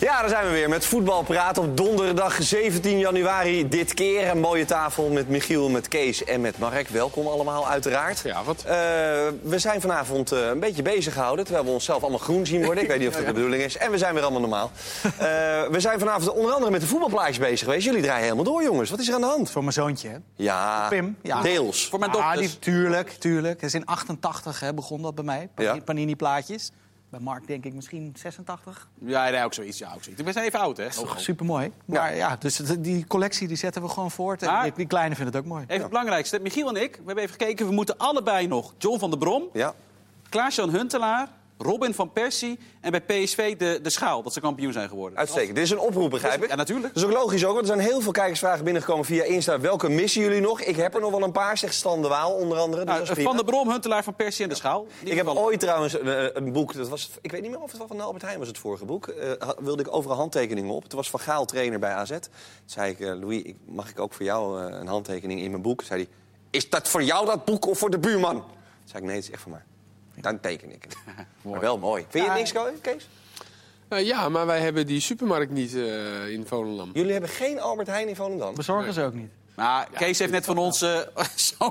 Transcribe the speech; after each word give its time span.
Ja, 0.00 0.20
daar 0.20 0.28
zijn 0.28 0.46
we 0.46 0.52
weer 0.52 0.68
met 0.68 0.84
voetbalpraat 0.86 1.58
op 1.58 1.76
donderdag 1.76 2.36
17 2.42 2.98
januari. 2.98 3.68
Dit 3.68 3.94
keer 3.94 4.28
een 4.30 4.40
mooie 4.40 4.64
tafel 4.64 5.08
met 5.08 5.28
Michiel, 5.28 5.68
met 5.70 5.88
Kees 5.88 6.24
en 6.24 6.40
met 6.40 6.58
Mark. 6.58 6.88
Welkom 6.88 7.26
allemaal, 7.26 7.68
uiteraard. 7.68 8.20
Ja, 8.24 8.44
wat? 8.44 8.58
Eh, 8.64 8.72
we 9.42 9.54
zijn 9.58 9.80
vanavond 9.80 10.32
eh, 10.32 10.46
een 10.46 10.60
beetje 10.60 10.82
bezig 10.82 11.12
gehouden, 11.12 11.44
terwijl 11.44 11.66
we 11.66 11.72
onszelf 11.72 12.00
allemaal 12.02 12.18
groen 12.18 12.46
zien 12.46 12.64
worden. 12.64 12.82
Ik 12.82 12.88
weet 12.88 12.98
niet 12.98 13.08
of 13.08 13.14
dat 13.16 13.26
de 13.26 13.32
bedoeling 13.32 13.62
is. 13.62 13.76
En 13.76 13.90
we 13.90 13.98
zijn 13.98 14.14
weer 14.14 14.22
allemaal 14.22 14.40
normaal. 14.40 14.70
Eh, 15.02 15.10
we 15.70 15.76
zijn 15.80 15.98
vanavond 15.98 16.32
onder 16.32 16.52
andere 16.52 16.70
met 16.70 16.80
de 16.80 16.86
voetbalplaatjes 16.86 17.38
bezig 17.38 17.58
geweest. 17.66 17.84
Jullie 17.84 18.02
draaien 18.02 18.22
helemaal 18.22 18.44
door, 18.44 18.62
jongens. 18.62 18.90
Wat 18.90 18.98
is 19.00 19.08
er 19.08 19.14
aan 19.14 19.20
de 19.20 19.26
hand? 19.26 19.50
Voor 19.50 19.60
mijn 19.62 19.72
zoontje, 19.74 20.08
hè? 20.08 20.16
Ja, 20.36 20.86
Pim, 20.88 21.16
ja. 21.22 21.42
deels. 21.42 21.88
Voor 21.88 21.98
mijn 21.98 22.10
Ah, 22.10 22.16
dochters. 22.16 22.50
die, 22.50 22.58
tuurlijk, 22.58 23.08
tuurlijk. 23.10 23.60
Het 23.60 23.68
is 23.74 23.74
in 23.74 23.86
88 23.86 24.60
hè, 24.60 24.74
begon 24.74 25.02
dat 25.02 25.14
bij 25.14 25.24
mij. 25.24 25.48
Panini, 25.54 25.74
Ja. 25.76 25.82
Panini 25.82 26.16
plaatjes. 26.16 26.70
Bij 27.14 27.22
Mark 27.22 27.46
denk 27.46 27.64
ik 27.64 27.74
misschien 27.74 28.12
86. 28.16 28.88
Ja, 29.04 29.30
nee, 29.30 29.44
ook 29.44 29.54
zoiets. 29.54 29.78
Ja, 29.78 29.86
ook 29.94 30.02
zoiets. 30.02 30.22
Ik 30.22 30.34
ben 30.34 30.42
even 30.42 30.58
oud, 30.60 30.76
hè? 30.76 30.90
Toch 30.90 31.20
super 31.20 31.44
mooi. 31.46 31.72
Maar 31.84 32.16
ja, 32.16 32.36
dus 32.36 32.56
die 32.78 33.06
collectie 33.06 33.48
die 33.48 33.56
zetten 33.56 33.82
we 33.82 33.88
gewoon 33.88 34.10
voort. 34.10 34.42
En 34.42 34.48
Maar- 34.48 34.62
die, 34.62 34.72
die 34.72 34.86
kleine 34.86 35.14
vinden 35.14 35.34
het 35.34 35.42
ook 35.42 35.48
mooi. 35.50 35.64
Even 35.64 35.80
het 35.80 35.88
belangrijkste. 35.88 36.38
Michiel 36.40 36.68
en 36.68 36.82
ik, 36.82 36.90
we 36.96 37.02
hebben 37.06 37.24
even 37.24 37.36
gekeken. 37.38 37.66
We 37.66 37.72
moeten 37.72 37.98
allebei 37.98 38.46
nog 38.46 38.74
John 38.78 38.98
van 38.98 39.10
der 39.10 39.18
Brom, 39.18 39.42
Ja. 39.52 39.74
Klaas-Jan 40.28 40.70
Huntelaar, 40.70 41.28
Robin 41.58 41.94
van 41.94 42.12
Persie... 42.12 42.58
en 42.80 42.90
bij 42.90 43.00
PSV 43.00 43.56
de, 43.56 43.78
de 43.82 43.90
Schaal, 43.90 44.22
dat 44.22 44.32
ze 44.32 44.40
kampioen 44.40 44.72
zijn 44.72 44.88
geworden. 44.88 45.18
Uitstekend. 45.18 45.54
Dit 45.54 45.64
is 45.64 45.70
een 45.70 45.78
oproep, 45.78 46.10
begrijp 46.10 46.42
ik? 46.42 46.48
Ja, 46.48 46.54
natuurlijk. 46.56 46.94
Dat 46.94 47.02
is 47.02 47.08
ook 47.10 47.16
logisch 47.16 47.44
ook, 47.44 47.54
want 47.54 47.68
er 47.68 47.74
zijn 47.74 47.86
heel 47.88 48.00
veel 48.00 48.12
kijkersvragen 48.12 48.64
binnengekomen 48.64 49.04
via 49.04 49.22
Insta. 49.24 49.60
Welke 49.60 49.88
missen 49.88 50.22
jullie 50.22 50.40
nog? 50.40 50.60
Ik 50.60 50.76
heb 50.76 50.94
er 50.94 51.00
nog 51.00 51.10
wel 51.10 51.22
een 51.22 51.32
paar, 51.32 51.58
zegt 51.58 51.74
Stan 51.74 52.02
de 52.02 52.08
Waal 52.08 52.32
onder 52.32 52.58
andere. 52.58 52.84
Dus 52.84 53.08
Nou, 53.08 53.22
van 53.22 53.36
der 53.36 53.44
Brom, 53.44 53.70
Huntelaar, 53.70 54.04
van 54.04 54.14
Persie 54.14 54.42
en 54.44 54.48
de 54.50 54.54
Schaal. 54.56 54.86
Die 55.02 55.10
Ik 55.10 55.16
heb 55.16 55.26
ooit 55.28 55.60
trouwens 55.60 56.00
een, 56.00 56.36
een 56.36 56.52
boek, 56.52 56.74
dat 56.74 56.88
was, 56.88 57.10
ik 57.20 57.30
weet 57.30 57.42
niet 57.42 57.50
meer 57.50 57.60
of 57.60 57.68
het 57.70 57.78
wel 57.78 57.86
van 57.88 58.00
Albert 58.00 58.22
Heijn 58.22 58.38
was 58.38 58.48
het 58.48 58.58
vorige 58.58 58.84
boek. 58.84 59.06
eh, 59.08 59.30
had- 59.38 59.56
wilde 59.60 59.82
ik 59.82 59.94
overal 59.94 60.16
handtekeningen 60.16 60.70
op. 60.74 60.84
Toen 60.88 60.98
was 60.98 61.10
Van 61.10 61.20
Gaal 61.20 61.44
trainer 61.44 61.78
bij 61.78 61.92
AZ. 61.92 62.08
Toen 62.10 62.20
zei 62.64 62.90
ik, 62.90 63.00
eh, 63.00 63.06
Louis, 63.20 63.52
mag 63.66 63.90
ik 63.90 64.00
ook 64.00 64.12
voor 64.14 64.24
jou 64.24 64.60
eh, 64.72 64.78
een 64.80 64.86
handtekening 64.86 65.40
in 65.40 65.50
mijn 65.50 65.62
boek? 65.62 65.78
Toen 65.78 65.86
zei 65.86 66.02
hij, 66.02 66.10
is 66.50 66.70
dat 66.70 66.88
voor 66.88 67.02
jou 67.02 67.26
dat 67.26 67.44
boek 67.44 67.66
of 67.66 67.78
voor 67.78 67.90
de 67.90 67.98
buurman? 67.98 68.34
Toen 68.34 68.42
zei 68.84 68.98
ik, 69.02 69.08
nee, 69.08 69.16
het 69.16 69.24
is 69.24 69.30
echt 69.30 69.42
voor 69.42 69.50
mij. 69.50 69.62
Dan 70.20 70.40
teken 70.40 70.72
ik 70.72 70.82
het. 70.82 70.96
maar 71.42 71.60
wel 71.60 71.78
mooi. 71.78 72.06
Vind 72.08 72.24
je 72.24 72.30
het 72.30 72.38
niks, 72.38 72.80
Kees? 72.80 73.08
Eh, 73.88 74.06
ja, 74.06 74.28
maar 74.28 74.46
wij 74.46 74.60
hebben 74.60 74.86
die 74.86 75.00
supermarkt 75.00 75.50
niet 75.52 75.74
eh, 75.74 76.28
in 76.28 76.46
Volendam. 76.46 76.90
Jullie 76.92 77.12
hebben 77.12 77.30
geen 77.30 77.60
Albert 77.60 77.88
Heijn 77.88 78.08
in 78.08 78.16
Volendam? 78.16 78.54
Bezorgen 78.54 78.92
ze 78.92 79.02
ook 79.02 79.14
niet. 79.14 79.30
Maar 79.54 79.88
Kees 79.94 80.18
heeft 80.18 80.32
net 80.32 80.44
van 80.44 80.58
ons 80.58 80.82
eh 80.82 80.98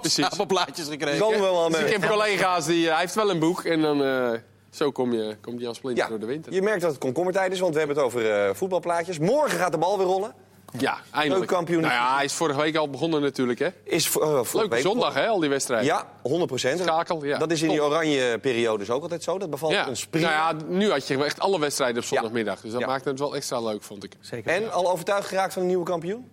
zo'n 0.32 0.48
plaatjes 0.48 0.88
gekregen. 0.88 1.20
Komen 1.20 1.40
we 1.40 1.46
wel 1.46 1.70
Dus 1.70 1.80
ik 1.80 2.02
heb 2.02 2.10
collega's, 2.10 2.66
die, 2.66 2.88
hij 2.90 3.00
heeft 3.00 3.16
wel 3.16 3.30
een 3.30 3.40
boek 3.40 3.64
en 3.64 3.82
dan 3.82 4.04
eh, 4.04 4.32
zo 4.70 4.92
kom 4.92 5.14
je, 5.14 5.38
komt 5.42 5.60
hij 5.60 5.68
als 5.68 5.78
splinter 5.78 6.04
Ja, 6.04 6.10
door 6.10 6.20
de 6.20 6.26
winter. 6.26 6.54
je 6.54 6.62
merkt 6.62 6.82
dat 6.82 6.92
het 6.92 7.00
komkommertijd 7.00 7.52
is, 7.52 7.60
want 7.60 7.74
we 7.74 7.80
hebben 7.80 7.98
het 7.98 8.06
over 8.06 8.32
eh, 8.32 8.54
voetbalplaatjes. 8.54 9.20
Morgen 9.20 9.58
gaat 9.60 9.72
de 9.72 9.78
bal 9.78 9.98
weer 9.98 10.08
rollen. 10.08 10.34
Ja, 10.80 10.98
eindelijk. 11.12 11.48
kampioen. 11.48 11.82
Nou 11.82 11.94
ja, 11.94 12.16
hij 12.16 12.26
is 12.26 12.34
vorige 12.34 12.60
week 12.62 12.76
al 12.76 12.90
begonnen 12.90 13.22
natuurlijk, 13.22 13.60
hè. 13.60 13.68
Is 13.84 14.14
Leuke 14.54 14.68
week- 14.70 14.82
zondag, 14.82 15.14
hè, 15.14 15.28
al 15.28 15.40
die 15.40 15.50
wedstrijden. 15.50 15.86
Ja, 15.88 16.08
100 16.22 16.48
procent. 16.48 16.80
Schakel, 16.80 17.24
ja. 17.26 17.38
Dat 17.38 17.52
is 17.52 17.62
in 17.62 17.70
die 17.70 17.84
oranje 17.84 18.40
periodes 18.40 18.90
ook 18.90 19.02
altijd 19.02 19.24
zo. 19.24 19.38
Dat 19.38 19.50
bevalt 19.50 19.72
Ja. 19.72 19.88
een 19.88 19.98
sprint. 19.98 20.26
Nou 20.26 20.38
ja, 20.58 20.66
nu 20.68 20.92
had 20.92 21.08
je 21.08 21.24
echt 21.24 21.40
alle 21.40 21.60
wedstrijden 21.60 21.98
op 22.02 22.08
zondagmiddag. 22.08 22.62
Dus 22.62 22.72
dat 22.72 22.80
Ja. 22.82 22.88
maakte 22.88 23.10
het 23.10 23.20
wel 23.20 23.36
extra 23.36 23.60
leuk, 23.62 23.84
vond 23.84 24.04
ik. 24.04 24.12
Zeker. 24.20 24.52
En 24.52 24.72
al 24.72 24.92
overtuigd 24.92 25.28
geraakt 25.28 25.54
van 25.54 25.62
een 25.62 25.68
nieuwe 25.68 25.86
kampioen? 25.86 26.30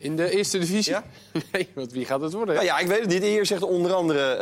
In 0.00 0.16
de 0.16 0.30
eerste 0.30 0.58
divisie? 0.58 0.92
Ja? 0.92 1.04
Nee, 1.52 1.68
want 1.74 1.92
wie 1.92 2.04
gaat 2.04 2.20
het 2.20 2.32
worden? 2.32 2.54
Nou 2.54 2.66
ja, 2.66 2.78
ik 2.78 2.86
weet 2.86 3.00
het 3.00 3.08
niet. 3.08 3.22
Hier 3.22 3.46
zegt 3.46 3.62
onder 3.62 3.92
andere, 3.92 4.32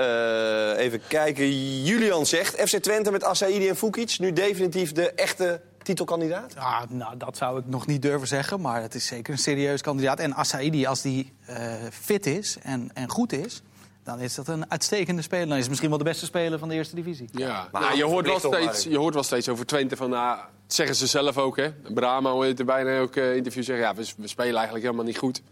eh, 0.76 0.84
even 0.84 1.00
kijken, 1.08 1.82
Julian 1.84 2.26
zegt... 2.26 2.54
FC 2.68 2.76
Twente 2.76 3.10
met 3.10 3.24
Assaidi 3.24 3.68
en 3.68 3.76
Fukic 3.76 4.18
nu 4.18 4.32
definitief 4.32 4.92
de 4.92 5.10
echte 5.10 5.60
titelkandidaat? 5.82 6.54
Ah, 6.56 6.82
nou, 6.88 7.16
dat 7.16 7.36
zou 7.36 7.58
ik 7.58 7.66
nog 7.66 7.86
niet 7.86 8.02
durven 8.02 8.28
zeggen, 8.28 8.60
maar 8.60 8.82
het 8.82 8.94
is 8.94 9.06
zeker 9.06 9.32
een 9.32 9.38
serieus 9.38 9.80
kandidaat. 9.80 10.18
En 10.18 10.32
Assaidi, 10.32 10.86
als 10.86 11.02
die 11.02 11.32
eh, 11.46 11.72
fit 11.90 12.26
is 12.26 12.56
en, 12.62 12.90
en 12.94 13.08
goed 13.08 13.32
is, 13.32 13.62
dan 14.08 14.20
is 14.20 14.34
dat 14.34 14.48
een 14.48 14.70
uitstekende 14.70 15.22
speler. 15.22 15.46
Dan 15.46 15.54
is 15.54 15.60
het 15.60 15.68
misschien 15.68 15.88
wel 15.88 15.98
de 15.98 16.04
beste 16.04 16.24
speler 16.24 16.58
van 16.58 16.68
de 16.68 16.74
eerste 16.74 16.94
divisie. 16.94 17.28
Ja, 17.32 17.68
Maar 17.72 17.82
nou, 17.82 17.96
je, 17.96 18.04
hoort 18.04 18.26
wel 18.26 18.38
steeds, 18.38 18.84
je 18.84 18.98
hoort 18.98 19.14
wel 19.14 19.22
steeds 19.22 19.48
over 19.48 19.66
Twente 19.66 19.96
van, 19.96 20.10
nou, 20.10 20.36
dat 20.36 20.74
zeggen 20.74 20.96
ze 20.96 21.06
zelf 21.06 21.38
ook, 21.38 21.56
hè. 21.56 21.72
Brahma 21.72 22.30
hoor 22.30 22.44
je 22.44 22.50
het 22.50 22.58
er 22.58 22.64
bijna 22.64 22.96
elk 22.96 23.16
eh, 23.16 23.36
interview 23.36 23.62
zeggen, 23.62 23.84
ja, 23.84 23.94
we, 23.94 24.12
we 24.16 24.26
spelen 24.28 24.54
eigenlijk 24.54 24.84
helemaal 24.84 25.04
niet 25.04 25.18
goed. 25.18 25.42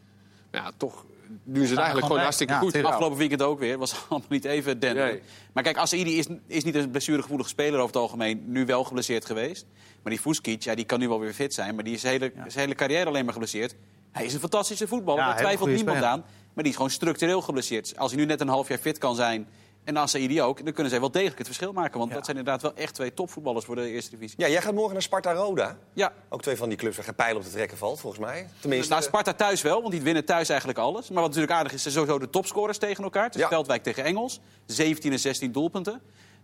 Maar 0.50 0.60
ja, 0.62 0.70
toch 0.76 1.04
doen 1.44 1.64
ze 1.64 1.68
het 1.70 1.78
eigenlijk 1.78 2.06
gewoon 2.06 2.22
hartstikke 2.22 2.52
Ja, 2.52 2.58
goed. 2.58 2.84
Afgelopen 2.84 3.18
weekend 3.18 3.42
ook 3.42 3.58
weer. 3.58 3.78
Was 3.78 3.94
allemaal 4.08 4.28
niet 4.28 4.44
even. 4.44 4.78
Nee. 4.78 5.22
Maar 5.52 5.62
kijk, 5.62 5.76
Assaidi 5.76 6.18
is, 6.18 6.26
is 6.46 6.64
niet 6.64 6.74
een 6.74 6.90
blessuregevoelige 6.90 7.48
speler 7.48 7.74
over 7.74 7.86
het 7.86 7.96
algemeen. 7.96 8.42
Nu 8.46 8.66
wel 8.66 8.84
geblesseerd 8.84 9.24
geweest. 9.24 9.66
Maar 10.02 10.12
die 10.12 10.20
Fuskic, 10.20 10.62
ja, 10.62 10.74
die 10.74 10.84
kan 10.84 10.98
nu 10.98 11.08
wel 11.08 11.20
weer 11.20 11.32
fit 11.32 11.54
zijn. 11.54 11.74
Maar 11.74 11.84
die 11.84 11.94
is 11.94 12.00
zijn 12.00 12.12
hele, 12.12 12.32
zijn 12.36 12.64
hele 12.64 12.74
carrière 12.74 13.06
alleen 13.06 13.24
maar 13.24 13.32
geblesseerd. 13.32 13.74
Hij 14.12 14.24
is 14.24 14.34
een 14.34 14.40
fantastische 14.40 14.88
voetballer. 14.88 15.20
Ja, 15.20 15.28
Daar 15.28 15.36
twijfelt 15.38 15.68
niemand 15.68 15.96
speler. 15.96 16.12
aan. 16.12 16.24
Maar 16.56 16.64
die 16.64 16.72
is 16.72 16.78
gewoon 16.80 16.90
structureel 16.94 17.40
geblesseerd. 17.42 17.94
Als 17.96 18.10
hij 18.12 18.20
nu 18.20 18.26
net 18.26 18.40
een 18.40 18.48
half 18.48 18.68
jaar 18.68 18.78
fit 18.78 18.98
kan 18.98 19.14
zijn... 19.14 19.48
En 19.84 19.96
Assaidi 19.96 20.42
ook, 20.42 20.64
dan 20.64 20.72
kunnen 20.72 20.90
zij 20.90 21.00
wel 21.00 21.10
degelijk 21.10 21.38
het 21.38 21.46
verschil 21.46 21.72
maken. 21.72 21.98
Want 21.98 22.10
Ja. 22.10 22.16
dat 22.16 22.24
zijn 22.24 22.36
inderdaad 22.36 22.62
wel 22.62 22.74
echt 22.74 22.94
twee 22.94 23.14
topvoetballers 23.14 23.64
voor 23.64 23.74
de 23.76 23.90
eerste 23.90 24.10
divisie. 24.10 24.40
Ja, 24.40 24.48
jij 24.48 24.62
gaat 24.62 24.74
morgen 24.74 24.92
naar 24.92 25.02
Sparta-Roda. 25.02 25.76
Ja, 25.92 26.12
Ook 26.28 26.42
twee 26.42 26.56
van 26.56 26.68
die 26.68 26.78
clubs 26.78 26.96
waar 26.96 27.04
geen 27.04 27.14
pijl 27.14 27.36
op 27.36 27.42
te 27.42 27.50
trekken 27.50 27.78
valt, 27.78 28.00
volgens 28.00 28.22
mij. 28.22 28.48
Tenminste, 28.60 28.90
nou, 28.92 29.02
Sparta 29.02 29.32
thuis 29.32 29.62
wel, 29.62 29.80
want 29.80 29.92
die 29.92 30.02
winnen 30.02 30.24
thuis 30.24 30.48
eigenlijk 30.48 30.78
alles. 30.78 31.08
Maar 31.08 31.20
wat 31.22 31.26
natuurlijk 31.30 31.52
aardig 31.58 31.72
is, 31.72 31.82
zijn 31.82 31.94
sowieso 31.94 32.18
de 32.18 32.30
topscorers 32.30 32.78
tegen 32.78 33.04
elkaar. 33.04 33.30
Dus 33.30 33.40
Ja. 33.40 33.48
Veldwijk 33.48 33.82
tegen 33.82 34.04
Engels, 34.04 34.40
17 34.66 35.12
en 35.12 35.18
16 35.18 35.52
doelpunten. 35.52 35.92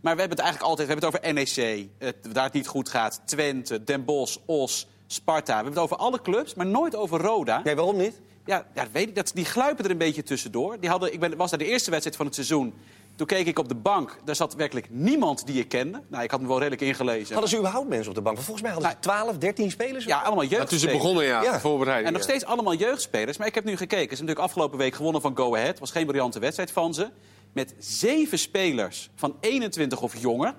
Maar 0.01 0.15
we 0.15 0.21
hebben 0.21 0.39
het 0.39 0.47
eigenlijk 0.47 0.69
altijd 0.71 0.89
we 0.89 0.93
hebben 0.95 1.11
het 1.13 1.21
over 1.31 1.35
NEC, 1.35 1.89
het, 1.99 2.35
daar 2.35 2.45
het 2.45 2.53
niet 2.53 2.67
goed 2.67 2.89
gaat. 2.89 3.21
Twente, 3.25 3.85
Den 3.85 4.05
Bosch, 4.05 4.37
Os, 4.47 4.87
Sparta. 5.07 5.47
We 5.47 5.55
hebben 5.65 5.73
het 5.73 5.83
over 5.83 5.97
alle 5.97 6.23
clubs, 6.23 6.55
maar 6.55 6.67
nooit 6.67 6.97
over 6.97 7.21
Roda. 7.21 7.61
nee, 7.65 7.75
waarom 7.75 7.97
niet? 7.97 8.21
Ja, 8.45 8.67
ja 8.75 8.87
weet 8.93 9.09
ik, 9.09 9.15
dat, 9.15 9.31
die 9.35 9.45
gluipen 9.45 9.85
er 9.85 9.91
een 9.91 9.99
beetje 9.99 10.23
tussendoor. 10.23 10.81
Die 10.81 10.91
hadden, 10.91 11.13
ik 11.13 11.21
ben, 11.21 11.37
was 11.37 11.51
naar 11.51 11.59
de 11.59 11.67
eerste 11.67 11.91
wedstrijd 11.91 12.17
van 12.17 12.27
het 12.27 12.35
seizoen. 12.35 12.75
Toen 13.17 13.27
keek 13.27 13.47
ik 13.47 13.59
op 13.59 13.69
de 13.69 13.75
bank. 13.75 14.19
Daar 14.25 14.37
zat 14.37 14.55
werkelijk 14.55 14.87
niemand 14.91 15.47
die 15.47 15.59
ik 15.59 15.69
kende. 15.69 16.03
Nou, 16.09 16.25
ik 16.25 16.31
had 16.31 16.39
hem 16.39 16.49
wel 16.49 16.59
redelijk 16.59 16.83
ingelezen. 16.83 17.33
Hadden 17.33 17.51
ze 17.51 17.59
überhaupt 17.59 17.89
mensen 17.89 18.09
op 18.09 18.15
de 18.15 18.21
bank? 18.21 18.35
Want 18.35 18.47
volgens 18.47 18.67
mij 18.67 18.75
hadden 18.75 18.91
ze 18.91 19.09
12, 19.09 19.39
13 19.39 19.71
spelers. 19.71 20.05
Ja, 20.05 20.17
allemaal 20.17 20.39
toen 20.39 20.49
jeugdspelers. 20.49 20.83
ze 20.83 20.99
begonnen, 20.99 21.25
ja, 21.25 21.61
voorbereiding. 21.61 22.07
En 22.07 22.13
nog 22.13 22.23
steeds 22.23 22.45
allemaal 22.45 22.75
jeugdspelers. 22.75 23.37
Maar 23.37 23.47
ik 23.47 23.55
heb 23.55 23.65
nu 23.65 23.77
gekeken. 23.77 23.89
Ze 23.97 23.99
hebben 23.99 24.19
natuurlijk 24.19 24.47
afgelopen 24.47 24.79
week 24.79 24.95
gewonnen 24.95 25.21
van 25.21 25.37
Go 25.37 25.55
Ahead. 25.57 25.79
was 25.79 25.91
geen 25.91 26.07
briljante 26.07 26.39
wedstrijd 26.39 26.71
van 26.71 26.95
ze. 26.95 27.09
Met 27.53 27.75
zeven 27.79 28.39
spelers 28.39 29.11
van 29.15 29.37
21 29.41 30.01
of 30.03 30.17
jonger. 30.17 30.55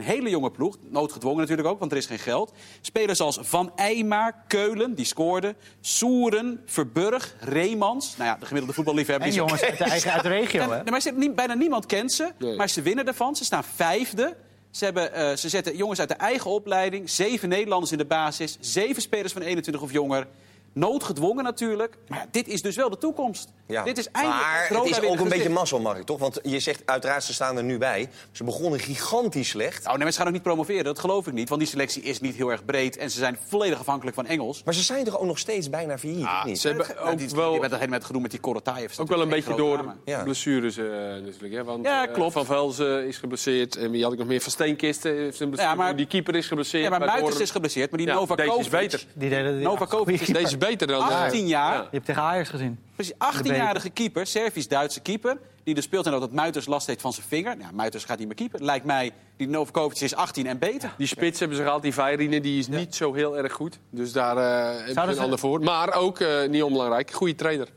Een 0.00 0.06
hele 0.06 0.30
jonge 0.30 0.50
ploeg. 0.50 0.76
Noodgedwongen 0.88 1.40
natuurlijk 1.40 1.68
ook, 1.68 1.78
want 1.78 1.90
er 1.92 1.96
is 1.98 2.06
geen 2.06 2.18
geld. 2.18 2.52
Spelers 2.80 3.20
als 3.20 3.38
Van 3.42 3.72
Eijma, 3.76 4.30
Keulen, 4.30 4.94
die 4.94 5.04
scoorden. 5.04 5.56
Soeren, 5.80 6.62
Verburg, 6.66 7.34
Reemans. 7.40 8.16
Nou 8.16 8.30
ja, 8.30 8.36
de 8.36 8.46
gemiddelde 8.46 8.74
voetballiefhebber... 8.74 9.26
En 9.26 9.32
die- 9.32 9.42
jongens 9.42 9.62
uit 9.62 9.78
de 9.78 9.84
eigen 9.84 10.12
uit 10.12 10.22
de 10.22 10.28
regio, 10.28 10.60
hè? 10.60 10.82
nee, 10.82 10.90
maar 10.90 11.00
ze, 11.00 11.32
bijna 11.34 11.54
niemand 11.54 11.86
kent 11.86 12.12
ze, 12.12 12.30
Nee. 12.38 12.56
maar 12.56 12.68
ze 12.68 12.82
winnen 12.82 13.06
ervan. 13.06 13.36
Ze 13.36 13.44
staan 13.44 13.64
vijfde. 13.64 14.36
Ze, 14.70 14.84
hebben, 14.84 15.12
eh, 15.14 15.36
ze 15.36 15.48
zetten 15.48 15.76
jongens 15.76 16.00
uit 16.00 16.08
de 16.08 16.14
eigen 16.14 16.50
opleiding. 16.50 17.10
Zeven 17.10 17.48
Nederlanders 17.48 17.92
in 17.92 17.98
de 17.98 18.04
basis. 18.04 18.56
Zeven 18.60 19.02
spelers 19.02 19.32
van 19.32 19.42
21 19.42 19.82
of 19.82 19.92
jonger. 19.92 20.26
Noodgedwongen 20.72 21.44
natuurlijk. 21.44 21.96
Maar 22.08 22.18
ja, 22.18 22.26
dit 22.30 22.48
is 22.48 22.62
dus 22.62 22.76
wel 22.76 22.90
de 22.90 22.98
toekomst. 22.98 23.52
Ja. 23.70 23.82
Dit 23.82 23.98
is 23.98 24.10
eindelijk 24.10 24.42
maar 24.42 24.68
het 24.68 24.90
is 24.90 24.96
ook 24.96 25.18
een 25.18 25.28
beetje 25.28 25.56
gezicht. 25.56 25.78
Mark, 25.82 26.02
toch? 26.02 26.18
Want 26.18 26.40
je 26.42 26.60
zegt, 26.60 26.82
uiteraard, 26.84 27.24
ze 27.24 27.32
staan 27.32 27.56
er 27.56 27.62
nu 27.64 27.78
bij. 27.78 28.08
Ze 28.32 28.44
begonnen 28.44 28.80
gigantisch 28.80 29.48
slecht. 29.48 29.78
Nou, 29.84 29.94
nee, 29.94 30.02
maar 30.02 30.12
ze 30.12 30.18
gaan 30.18 30.26
ook 30.26 30.32
niet 30.32 30.42
promoveren, 30.42 30.84
dat 30.84 30.98
geloof 30.98 31.26
ik 31.26 31.32
niet. 31.32 31.48
Want 31.48 31.60
die 31.60 31.70
selectie 31.70 32.02
is 32.02 32.20
niet 32.20 32.34
heel 32.34 32.50
erg 32.50 32.64
breed. 32.64 32.96
En 32.96 33.10
ze 33.10 33.18
zijn 33.18 33.38
volledig 33.48 33.78
afhankelijk 33.78 34.16
van 34.16 34.26
Engels. 34.26 34.62
Maar 34.64 34.74
ze 34.74 34.82
zijn 34.82 35.04
toch 35.04 35.18
ook 35.18 35.26
nog 35.26 35.38
steeds 35.38 35.70
bijna 35.70 35.98
failliet, 35.98 36.20
Ja, 36.20 36.38
of 36.38 36.44
niet? 36.44 36.60
ze 36.60 36.68
hebben 36.68 36.86
Ja, 36.88 37.10
ook 37.10 37.18
die, 37.18 37.28
wel... 37.34 37.50
Die 37.50 37.60
werd 37.60 37.72
helemaal 37.72 37.88
met 37.98 38.04
gedoe 38.04 38.22
met 38.22 38.30
die 38.30 38.40
Korotayev. 38.40 38.98
Ook 38.98 39.08
wel 39.08 39.20
een 39.20 39.28
beetje 39.28 39.54
door 39.54 39.94
Ja. 40.04 40.22
blessures 40.22 40.76
eh, 40.76 40.84
natuurlijk. 41.24 41.54
Hè? 41.54 41.64
Want, 41.64 41.84
Ja, 41.84 42.06
eh, 42.06 42.12
klopt. 42.12 42.32
Van 42.32 42.44
Velzen 42.44 43.06
is 43.06 43.16
geblesseerd. 43.18 43.76
En 43.76 43.90
wie 43.90 44.02
had 44.02 44.12
ik 44.12 44.18
nog 44.18 44.26
meer? 44.28 44.40
Van 44.40 44.52
Steenkisten 44.52 45.16
heeft 45.16 45.40
een 45.40 45.48
blessure. 45.48 45.72
Ja, 45.76 45.82
maar- 45.82 45.96
Die 45.96 46.06
keeper 46.06 46.34
is 46.36 46.46
geblesseerd. 46.46 46.84
Ja, 46.84 46.90
maar 46.90 47.00
Muiters 47.08 47.40
is 47.40 47.50
geblesseerd. 47.50 47.90
Maar 47.90 47.98
die 47.98 48.08
Ja, 48.08 48.14
Novakovic... 48.14 48.44
deze 48.50 48.60
is 48.60 48.68
beter. 48.68 49.04
Die 49.14 49.28
deden 49.28 49.54
die 49.54 49.62
Novakovic 49.64 50.20
is 50.20 50.26
Deze 50.26 50.38
is 50.44 50.58
beter 50.58 50.86
dan... 50.86 51.00
eh, 51.10 51.22
18 51.22 51.46
jaar. 51.46 51.72
ja. 51.74 51.80
Je 51.80 51.88
hebt 51.90 52.04
tegen 52.06 52.22
Ajax 52.22 52.48
gezien. 52.48 52.78
Precies, 53.00 53.14
18-jarige 53.54 53.90
keeper, 53.90 54.26
Servisch-Duitse 54.26 55.00
keeper. 55.00 55.38
Die 55.64 55.74
dus 55.74 55.84
speelt 55.84 56.06
en 56.06 56.12
dat 56.12 56.32
Muiters 56.32 56.66
last 56.66 56.86
heeft 56.86 57.00
van 57.00 57.12
zijn 57.12 57.26
vinger. 57.28 57.58
Ja, 57.58 57.70
Muiters 57.72 58.04
gaat 58.04 58.18
niet 58.18 58.26
meer 58.26 58.36
keeper. 58.36 58.62
Lijkt 58.64 58.84
mij, 58.84 59.10
die 59.36 59.48
Novakovic 59.48 60.00
is 60.00 60.14
18 60.14 60.46
en 60.46 60.58
beter. 60.58 60.94
Die 60.98 61.06
spits 61.06 61.38
hebben 61.38 61.56
ze 61.56 61.62
gehaald, 61.62 61.82
die 61.82 61.94
Vairine, 61.94 62.40
die 62.40 62.58
is 62.58 62.68
niet 62.68 62.94
zo 62.94 63.12
heel 63.14 63.36
erg 63.36 63.52
goed. 63.52 63.78
Dus 63.90 64.12
daar 64.12 64.36
eh 64.36 64.76
heb 64.78 64.86
je 64.86 64.92
Zouden 64.92 65.08
een 65.08 65.14
ze- 65.14 65.22
ander 65.22 65.38
voor. 65.38 65.60
Maar 65.60 65.94
ook, 65.94 66.20
eh, 66.20 66.48
niet 66.48 66.62
onbelangrijk, 66.62 67.10
goede 67.10 67.34
trainer. 67.34 67.68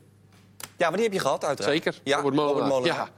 Ja, 0.76 0.86
maar 0.88 0.92
die 0.94 1.02
heb 1.02 1.12
je 1.12 1.20
gehad, 1.20 1.44
uiteraard. 1.44 1.74
Zeker, 1.76 2.00
Ja, 2.04 2.16
Robert 2.16 2.34
Molenaar. 2.34 2.68
Molenaar. 2.68 2.96
Ja, 2.96 3.08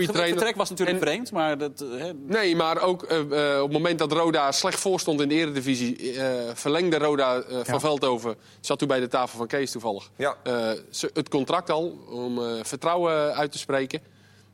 Het 0.00 0.10
trainer. 0.12 0.36
vertrek 0.36 0.56
was 0.56 0.70
natuurlijk 0.70 0.98
En- 0.98 1.06
vreemd, 1.06 1.32
maar 1.32 1.58
dat, 1.58 1.80
eh, 1.80 2.00
hè, 2.00 2.10
Nee, 2.26 2.56
maar 2.56 2.80
ook 2.82 3.02
eh, 3.02 3.18
eh, 3.18 3.56
op 3.58 3.62
het 3.68 3.72
moment 3.72 3.98
dat 3.98 4.12
Roda 4.12 4.52
slecht 4.52 4.80
voorstond 4.80 5.20
in 5.20 5.28
de 5.28 5.34
eredivisie... 5.34 6.12
eh, 6.20 6.50
verlengde 6.54 6.98
Roda 6.98 7.40
eh, 7.40 7.58
van 7.62 7.80
Veldhoven, 7.80 8.36
zat 8.60 8.78
toen 8.78 8.88
bij 8.88 9.00
de 9.00 9.08
tafel 9.08 9.38
van 9.38 9.46
Kees 9.46 9.70
toevallig... 9.70 10.10
Ja. 10.16 10.36
eh, 10.42 10.70
het 11.12 11.28
contract 11.28 11.70
al 11.70 11.98
om 12.10 12.38
eh, 12.38 12.50
vertrouwen 12.62 13.34
uit 13.34 13.52
te 13.52 13.58
spreken. 13.58 14.00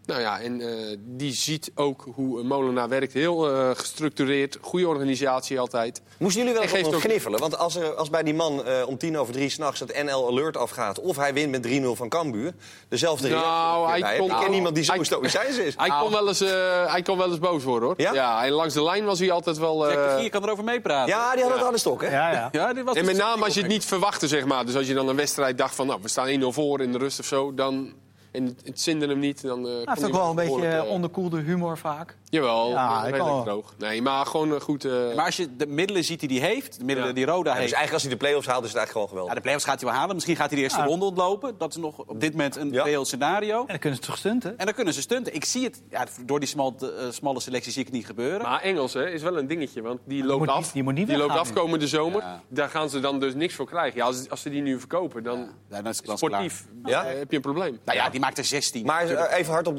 Nou 0.08 0.20
ja, 0.20 0.40
en 0.40 0.60
eh, 0.60 0.96
die 1.00 1.32
ziet 1.32 1.70
ook 1.74 2.06
hoe 2.14 2.40
een 2.40 2.46
molenaar 2.46 2.88
werkt. 2.88 3.12
Heel 3.12 3.50
eh, 3.50 3.70
gestructureerd, 3.74 4.58
goede 4.60 4.88
organisatie 4.88 5.60
altijd. 5.60 6.02
Moesten 6.18 6.40
jullie 6.42 6.56
wel 6.58 6.68
En 6.68 6.74
eens 6.76 6.94
ook- 6.94 7.00
gniffelen? 7.00 7.40
Want 7.40 7.56
als, 7.58 7.76
er, 7.76 7.94
als 7.94 8.10
bij 8.10 8.22
die 8.22 8.34
man 8.34 8.64
eh, 8.64 8.86
om 8.86 8.98
tien 8.98 9.18
over 9.18 9.32
drie 9.34 9.48
s'nachts 9.48 9.80
het 9.80 10.02
NL 10.04 10.28
Alert 10.28 10.56
afgaat... 10.56 11.00
of 11.00 11.16
hij 11.16 11.34
wint 11.34 11.50
met 11.50 11.66
3-0 11.66 11.84
van 11.96 12.08
Cambuur, 12.08 12.52
dezelfde 12.88 13.28
Nou, 13.28 13.86
reactie. 13.86 14.04
hij 14.04 14.18
kon- 14.18 14.30
Ik 14.30 14.36
ken 14.36 14.50
niemand 14.50 14.74
die 14.74 14.84
zo 14.84 14.92
hij- 14.92 15.04
stoïcijns 15.04 15.58
is. 15.58 15.74
Hij, 15.76 15.90
kon 16.00 16.10
wel 16.10 16.28
eens, 16.28 16.40
eh, 16.40 16.90
hij 16.92 17.02
kon 17.02 17.18
wel 17.18 17.28
eens 17.30 17.38
boos 17.38 17.64
worden, 17.64 17.88
hoor. 17.88 18.00
Ja? 18.14 18.44
en 18.44 18.50
langs 18.52 18.74
de 18.74 18.82
lijn 18.82 19.04
was 19.04 19.18
hij 19.18 19.30
altijd 19.30 19.58
wel... 19.58 19.88
eh, 19.88 19.94
de 19.94 20.20
Gier 20.20 20.30
kan 20.30 20.42
erover 20.42 20.64
meepraten. 20.64 21.14
Ja, 21.14 21.32
die 21.34 21.42
had 21.42 21.52
het 21.52 21.60
Ja. 21.60 21.66
aan 21.66 21.72
de 21.72 21.78
stok, 21.78 22.02
hè? 22.02 22.10
Ja, 22.10 22.30
ja. 22.32 22.48
Ja, 22.52 22.72
dit 22.72 22.84
was 22.84 22.94
en 22.96 23.04
met 23.04 23.14
dus- 23.14 23.22
name 23.24 23.44
als 23.44 23.54
je 23.54 23.60
het 23.60 23.68
niet 23.70 23.84
verwachtte, 23.84 24.28
zeg 24.28 24.44
maar. 24.44 24.66
Dus 24.66 24.76
als 24.76 24.86
je 24.86 24.94
dan 24.94 25.08
een 25.08 25.16
wedstrijd 25.16 25.58
dacht 25.58 25.74
van, 25.74 25.86
nou, 25.86 25.98
we 26.02 26.08
staan 26.08 26.28
1-0 26.28 26.52
voor 26.52 26.80
in 26.80 26.92
de 26.92 26.98
rust 26.98 27.18
of 27.20 27.26
zo... 27.26 27.54
dan, 27.54 27.92
en 28.30 28.44
het, 28.44 28.60
het 28.64 28.80
zinde 28.80 29.06
hem 29.06 29.18
niet, 29.18 29.42
dan... 29.42 29.64
Hij 29.64 29.84
kon 29.84 29.94
heeft 29.94 30.06
ook 30.06 30.12
wel 30.12 30.30
een 30.30 30.36
beetje 30.36 30.66
eh, 30.66 30.76
eh, 30.76 30.90
onderkoelde 30.90 31.40
humor 31.40 31.78
vaak. 31.78 32.16
Jawel, 32.30 32.68
Ja, 32.70 32.74
ja, 32.74 33.10
redelijk 33.10 33.44
droog. 33.44 33.74
Nee, 33.78 34.02
maar 34.02 34.26
gewoon 34.26 34.50
een 34.50 34.60
goed... 34.60 34.84
eh, 34.84 34.92
Maar 35.16 35.24
als 35.24 35.36
je 35.36 35.56
de 35.56 35.66
middelen 35.66 36.04
ziet 36.04 36.20
die 36.20 36.40
hij 36.40 36.48
heeft, 36.48 36.78
de 36.78 36.84
middelen 36.84 37.08
Ja. 37.08 37.14
die 37.14 37.24
Roda 37.26 37.36
Ja, 37.38 37.44
dus 37.44 37.60
heeft... 37.60 37.72
eigenlijk 37.74 37.92
als 37.92 38.02
hij 38.02 38.10
de 38.12 38.16
play-offs 38.18 38.46
haalt, 38.46 38.62
is 38.64 38.68
het 38.68 38.76
eigenlijk 38.76 38.92
gewoon 38.92 39.06
Ja, 39.06 39.10
geweldig. 39.12 39.34
de 39.34 39.40
play-offs 39.40 39.64
gaat 39.64 39.80
hij 39.80 39.88
wel 39.90 39.98
halen. 39.98 40.14
Misschien 40.14 40.36
gaat 40.36 40.46
hij 40.48 40.56
de 40.56 40.62
eerste 40.62 40.78
Ja. 40.78 40.84
ronde 40.86 41.04
ontlopen. 41.04 41.54
Dat 41.58 41.70
is 41.70 41.76
nog 41.76 41.98
op 41.98 42.20
dit 42.20 42.32
moment 42.32 42.56
een 42.56 42.72
Ja. 42.72 42.82
reëel 42.84 43.04
scenario. 43.04 43.60
En 43.60 43.66
dan 43.66 43.78
kunnen 43.78 43.98
ze 43.98 44.04
toch 44.06 44.16
stunten? 44.16 44.58
En 44.58 44.64
dan 44.66 44.74
kunnen 44.74 44.94
ze 44.94 45.00
stunten. 45.00 45.34
Ik 45.34 45.44
zie 45.44 45.64
het, 45.64 45.82
ja, 45.90 46.06
door 46.24 46.38
die 46.40 46.48
smal, 46.48 46.74
eh, 46.80 46.88
smalle 47.10 47.40
selectie 47.40 47.72
zie 47.72 47.80
ik 47.80 47.86
het 47.86 47.96
niet 47.96 48.06
gebeuren. 48.06 48.42
Maar 48.42 48.60
Engels 48.62 48.92
hè, 48.92 49.10
is 49.10 49.22
wel 49.22 49.38
een 49.38 49.46
dingetje, 49.46 49.82
want 49.82 50.00
die 50.04 50.24
loopt 50.24 50.38
moet 50.38 50.48
af. 50.48 50.62
niet- 50.64 50.72
die 50.72 50.82
moet 50.82 50.94
niet 50.94 51.08
loopt 51.08 51.20
weggaan 51.20 51.38
af 51.38 51.52
komende 51.52 51.86
zomer. 51.88 52.20
Ja. 52.20 52.42
Daar 52.48 52.68
gaan 52.68 52.90
ze 52.90 53.00
dan 53.00 53.20
dus 53.20 53.34
niks 53.34 53.54
voor 53.54 53.66
krijgen. 53.66 53.98
Ja, 53.98 54.04
als, 54.04 54.30
als 54.30 54.42
ze 54.42 54.50
die 54.50 54.62
nu 54.62 54.78
verkopen, 54.78 55.22
dan 55.22 55.38
Ja, 55.70 55.82
dan 55.82 55.90
is 55.92 56.00
het 56.06 56.18
sportief 56.18 56.66
Ja? 56.84 57.04
eh, 57.04 57.18
heb 57.18 57.30
je 57.30 57.36
een 57.36 57.42
probleem. 57.42 57.78
Nou 57.84 57.98
ja, 57.98 58.08
die 58.10 58.20
maakt 58.20 58.38
er 58.38 58.44
16. 58.44 58.86
Maar 58.86 59.00
Natuurlijk. 59.02 59.30
eh, 59.30 59.38
even 59.38 59.52
hardop 59.52 59.76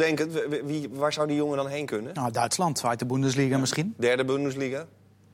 wie, 0.66 0.90
waar 0.92 1.14
zou 1.14 1.28
die 1.28 1.36
jongen 1.36 1.58
dan 1.58 1.68
heen 1.68 1.86
kunnen? 1.86 2.14
Duitsland, 2.40 2.84
uit 2.86 3.00
de 3.00 3.06
Bundesliga 3.06 3.58
misschien. 3.58 3.94
Derde 3.98 4.26
Bundesliga? 4.26 4.86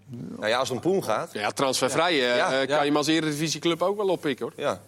Nou 0.08 0.48
ja, 0.48 0.58
als 0.58 0.70
het 0.70 0.78
om 0.78 0.84
Poen 0.92 1.04
gaat. 1.04 1.30
Ja, 1.34 1.50
transfervrij 1.52 2.12
eh, 2.12 2.36
Ja. 2.38 2.46
eh, 2.52 2.58
kan 2.58 2.68
Ja. 2.68 2.80
je 2.80 2.88
hem 2.88 2.96
als 2.98 3.08
eredivisieclub 3.08 3.82
ook 3.82 3.98
wel 3.98 4.08
oppikken, 4.08 4.46
hoor. 4.46 4.54
Ja. 4.66 4.80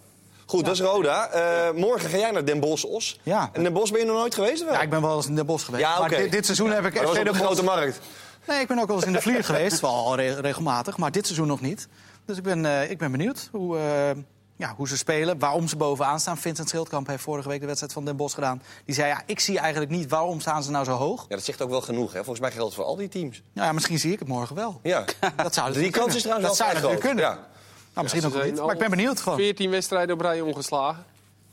Goed, 0.46 0.66
dat 0.66 0.74
is 0.74 0.80
Roda. 0.82 1.30
Eh, 1.30 1.74
morgen 1.76 2.10
ga 2.10 2.18
jij 2.18 2.32
naar 2.32 2.46
Den 2.46 2.60
Bosch, 2.60 2.84
Os. 2.84 3.20
Ja. 3.24 3.50
En 3.54 3.64
Den 3.64 3.74
Bosch 3.74 3.92
ben 3.92 4.00
je 4.02 4.06
nog 4.08 4.16
nooit 4.18 4.36
geweest? 4.36 4.64
wel? 4.64 4.74
Ja, 4.74 4.82
ik 4.82 4.90
ben 4.90 5.02
wel 5.02 5.16
eens 5.16 5.28
in 5.28 5.36
Den 5.36 5.46
Bosch 5.46 5.66
geweest. 5.66 5.84
Ja, 5.84 5.92
oké. 6.00 6.10
Maar 6.10 6.20
dit, 6.20 6.32
dit 6.32 6.46
seizoen 6.46 6.72
heb 6.72 6.86
ik 6.86 6.94
Maar 6.94 7.04
dat 7.16 7.26
de 7.26 7.34
grote 7.34 7.64
markt. 7.64 8.00
Nee, 8.48 8.60
ik 8.62 8.68
ben 8.68 8.80
ook 8.80 8.88
wel 8.88 8.96
eens 8.96 9.06
in 9.06 9.14
de 9.14 9.22
Vlier 9.22 9.44
geweest. 9.44 9.80
Wel 9.80 10.16
re- 10.16 10.40
regelmatig, 10.40 10.98
maar 10.98 11.12
dit 11.12 11.26
seizoen 11.26 11.48
nog 11.48 11.62
niet. 11.62 11.88
Dus 12.26 12.38
ik 12.38 12.44
ben, 12.44 12.66
eh, 12.66 12.90
ik 12.92 12.98
ben 12.98 13.12
benieuwd 13.12 13.50
hoe, 13.52 13.78
eh, 13.78 13.84
ja, 14.58 14.74
hoe 14.76 14.88
ze 14.88 14.98
spelen, 14.98 15.40
waarom 15.40 15.68
ze 15.68 15.76
bovenaan 15.76 16.20
staan. 16.20 16.38
Vincent 16.38 16.70
Schildkamp 16.70 17.08
heeft 17.08 17.24
vorige 17.24 17.48
week 17.50 17.60
de 17.60 17.66
wedstrijd 17.66 17.94
van 17.94 18.06
Den 18.06 18.16
Bosch 18.16 18.36
gedaan. 18.36 18.62
Die 18.86 18.96
zei, 18.96 19.08
ja, 19.08 19.22
ik 19.26 19.40
zie 19.40 19.60
eigenlijk 19.60 19.92
niet 19.92 20.10
waarom 20.10 20.40
staan 20.40 20.64
ze 20.64 20.72
nou 20.72 20.86
zo 20.86 20.92
hoog. 20.92 21.26
Ja, 21.30 21.36
dat 21.36 21.46
zegt 21.46 21.62
ook 21.62 21.70
wel 21.70 21.82
genoeg. 21.82 22.08
Hè? 22.14 22.18
Volgens 22.18 22.40
mij 22.40 22.52
geldt 22.52 22.66
het 22.66 22.76
voor 22.76 22.86
al 22.86 22.96
die 22.96 23.10
teams. 23.10 23.42
Nou 23.54 23.68
ja, 23.68 23.74
misschien 23.74 24.00
zie 24.00 24.12
ik 24.12 24.20
het 24.20 24.28
morgen 24.28 24.56
wel. 24.56 24.80
Ja. 24.84 25.06
Dat 25.36 25.54
zou 25.54 25.74
Die 25.74 25.90
kans 25.92 26.16
is 26.16 26.22
trouwens 26.22 26.28
wel 26.28 26.40
dat 26.42 26.56
zou 26.58 26.74
natuurlijk 26.74 27.02
groot. 27.02 27.14
kunnen. 27.16 27.24
Ja. 27.26 27.48
Nou, 27.94 28.04
misschien 28.04 28.26
ook 28.26 28.44
niet. 28.46 28.62
Maar 28.66 28.74
ik 28.74 28.80
ben 28.80 28.90
benieuwd 28.90 29.20
gewoon. 29.22 29.38
14 29.38 29.70
wedstrijden 29.70 30.16
op 30.16 30.22
rij 30.22 30.42
ongeslagen. 30.42 31.06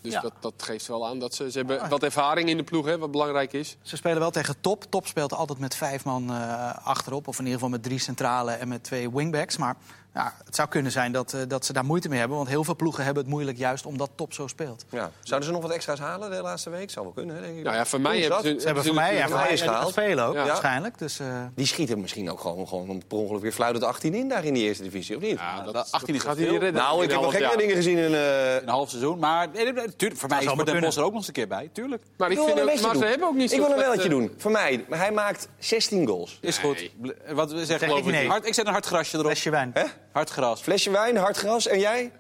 Dus 0.03 0.13
Ja. 0.13 0.21
dat, 0.21 0.33
dat 0.41 0.53
geeft 0.57 0.87
wel 0.87 1.07
aan 1.07 1.19
dat 1.19 1.35
ze, 1.35 1.51
ze 1.51 1.59
hebben 1.59 1.89
wat 1.89 2.03
ervaring 2.03 2.49
in 2.49 2.57
de 2.57 2.63
ploeg, 2.63 2.87
hè, 2.87 2.99
wat 2.99 3.11
belangrijk 3.11 3.53
is. 3.53 3.77
Ze 3.83 3.97
spelen 3.97 4.19
wel 4.19 4.31
tegen 4.31 4.55
Top. 4.61 4.85
Top 4.89 5.07
speelt 5.07 5.33
altijd 5.35 5.59
met 5.59 5.75
vijf 5.75 6.05
man 6.05 6.31
eh, 6.31 6.71
achterop. 6.87 7.29
Of 7.29 7.35
in 7.39 7.45
ieder 7.45 7.55
geval 7.61 7.73
met 7.73 7.83
drie 7.83 7.99
centrale 7.99 8.51
en 8.53 8.69
met 8.69 8.83
twee 8.85 9.11
wingbacks. 9.11 9.57
Maar 9.57 9.77
ja, 10.15 10.35
het 10.45 10.55
zou 10.55 10.69
kunnen 10.69 10.93
zijn 10.93 11.13
dat, 11.13 11.33
eh, 11.33 11.41
dat 11.49 11.65
ze 11.65 11.73
daar 11.73 11.85
moeite 11.85 12.09
mee 12.09 12.19
hebben. 12.19 12.37
Want 12.37 12.49
heel 12.49 12.65
veel 12.65 12.77
ploegen 12.77 13.05
hebben 13.05 13.23
het 13.23 13.33
moeilijk 13.33 13.59
juist 13.59 13.87
omdat 13.87 14.11
Top 14.15 14.33
zo 14.33 14.47
speelt. 14.47 14.85
Ja. 14.91 15.11
Zouden 15.23 15.49
ze 15.49 15.55
nog 15.55 15.63
wat 15.63 15.71
extra's 15.71 15.99
halen 15.99 16.31
de 16.31 16.43
laatste 16.43 16.71
week? 16.71 16.91
Zou 16.91 17.05
wel 17.05 17.15
kunnen, 17.15 17.35
hè, 17.37 17.43
denk 17.43 17.57
ik. 17.57 17.63
Nou 17.65 17.77
ja, 17.77 17.85
voor 17.87 18.01
mij 18.01 18.21
hebben 18.21 18.41
ze... 18.43 18.57
Ze 18.59 18.67
hebben 18.67 18.85
voor 18.85 18.95
mij, 18.95 19.15
ja, 19.15 19.29
voor 19.29 19.37
mij 19.37 19.57
gehaald. 19.59 19.91
spelen 19.91 20.25
ook 20.25 20.35
Ja. 20.35 20.47
waarschijnlijk. 20.47 20.99
Dus, 20.99 21.19
eh, 21.19 21.27
Die 21.55 21.67
schieten 21.67 22.01
misschien 22.01 22.31
ook 22.31 22.41
gewoon, 22.41 22.69
gewoon 22.69 23.03
per 23.09 23.19
ongeluk 23.19 23.43
weer 23.43 23.53
fluitend 23.53 23.85
18 23.85 24.15
in 24.15 24.29
daar 24.29 24.45
in 24.45 24.55
die 24.55 24.63
eerste 24.65 24.83
divisie, 24.83 25.17
of 25.17 25.23
niet? 25.23 25.39
Ja, 25.39 25.63
dat, 25.63 25.75
dat 25.75 25.89
18 25.91 26.15
is 26.15 26.23
gaat 26.23 26.37
hij 26.37 26.47
redden. 26.47 26.73
nou, 26.75 26.97
ik 26.97 27.03
in 27.03 27.11
heb 27.11 27.11
wel 27.11 27.31
half 27.31 27.35
gekke 27.43 27.57
dingen 27.59 27.77
gezien 27.77 27.99
in... 27.99 28.15
eh, 28.15 28.55
Een 28.55 28.69
half 28.69 28.89
seizoen. 28.91 29.19
Maar 29.19 29.51
tuurlijk, 29.51 30.21
voor 30.21 30.29
mij 30.29 30.45
is 30.45 30.53
Den. 30.65 30.81
Bos 30.81 30.97
er 30.97 31.03
ook 31.03 31.09
nog 31.09 31.19
eens 31.19 31.27
een 31.27 31.33
keer 31.33 31.49
bij. 31.49 31.71
Tuurlijk. 31.73 32.03
Maar 32.17 32.31
ik 32.31 32.37
wil 32.37 32.45
vind 32.45 32.59
wel 32.59 32.69
ook, 32.69 32.75
een 32.75 32.83
maar 32.83 32.93
ze 32.95 33.01
doen. 33.01 33.09
hebben 33.09 33.29
ook 33.29 33.35
niet 33.35 33.53
Ik 33.53 33.59
wil 33.61 33.71
een 33.71 33.77
welletje 33.77 34.09
doen. 34.09 34.35
Voor 34.39 34.51
mij. 34.51 34.85
Maar 34.89 34.99
hij 34.99 35.13
maakt 35.13 35.49
16 35.59 36.07
goals. 36.07 36.39
Is 36.41 36.59
goed. 36.59 36.91
Wat 37.33 37.51
Zeg 37.57 37.83
ik 37.83 37.91
ik. 37.97 38.05
nee. 38.05 38.29
Hard, 38.29 38.47
ik 38.47 38.55
zet 38.55 38.67
een 38.67 38.73
hard 38.73 38.87
grasje 38.87 39.15
erop. 39.15 39.27
flesje 39.27 39.51
wijn. 39.51 39.73
Hè? 40.15 40.21
Hard 40.21 40.31
gras. 40.31 40.61
Flesje 40.63 40.91
wijn, 40.91 41.17
hard 41.17 41.37
gras. 41.37 41.67
En 41.67 41.79
jij? 41.79 42.13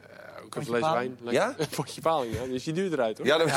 Ook 0.44 0.54
een 0.54 0.64
fles 0.64 0.80
paling? 0.80 0.98
wijn. 0.98 1.16
Lekker. 1.34 1.42
Ja? 1.42 1.54
Een 1.58 1.68
potje 1.76 2.00
paling, 2.00 2.34
ja. 2.34 2.46
Dus 2.46 2.64
die 2.64 2.72
duurt 2.72 2.92
eruit, 2.92 3.18
hoor. 3.18 3.26
Ja, 3.26 3.38
dat, 3.38 3.50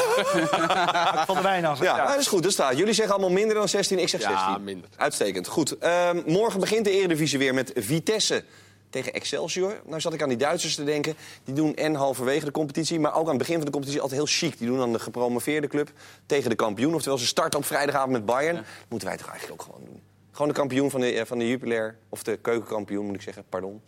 Van 1.25 1.35
de 1.35 1.41
wijn 1.41 1.65
af. 1.65 1.81
ja, 1.81 2.07
dat 2.07 2.19
is 2.19 2.27
goed. 2.27 2.43
Dat 2.43 2.51
staat. 2.51 2.77
Jullie 2.77 2.93
zeggen 2.93 3.13
allemaal 3.15 3.33
minder 3.33 3.55
dan 3.55 3.69
16. 3.69 3.99
Ik 3.99 4.09
zeg 4.09 4.21
Ja, 4.21 4.45
16. 4.45 4.63
minder. 4.63 4.89
Uitstekend. 4.95 5.47
Goed. 5.47 5.77
Ehm, 5.77 6.21
morgen 6.25 6.59
begint 6.59 6.85
de 6.85 6.91
Eredivisie 6.91 7.39
weer 7.39 7.53
met 7.53 7.71
Vitesse 7.75 8.43
tegen 8.89 9.13
Excelsior. 9.13 9.79
Nou 9.85 10.01
zat 10.01 10.13
ik 10.13 10.21
aan 10.21 10.29
die 10.29 10.37
Duitsers 10.37 10.75
te 10.75 10.83
denken. 10.83 11.15
Die 11.43 11.53
doen 11.53 11.75
en 11.75 11.95
halverwege 11.95 12.45
de 12.45 12.51
competitie, 12.51 12.99
maar 12.99 13.13
ook 13.15 13.23
aan 13.23 13.29
het 13.29 13.37
begin 13.37 13.55
van 13.55 13.65
de 13.65 13.71
competitie 13.71 14.01
altijd 14.01 14.19
heel 14.19 14.29
chic. 14.29 14.57
Die 14.57 14.67
doen 14.67 14.77
dan 14.77 14.93
de 14.93 14.99
gepromoveerde 14.99 15.67
club 15.67 15.91
tegen 16.25 16.49
de 16.49 16.55
kampioen. 16.55 16.93
Oftewel, 16.95 17.17
ze 17.17 17.25
starten 17.25 17.59
op 17.59 17.65
vrijdagavond 17.65 18.11
met 18.11 18.25
Bayern. 18.25 18.65
Moeten 18.87 19.07
wij 19.07 19.17
toch 19.17 19.29
eigenlijk 19.29 19.61
ook 19.61 19.67
gewoon 19.71 19.85
doen. 19.85 20.01
Gewoon 20.31 20.47
de 20.47 20.53
kampioen 20.53 20.89
van 20.91 20.99
de, 21.01 21.13
eh, 21.13 21.25
van 21.25 21.37
de 21.39 21.47
Jupiler, 21.47 21.97
of 22.09 22.23
de 22.23 22.37
keukenkampioen 22.37 23.05
moet 23.05 23.15
ik 23.15 23.21
zeggen, 23.21 23.43
pardon. 23.49 23.81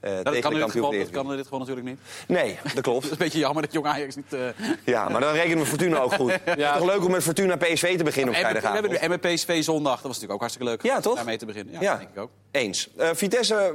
Eh, 0.00 0.10
Dat 0.12 0.24
tegen 0.24 0.40
kan 0.40 0.52
de 0.52 0.58
kampioen 0.60 0.84
geval, 0.84 0.98
dat 1.04 1.10
kan 1.10 1.24
in 1.30 1.36
dit 1.36 1.42
geval 1.44 1.58
natuurlijk 1.58 1.86
niet. 1.86 1.98
Nee, 2.28 2.58
dat 2.74 2.82
klopt. 2.82 2.96
Het 2.96 3.04
is 3.04 3.10
een 3.10 3.16
beetje 3.24 3.38
jammer 3.38 3.62
dat 3.62 3.72
Jong 3.72 3.86
Ajax 3.86 4.16
niet... 4.16 4.32
eh 4.32 4.40
Ja, 4.84 5.08
maar 5.08 5.20
dan 5.20 5.32
rekenen 5.32 5.58
we 5.58 5.66
Fortuna 5.66 5.98
ook 5.98 6.12
goed. 6.14 6.32
Ja. 6.56 6.76
Toch 6.76 6.86
leuk 6.86 7.04
om 7.04 7.10
met 7.10 7.22
Fortuna 7.22 7.56
PSV 7.56 7.96
te 7.96 8.04
beginnen 8.04 8.34
op 8.34 8.40
we 8.40 8.46
hebben- 8.46 8.62
we 8.62 8.68
vrijdagavond. 8.68 9.00
hebben 9.00 9.20
nu 9.22 9.30
MPSV 9.30 9.62
zondag. 9.64 9.92
Dat 9.94 10.02
was 10.02 10.20
natuurlijk 10.20 10.32
ook 10.32 10.40
hartstikke 10.40 10.68
leuk. 10.70 10.82
Ja, 10.82 11.00
toch? 11.00 11.14
Daarmee 11.14 11.36
te 11.36 11.46
beginnen. 11.46 11.74
Ja, 11.74 11.80
Ja. 11.80 11.96
denk 11.96 12.08
ik 12.14 12.18
ook. 12.18 12.30
Eens. 12.50 12.88
Eh, 12.96 13.08
Vitesse, 13.12 13.72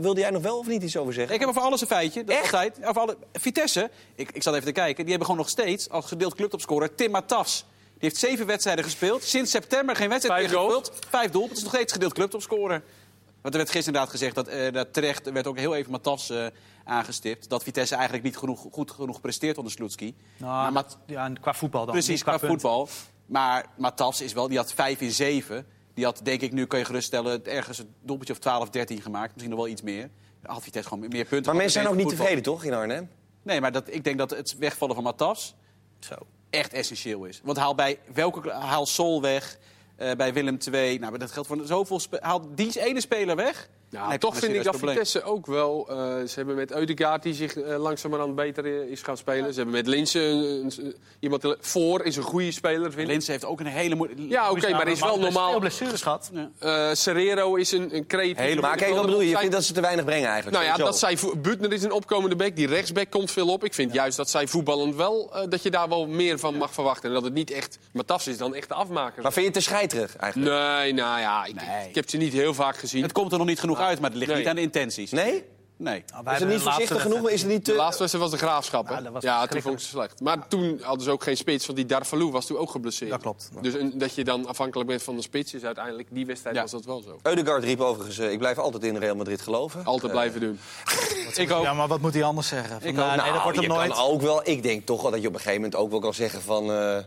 wilde 0.00 0.20
jij 0.20 0.30
nog 0.30 0.42
wel 0.42 0.58
of 0.58 0.66
niet 0.66 0.82
iets 0.82 0.96
over 0.96 1.12
zeggen? 1.12 1.34
Ik 1.34 1.40
heb 1.40 1.48
over 1.48 1.62
alles 1.62 1.80
een 1.80 1.86
feitje. 1.86 2.24
Dat 2.24 2.36
Echt? 2.36 2.52
altijd. 2.52 2.78
Over 2.84 3.00
alle, 3.00 3.16
Vitesse, 3.32 3.90
ik, 4.14 4.30
ik 4.32 4.42
zat 4.42 4.54
even 4.54 4.66
te 4.66 4.72
kijken, 4.72 4.96
die 4.96 5.08
hebben 5.08 5.26
gewoon 5.26 5.40
nog 5.40 5.50
steeds 5.50 5.90
als 5.90 6.06
gedeeld 6.06 6.34
clubtopscorer 6.34 6.94
Tim 6.94 7.10
Matafs. 7.10 7.64
Die 7.98 8.08
heeft 8.08 8.16
zeven 8.20 8.46
wedstrijden 8.46 8.84
gespeeld. 8.84 9.22
Sinds 9.24 9.50
september 9.50 9.96
geen 9.96 10.08
wedstrijd 10.08 10.40
Vijf 10.40 10.52
meer 10.52 10.60
gespeeld. 10.60 10.92
Vijf 11.08 11.30
doelpunten. 11.30 11.48
Het 11.48 11.56
is 11.58 11.62
nog 11.62 11.72
steeds 11.74 11.92
gedeeld 11.92 12.12
clubtopscorer. 12.14 12.82
Want 13.42 13.54
er 13.54 13.60
werd 13.60 13.70
gisteren 13.70 13.86
inderdaad 13.86 14.10
gezegd 14.10 14.34
dat, 14.34 14.48
eh, 14.48 14.72
dat 14.72 14.92
terecht 14.92 15.26
er 15.26 15.32
werd 15.32 15.46
ook 15.46 15.58
heel 15.58 15.74
even 15.74 15.90
Matafs 15.90 16.30
eh, 16.30 16.46
aangestipt. 16.84 17.48
Dat 17.48 17.62
Vitesse 17.62 17.94
eigenlijk 17.94 18.24
niet 18.24 18.36
genoeg, 18.36 18.66
goed 18.72 18.90
genoeg 18.90 19.20
presteert 19.20 19.56
onder 19.58 19.72
Sloetski. 19.72 20.14
Nou, 20.36 20.52
Maar 20.52 20.72
Mat- 20.72 20.98
ja, 21.06 21.32
qua 21.40 21.54
voetbal 21.54 21.84
dan. 21.84 21.94
Precies, 21.94 22.22
qua 22.22 22.38
voetbal. 22.38 22.88
Maar 23.26 23.66
Matas 23.76 24.20
is 24.20 24.32
wel, 24.32 24.48
die 24.48 24.56
had 24.56 24.72
5 24.72 25.00
in 25.00 25.12
7. 25.12 25.66
Die 25.94 26.04
had, 26.04 26.20
denk 26.22 26.40
ik, 26.40 26.52
nu 26.52 26.66
kan 26.66 26.78
je 26.78 26.84
geruststellen, 26.84 27.46
ergens 27.46 27.78
een 27.78 27.94
doelpuntje 28.02 28.34
of 28.34 28.40
12, 28.40 28.70
13 28.70 29.02
gemaakt. 29.02 29.32
Misschien 29.32 29.50
nog 29.54 29.58
wel 29.64 29.68
iets 29.72 29.82
meer. 29.82 30.10
Dan 30.42 30.52
had 30.54 30.62
Vitesse 30.62 30.88
gewoon 30.88 31.08
meer 31.08 31.24
punten. 31.24 31.46
Maar 31.46 31.54
mensen 31.54 31.72
zijn 31.80 31.86
ook 31.86 31.94
niet 31.98 32.02
Voetbal. 32.06 32.26
tevreden, 32.26 32.44
toch, 32.52 32.64
in 32.64 32.74
Arnhem? 32.74 33.10
Nee, 33.42 33.60
maar 33.60 33.72
dat, 33.72 33.92
ik 33.94 34.04
denk 34.04 34.18
dat 34.18 34.30
het 34.30 34.56
wegvallen 34.58 34.94
van 34.94 35.04
Matas 35.04 35.54
Zo. 35.98 36.14
echt 36.50 36.72
essentieel 36.72 37.24
is. 37.24 37.40
Want 37.44 37.56
haal 37.58 37.74
bij 37.74 37.98
welke 38.14 38.50
haal 38.50 38.86
Sol 38.86 39.20
weg, 39.22 39.58
bij 40.16 40.32
Willem 40.32 40.58
II. 40.72 40.98
Nou, 40.98 41.18
dat 41.18 41.32
geldt 41.32 41.48
voor 41.48 41.60
zoveel. 41.64 42.00
spe- 42.00 42.18
Haal 42.20 42.54
die 42.54 42.80
ene 42.84 43.00
speler 43.00 43.36
weg. 43.36 43.68
Ja, 43.90 44.18
toch 44.18 44.36
vind 44.36 44.54
ik 44.54 44.62
dat 44.64 44.72
probleem. 44.72 44.90
Vitesse 44.96 45.22
ook 45.22 45.46
wel... 45.46 45.86
eh, 45.90 45.96
ze 45.96 46.32
hebben 46.34 46.54
met 46.54 46.72
Eudegaard 46.72 47.22
die 47.22 47.34
zich 47.34 47.56
eh, 47.56 47.78
langzamerhand 47.78 48.34
beter 48.34 48.64
eh, 48.64 48.90
is 48.90 49.02
gaan 49.02 49.16
spelen. 49.16 49.50
Ze 49.52 49.56
hebben 49.60 49.74
met 49.74 49.86
Linsen 49.86 50.72
iemand 51.20 51.56
voor 51.60 52.02
is 52.04 52.16
een 52.16 52.22
goede 52.22 52.52
speler, 52.52 52.92
vind 52.92 52.98
ik. 53.02 53.06
Linse 53.06 53.30
heeft 53.30 53.44
ook 53.44 53.60
een 53.60 53.66
hele 53.66 53.94
moeilijke. 53.94 54.28
Ja, 54.28 54.50
oké, 54.50 54.70
maar 54.70 54.88
is 54.88 55.00
wel 55.00 55.08
Veel 55.12 55.22
normaal. 55.22 55.58
blessures 55.58 56.02
gehad. 56.02 56.30
Eh 56.58 56.90
Serrero 56.92 57.54
is 57.54 57.72
een, 57.72 57.94
een 57.96 58.06
creatief... 58.06 58.36
Hele- 58.36 58.60
Maar 58.60 58.76
kijk, 58.76 58.94
wat 58.94 59.04
bedoel 59.04 59.20
je? 59.20 59.28
Je 59.28 59.36
vindt 59.38 59.52
dat 59.54 59.64
ze 59.64 59.72
te 59.72 59.80
weinig 59.80 60.04
brengen 60.04 60.28
eigenlijk? 60.28 60.62
Nou 60.64 60.78
ja, 60.78 60.84
dat 60.84 60.98
zij, 60.98 61.16
Butner 61.38 61.72
is 61.72 61.82
een 61.82 61.92
opkomende 61.92 62.36
bek. 62.36 62.56
Die 62.56 62.66
rechtsback 62.66 63.10
komt 63.10 63.30
veel 63.30 63.48
op. 63.48 63.64
Ik 63.64 63.74
vind 63.74 63.92
juist 63.92 64.16
dat 64.16 64.30
zij 64.30 64.46
voetballend 64.46 64.96
wel... 64.96 65.32
dat 65.48 65.62
je 65.62 65.70
daar 65.70 65.88
wel 65.88 66.06
meer 66.06 66.38
van 66.38 66.54
mag 66.54 66.72
verwachten. 66.72 67.08
En 67.08 67.14
dat 67.14 67.24
het 67.24 67.34
niet 67.34 67.50
echt... 67.50 67.78
Matas 67.92 68.26
is 68.26 68.38
dan 68.38 68.54
echt 68.54 68.68
de 68.68 68.74
afmaker. 68.74 69.22
Maar 69.22 69.32
vind 69.32 69.46
je 69.46 69.52
het 69.52 69.60
te 69.62 69.68
scheiterig 69.70 70.16
eigenlijk? 70.16 70.52
Nee, 70.52 70.92
nou 70.92 71.20
ja, 71.20 71.44
ik, 71.44 71.54
Nee. 71.54 71.88
ik 71.88 71.94
heb 71.94 72.10
ze 72.10 72.16
niet 72.16 72.32
heel 72.32 72.54
vaak 72.54 72.76
gezien. 72.76 73.02
Het 73.02 73.12
komt 73.12 73.32
er 73.32 73.38
nog 73.38 73.46
niet 73.46 73.60
genoeg 73.60 73.77
uit, 73.80 74.00
maar 74.00 74.10
het 74.10 74.18
ligt 74.18 74.30
Nee. 74.30 74.40
niet 74.40 74.48
aan 74.48 74.56
de 74.56 74.60
intenties. 74.62 75.10
Nee? 75.10 75.44
Nee. 75.80 76.04
Nou, 76.12 76.24
wij 76.24 76.34
Is 76.34 76.40
het 76.40 76.48
niet 76.48 76.58
de 76.58 76.64
laatste 76.64 76.70
voorzichtig 76.86 77.00
genoeg? 77.02 77.12
wedstrijd- 77.30 77.34
Is 77.34 77.42
het 77.42 77.50
niet 77.50 77.64
De 77.66 77.72
te... 77.72 77.78
laatste 77.78 77.98
wedstrijd 77.98 78.30
was 78.30 78.40
de 78.40 78.46
graafschap, 78.46 78.88
hè? 78.88 78.94
Ja, 78.94 79.00
dat 79.00 79.12
was 79.12 79.22
Ja, 79.22 79.46
toen 79.46 79.62
vond 79.62 79.74
ik 79.74 79.80
ze 79.80 79.86
slecht. 79.88 80.20
Maar 80.20 80.48
toen 80.48 80.78
hadden 80.82 81.04
ze 81.04 81.10
ook 81.10 81.22
geen 81.22 81.36
spits, 81.36 81.66
want 81.66 81.78
die 81.78 81.86
Darvalou 81.86 82.30
was 82.30 82.46
toen 82.46 82.56
ook 82.56 82.70
geblesseerd. 82.70 83.10
Dat 83.10 83.20
klopt. 83.20 83.50
Dus 83.62 83.74
een- 83.74 83.98
dat 83.98 84.14
je 84.14 84.24
dan 84.24 84.46
afhankelijk 84.46 84.88
bent 84.88 85.02
van 85.02 85.16
de 85.16 85.22
spits 85.22 85.54
is 85.54 85.64
uiteindelijk... 85.64 86.08
Die 86.10 86.26
wedstrijd 86.26 86.56
Ja. 86.56 86.62
was 86.62 86.70
dat 86.70 86.84
wel 86.84 87.02
zo. 87.02 87.18
Eudegaard 87.22 87.64
riep 87.64 87.80
overigens, 87.80 88.18
eh, 88.18 88.30
ik 88.32 88.38
blijf 88.38 88.58
altijd 88.58 88.82
in 88.84 88.96
Real 88.96 89.16
Madrid 89.16 89.40
geloven. 89.40 89.84
Altijd 89.84 90.12
blijven 90.12 90.40
doen. 90.40 90.58
Ik 91.34 91.50
ook. 91.52 91.62
Ja, 91.62 91.72
maar 91.74 91.88
wat 91.88 92.00
moet 92.00 92.14
hij 92.14 92.22
anders 92.24 92.48
zeggen? 92.48 92.80
Van, 92.80 92.88
Ik 92.88 92.94
nou, 92.94 93.10
ook. 93.10 93.16
nee, 93.16 93.24
dat 93.24 93.32
Nou, 93.32 93.42
wordt 93.42 93.58
je 93.60 93.66
hem 93.66 93.76
nooit. 93.76 93.92
kan 93.92 94.04
ook 94.04 94.20
wel... 94.20 94.40
Ik 94.48 94.62
denk 94.62 94.86
toch 94.86 95.02
wel 95.02 95.10
dat 95.10 95.20
je 95.20 95.26
op 95.28 95.32
een 95.34 95.40
gegeven 95.40 95.60
moment 95.62 95.80
ook 95.80 95.90
wel 95.90 96.00
kan 96.00 96.14
zeggen 96.14 96.42
van... 96.42 96.72
eh, 96.72 96.98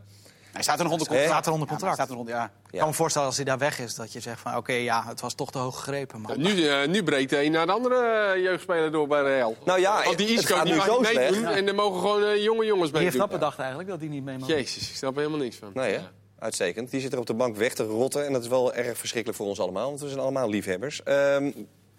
Hij 0.52 0.64
staat 0.64 0.78
er 0.78 0.84
nog 0.84 0.92
onder 0.92 1.08
contract. 1.08 1.30
Staat 1.30 1.46
er 1.46 1.52
onder 1.52 1.68
contract. 1.68 1.94
staat 1.94 2.10
er 2.10 2.18
onder, 2.18 2.34
ja. 2.34 2.52
Ik 2.72 2.80
kan 2.80 2.88
me 2.88 2.94
voorstellen 2.94 3.28
als 3.28 3.36
hij 3.38 3.46
daar 3.46 3.58
weg 3.58 3.80
is, 3.80 3.96
dat 3.96 4.14
je 4.14 4.20
zegt 4.20 4.40
van 4.40 4.58
oké, 4.58 4.74
ja, 4.74 5.04
het 5.08 5.22
was 5.22 5.34
toch 5.34 5.52
te 5.52 5.58
hoog 5.58 5.78
gegrepen. 5.78 6.22
Maar... 6.22 6.38
Nu, 6.38 6.68
eh, 6.68 6.88
nu 6.88 7.04
breekt 7.04 7.30
de 7.30 7.44
een 7.44 7.52
naar 7.52 7.66
de 7.66 7.72
andere 7.72 7.96
eh, 7.96 8.44
jeugdspeler 8.44 8.92
door 8.92 9.08
bij 9.08 9.22
Real. 9.22 9.56
Nou 9.66 9.80
ja, 9.80 10.04
Want 10.04 10.18
die 10.18 10.28
Isco 10.28 10.56
gaat 10.56 10.64
die 10.64 10.72
nu 10.72 10.78
mag 10.78 10.88
zo 10.88 11.00
niet 11.00 11.14
meedoen. 11.14 11.38
slecht. 11.38 11.56
En 11.56 11.68
er 11.68 11.76
mogen 11.76 12.00
gewoon 12.00 12.24
eh, 12.24 12.44
jonge 12.44 12.66
jongens 12.66 12.92
Wie 12.92 13.02
heeft 13.02 13.18
dat 13.18 13.30
bedacht 13.30 13.60
eigenlijk, 13.60 13.90
dat 13.90 14.00
hij 14.00 14.10
niet 14.10 14.24
mee 14.24 14.38
mag? 14.38 14.48
Jezus, 14.48 14.90
ik 14.90 14.96
snap 14.96 15.12
er 15.12 15.18
helemaal 15.18 15.40
niks 15.40 15.56
van. 15.56 15.72
Nee, 15.74 15.94
hè? 15.94 16.02
Uitstekend. 16.40 16.92
Die 16.92 17.02
zit 17.02 17.14
er 17.14 17.20
op 17.20 17.26
de 17.26 17.34
bank 17.34 17.56
weg 17.56 17.74
te 17.74 17.84
rotten. 17.84 18.26
En 18.26 18.34
dat 18.34 18.42
is 18.42 18.48
wel 18.48 18.74
erg 18.74 18.98
verschrikkelijk 18.98 19.40
voor 19.40 19.48
ons 19.48 19.60
allemaal. 19.60 19.88
Want 19.88 20.02
we 20.02 20.08
zijn 20.08 20.20
allemaal 20.20 20.50
liefhebbers. 20.50 21.04
Ehm, 21.04 21.52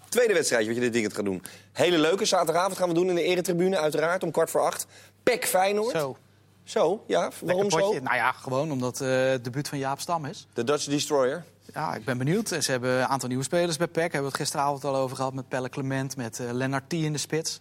tweede 0.08 0.34
wedstrijdje 0.34 0.68
wat 0.68 0.76
je 0.76 0.82
dit 0.82 0.92
ding 0.92 1.14
gaat 1.14 1.24
doen. 1.24 1.42
Hele 1.72 1.98
leuke. 1.98 2.24
Zaterdagavond 2.24 2.76
gaan 2.76 2.88
we 2.88 2.94
doen 2.94 3.08
in 3.08 3.14
de 3.14 3.22
eretribune. 3.22 3.78
Uiteraard 3.78 4.22
om 4.22 4.30
kwart 4.30 4.50
voor 4.50 4.60
acht. 4.60 4.86
Pek 5.22 5.46
Feyenoord. 5.46 5.90
Zo. 5.90 6.16
Zo, 6.64 7.04
ja. 7.06 7.30
Waarom 7.40 7.70
zo? 7.70 7.78
Nou 7.78 8.16
ja, 8.16 8.32
gewoon 8.32 8.70
omdat 8.72 9.00
eh, 9.00 9.08
het 9.24 9.44
debuut 9.44 9.68
van 9.68 9.78
Jaap 9.78 10.00
Stam 10.00 10.24
is. 10.24 10.46
De 10.52 10.64
Dutch 10.64 10.84
Destroyer. 10.84 11.44
Ja, 11.74 11.94
ik 11.94 12.04
ben 12.04 12.18
benieuwd. 12.18 12.48
Ze 12.48 12.70
hebben 12.70 12.90
een 12.90 13.06
aantal 13.06 13.28
nieuwe 13.28 13.44
spelers 13.44 13.76
bij 13.76 13.86
PEC. 13.86 14.02
Hebben 14.02 14.20
we 14.20 14.26
het 14.26 14.36
gisteravond 14.36 14.84
al 14.84 14.96
over 14.96 15.16
gehad 15.16 15.34
met 15.34 15.48
Pelle 15.48 15.68
Clement, 15.68 16.16
met 16.16 16.40
eh 16.40 16.50
Lennart 16.52 16.88
T 16.88 16.92
in 16.92 17.12
de 17.12 17.18
spits. 17.18 17.60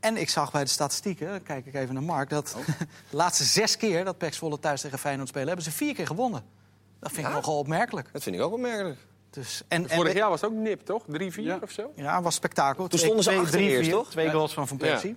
En 0.00 0.16
ik 0.16 0.28
zag 0.28 0.52
bij 0.52 0.64
de 0.64 0.70
statistieken, 0.70 1.28
dan 1.28 1.42
kijk 1.42 1.66
ik 1.66 1.74
even 1.74 1.94
naar 1.94 2.02
Mark, 2.02 2.30
dat 2.30 2.56
de 3.10 3.16
laatste 3.16 3.44
zes 3.44 3.76
keer 3.76 4.04
dat 4.04 4.18
PEC 4.18 4.34
Zwolle 4.34 4.58
thuis 4.58 4.80
tegen 4.80 4.98
Feyenoord 4.98 5.28
spelen, 5.28 5.46
hebben 5.46 5.64
ze 5.64 5.70
vier 5.72 5.94
keer 5.94 6.06
gewonnen. 6.06 6.42
Dat 7.00 7.12
vind 7.12 7.26
ik 7.26 7.32
nogal 7.32 7.58
opmerkelijk. 7.58 8.08
Dat 8.12 8.22
vind 8.22 8.36
ik 8.36 8.42
ook 8.42 8.52
opmerkelijk. 8.52 8.98
Dus, 9.30 9.62
en, 9.68 9.88
en 9.88 9.96
Vorig 9.96 10.12
jaar 10.14 10.28
was 10.30 10.40
het 10.40 10.50
ook 10.50 10.56
nip, 10.56 10.80
toch? 10.84 11.04
3-4 11.06 11.34
Ja. 11.34 11.58
of 11.62 11.70
zo? 11.70 11.92
Ja, 11.96 12.22
was 12.22 12.34
spektakel. 12.34 12.88
Toen 12.88 12.98
stonden 12.98 13.22
ze 13.24 13.30
achter 13.30 13.60
eerst, 13.60 13.82
vier, 13.84 13.92
toch? 13.92 14.10
Twee 14.10 14.30
goals 14.30 14.52
van 14.54 14.68
Van 14.68 14.76
Persie. 14.76 15.16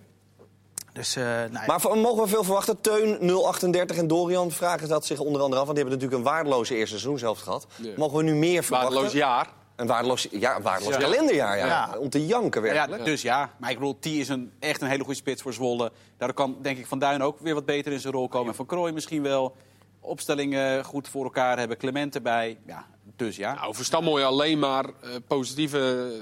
Dus, 0.94 1.16
eh, 1.16 1.24
nou, 1.24 1.52
ja. 1.54 1.64
Maar 1.68 1.80
van- 1.82 2.00
mogen 2.00 2.24
we 2.24 2.30
veel 2.30 2.44
verwachten? 2.44 2.82
Teun 2.82 3.18
038 3.46 3.98
en 3.98 4.08
Dorian 4.08 4.52
vragen 4.52 4.88
dat 4.88 5.06
zich 5.06 5.20
onder 5.20 5.42
andere 5.42 5.62
af. 5.62 5.66
Want 5.68 5.78
die 5.78 5.86
hebben 5.86 5.94
natuurlijk 6.04 6.30
een 6.30 6.34
waardeloze 6.36 6.74
eerste 6.76 6.90
seizoenshelft 6.98 7.42
gehad. 7.42 7.68
Ja. 7.82 7.92
Mogen 7.96 8.18
we 8.18 8.24
nu 8.24 8.34
meer 8.36 8.64
verwachten? 8.64 8.90
Waardeloos 8.94 9.14
jaar. 9.18 9.48
Een 9.76 9.88
waardeloos, 9.88 10.28
ja, 10.32 10.56
een 10.56 10.62
waardeloos 10.62 10.94
Ja. 10.94 11.00
kalenderjaar, 11.00 11.58
ja. 11.58 11.66
Ja. 11.66 11.98
Om 12.00 12.10
te 12.10 12.26
janken 12.26 12.64
Ja, 12.64 12.74
werkelijk. 12.74 13.06
dus 13.06 13.22
ja, 13.22 13.50
maar 13.60 13.70
ik 13.72 13.78
bedoel, 13.78 14.00
T 14.00 14.06
is 14.06 14.30
een, 14.30 14.52
echt 14.60 14.82
een 14.82 14.88
hele 14.88 15.04
goede 15.04 15.18
spits 15.20 15.42
voor 15.42 15.54
Zwolle. 15.54 15.92
Daardoor 16.18 16.38
kan, 16.38 16.58
denk 16.62 16.78
ik, 16.78 16.88
Van 16.88 17.00
Duin 17.00 17.22
ook 17.22 17.40
weer 17.40 17.54
wat 17.54 17.66
beter 17.66 17.92
in 17.92 18.00
zijn 18.00 18.14
rol 18.14 18.28
komen. 18.28 18.48
En 18.50 18.56
Van 18.56 18.66
Krooi 18.66 18.94
misschien 18.94 19.22
wel. 19.24 19.56
Opstellingen 20.04 20.84
goed 20.84 21.08
voor 21.08 21.24
elkaar 21.24 21.60
hebben, 21.60 21.78
Clement 21.78 22.16
erbij. 22.16 22.58
Ja, 22.66 22.86
dus 23.16 23.36
ja. 23.36 23.54
Nou, 23.54 23.76
voor 23.76 23.86
Stam 23.86 24.04
mooi 24.04 24.24
alleen 24.24 24.60
maar 24.60 24.86
eh, 24.86 25.10
positieve, 25.28 25.78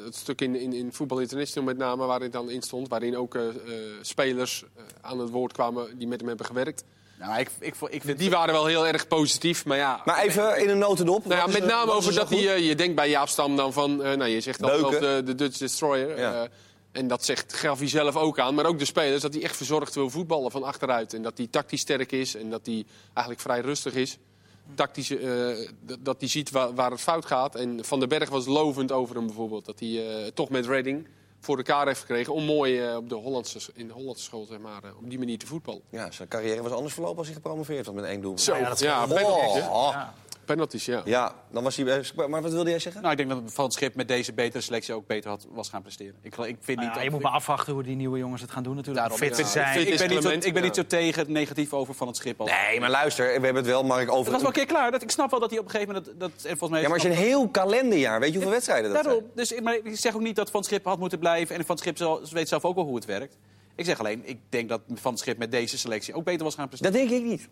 het 0.06 0.16
stuk 0.16 0.42
in, 0.42 0.56
in, 0.56 0.74
in 0.74 0.94
Voetbal 0.94 1.20
International 1.20 1.70
met 1.70 1.78
name, 1.78 2.06
waarin 2.06 2.32
dan 2.32 2.50
in 2.50 2.62
stond. 2.62 2.88
Waarin 2.88 3.18
ook 3.18 3.36
eh, 3.36 3.48
eh, 3.48 3.54
spelers 4.02 4.64
eh, 4.76 4.84
aan 5.02 5.20
het 5.20 5.30
woord 5.30 5.54
kwamen 5.54 5.98
die 5.98 6.08
met 6.08 6.20
hem 6.20 6.28
hebben 6.28 6.46
gewerkt. 6.46 6.84
Nou, 7.22 7.40
ik, 7.40 7.50
ik, 7.60 7.76
ik 7.90 8.02
vind 8.04 8.20
Die 8.20 8.30
waren 8.30 8.54
wel 8.54 8.66
heel 8.66 8.88
erg 8.88 9.08
positief, 9.08 9.66
maar 9.66 9.78
ja... 9.78 10.02
Maar 10.06 10.24
even 10.24 10.62
in 10.62 10.70
een 10.70 10.78
notendop. 10.78 11.26
Nou 11.26 11.40
ja, 11.40 11.60
met 11.60 11.66
name 11.66 11.92
over 11.92 12.10
er 12.10 12.16
dat 12.16 12.30
hij, 12.30 12.54
eh, 12.54 12.68
je 12.68 12.76
denkt 12.76 12.96
bij 12.96 13.10
Jaap 13.10 13.28
Stam 13.28 13.56
dan 13.56 13.74
van, 13.74 14.04
eh, 14.04 14.18
nou 14.18 14.30
je 14.30 14.42
zegt 14.42 14.60
zelf 14.60 15.00
de, 15.00 15.22
de 15.26 15.36
Dutch 15.36 15.58
Destroyer. 15.58 16.20
Ja. 16.20 16.42
eh, 16.44 16.50
en 16.92 17.08
dat 17.08 17.26
zegt, 17.26 17.54
gaf 17.54 17.80
hij 17.80 17.88
zelf 17.88 18.16
ook 18.16 18.40
aan, 18.40 18.56
maar 18.56 18.66
ook 18.66 18.80
de 18.80 18.86
spelers, 18.86 19.22
dat 19.22 19.34
hij 19.34 19.44
echt 19.44 19.58
verzorgd 19.58 19.96
wil 19.96 20.10
voetballen 20.10 20.52
van 20.52 20.64
achteruit. 20.64 21.14
En 21.14 21.22
dat 21.22 21.38
hij 21.38 21.48
tactisch 21.48 21.82
sterk 21.82 22.12
is 22.12 22.36
en 22.36 22.50
dat 22.50 22.66
hij 22.66 22.86
eigenlijk 23.14 23.40
vrij 23.40 23.60
rustig 23.62 23.94
is. 23.94 24.18
Tactisch, 24.76 25.10
eh, 25.10 25.48
dat- 26.00 26.20
hij 26.20 26.30
ziet 26.30 26.52
waar, 26.52 26.74
waar 26.74 26.92
het 26.92 27.02
fout 27.02 27.26
gaat. 27.26 27.56
En 27.56 27.86
Van 27.86 28.00
den 28.00 28.10
Berg 28.10 28.30
was 28.30 28.46
lovend 28.46 28.92
over 28.92 29.16
hem 29.16 29.26
bijvoorbeeld. 29.26 29.66
Dat 29.66 29.80
hij 29.80 30.24
eh, 30.24 30.28
toch 30.34 30.50
met 30.50 30.66
Redding 30.68 31.08
voor 31.40 31.58
elkaar 31.58 31.88
heeft 31.88 32.00
gekregen 32.00 32.34
om 32.34 32.44
mooi 32.46 32.80
eh, 32.82 32.96
op 32.96 33.10
de 33.10 33.16
Hollandse, 33.16 33.60
in 33.74 33.88
de 33.88 33.94
Hollandse 33.94 34.24
school 34.24 34.46
zeg 34.46 34.60
maar, 34.60 34.82
op 34.98 35.10
die 35.10 35.20
manier 35.20 35.38
te 35.38 35.46
voetballen. 35.48 35.82
Ja, 35.90 36.12
zijn 36.12 36.28
carrière 36.28 36.62
was 36.62 36.72
anders 36.72 36.94
verlopen 36.94 37.18
als 37.18 37.26
hij 37.28 37.36
gepromoveerd 37.36 37.86
was 37.86 37.96
met 37.96 38.04
één 38.06 38.22
doel. 38.22 38.38
Zo, 38.40 38.56
ja, 38.56 38.68
dat 38.68 38.74
is 38.80 38.86
ja, 38.88 39.08
hè? 39.08 39.26
Oh, 39.26 39.56
Ja. 39.92 40.14
Penalties, 40.54 40.86
ja. 40.86 41.02
Ja, 41.06 41.36
dan 41.52 41.64
was 41.64 41.76
hij... 41.76 41.86
bij- 42.16 42.28
Maar 42.28 42.42
wat 42.42 42.52
wilde 42.52 42.70
jij 42.70 42.80
zeggen? 42.80 43.02
Nou, 43.02 43.14
ik 43.14 43.28
denk 43.28 43.30
dat 43.42 43.54
Van 43.54 43.64
het 43.66 43.74
Schip 43.74 43.96
met 43.96 44.08
deze 44.08 44.34
betere 44.34 44.62
selectie 44.64 44.94
ook 44.94 45.08
beter 45.08 45.30
had, 45.30 45.48
was 45.52 45.70
gaan 45.70 45.82
presteren. 45.82 46.16
Ik, 46.22 46.36
ik 46.38 46.38
vind 46.38 46.48
Nou 46.48 46.78
niet 46.78 46.88
ja, 46.88 46.94
dat- 46.94 47.04
je 47.04 47.10
moet 47.12 47.22
maar 47.22 47.32
afwachten 47.32 47.74
hoe 47.74 47.84
die 47.84 47.96
nieuwe 47.96 48.18
jongens 48.18 48.42
het 48.42 48.52
gaan 48.52 48.64
doen 48.64 48.76
natuurlijk. 48.76 49.08
Daarom, 49.08 49.28
Fit 49.28 49.38
ja. 49.38 49.46
zijn. 49.52 49.68
Fit 49.80 49.88
ik, 49.92 49.98
ben 49.98 50.10
niet 50.10 50.24
zo, 50.24 50.30
ik 50.48 50.54
ben 50.54 50.64
niet 50.64 50.76
zo 50.76 50.86
tegen 50.86 51.20
het 51.20 51.30
negatief 51.30 51.74
over 51.74 51.94
Van 51.94 52.08
het 52.08 52.16
Schip. 52.16 52.40
Als... 52.42 52.50
Nee, 52.52 52.80
maar 52.80 52.90
luister, 52.90 53.26
we 53.26 53.32
hebben 53.32 53.56
het 53.56 53.66
wel, 53.66 53.84
Mark, 53.84 54.10
over... 54.12 54.24
Het 54.24 54.32
was 54.32 54.40
wel 54.42 54.48
een 54.50 54.56
keer 54.56 54.66
klaar. 54.66 54.92
Dat, 54.92 55.02
ik 55.02 55.12
snap 55.12 55.32
wel 55.32 55.40
dat 55.40 55.50
hij 55.50 55.60
op 55.60 55.66
een 55.66 55.72
gegeven 55.72 55.94
moment... 55.94 56.20
Dat, 56.20 56.32
dat, 56.32 56.44
en 56.44 56.50
volgens 56.58 56.70
mij 56.70 56.82
Ja, 56.82 56.86
maar 56.88 56.98
als 56.98 57.04
je 57.08 57.10
een 57.14 57.16
heel 57.26 57.50
kalenderjaar... 57.50 58.20
Weet 58.20 58.28
je 58.30 58.34
hoeveel 58.36 58.52
wedstrijden 58.54 58.94
dat 58.94 59.04
Daarom. 59.04 59.22
zijn? 59.22 59.36
Dus, 59.36 59.52
ik- 59.52 59.62
maar 59.64 59.76
ik 59.84 59.98
zeg 59.98 60.16
ook 60.16 60.22
niet 60.22 60.36
dat 60.36 60.52
Van 60.52 60.60
het 60.60 60.70
Schip 60.70 60.86
had 60.86 61.00
moeten 61.00 61.20
blijven. 61.20 61.56
En 61.56 61.66
Van 61.66 61.78
Schip 61.78 61.98
weet 62.32 62.48
zelf 62.48 62.66
ook 62.66 62.76
wel 62.76 62.86
hoe 62.86 62.96
het 62.96 63.06
werkt. 63.06 63.38
Ik 63.76 63.86
zeg 63.86 64.00
alleen, 64.00 64.22
ik 64.26 64.40
denk 64.50 64.70
dat 64.70 64.82
Van 64.94 65.12
het 65.12 65.20
Schip 65.22 65.38
met 65.38 65.52
deze 65.52 65.78
selectie 65.78 66.14
ook 66.14 66.24
beter 66.24 66.44
was 66.44 66.56
gaan 66.56 66.68
presteren. 66.68 66.94
Dat 66.94 67.02
denk 67.10 67.22
ik 67.22 67.28
niet. 67.28 67.48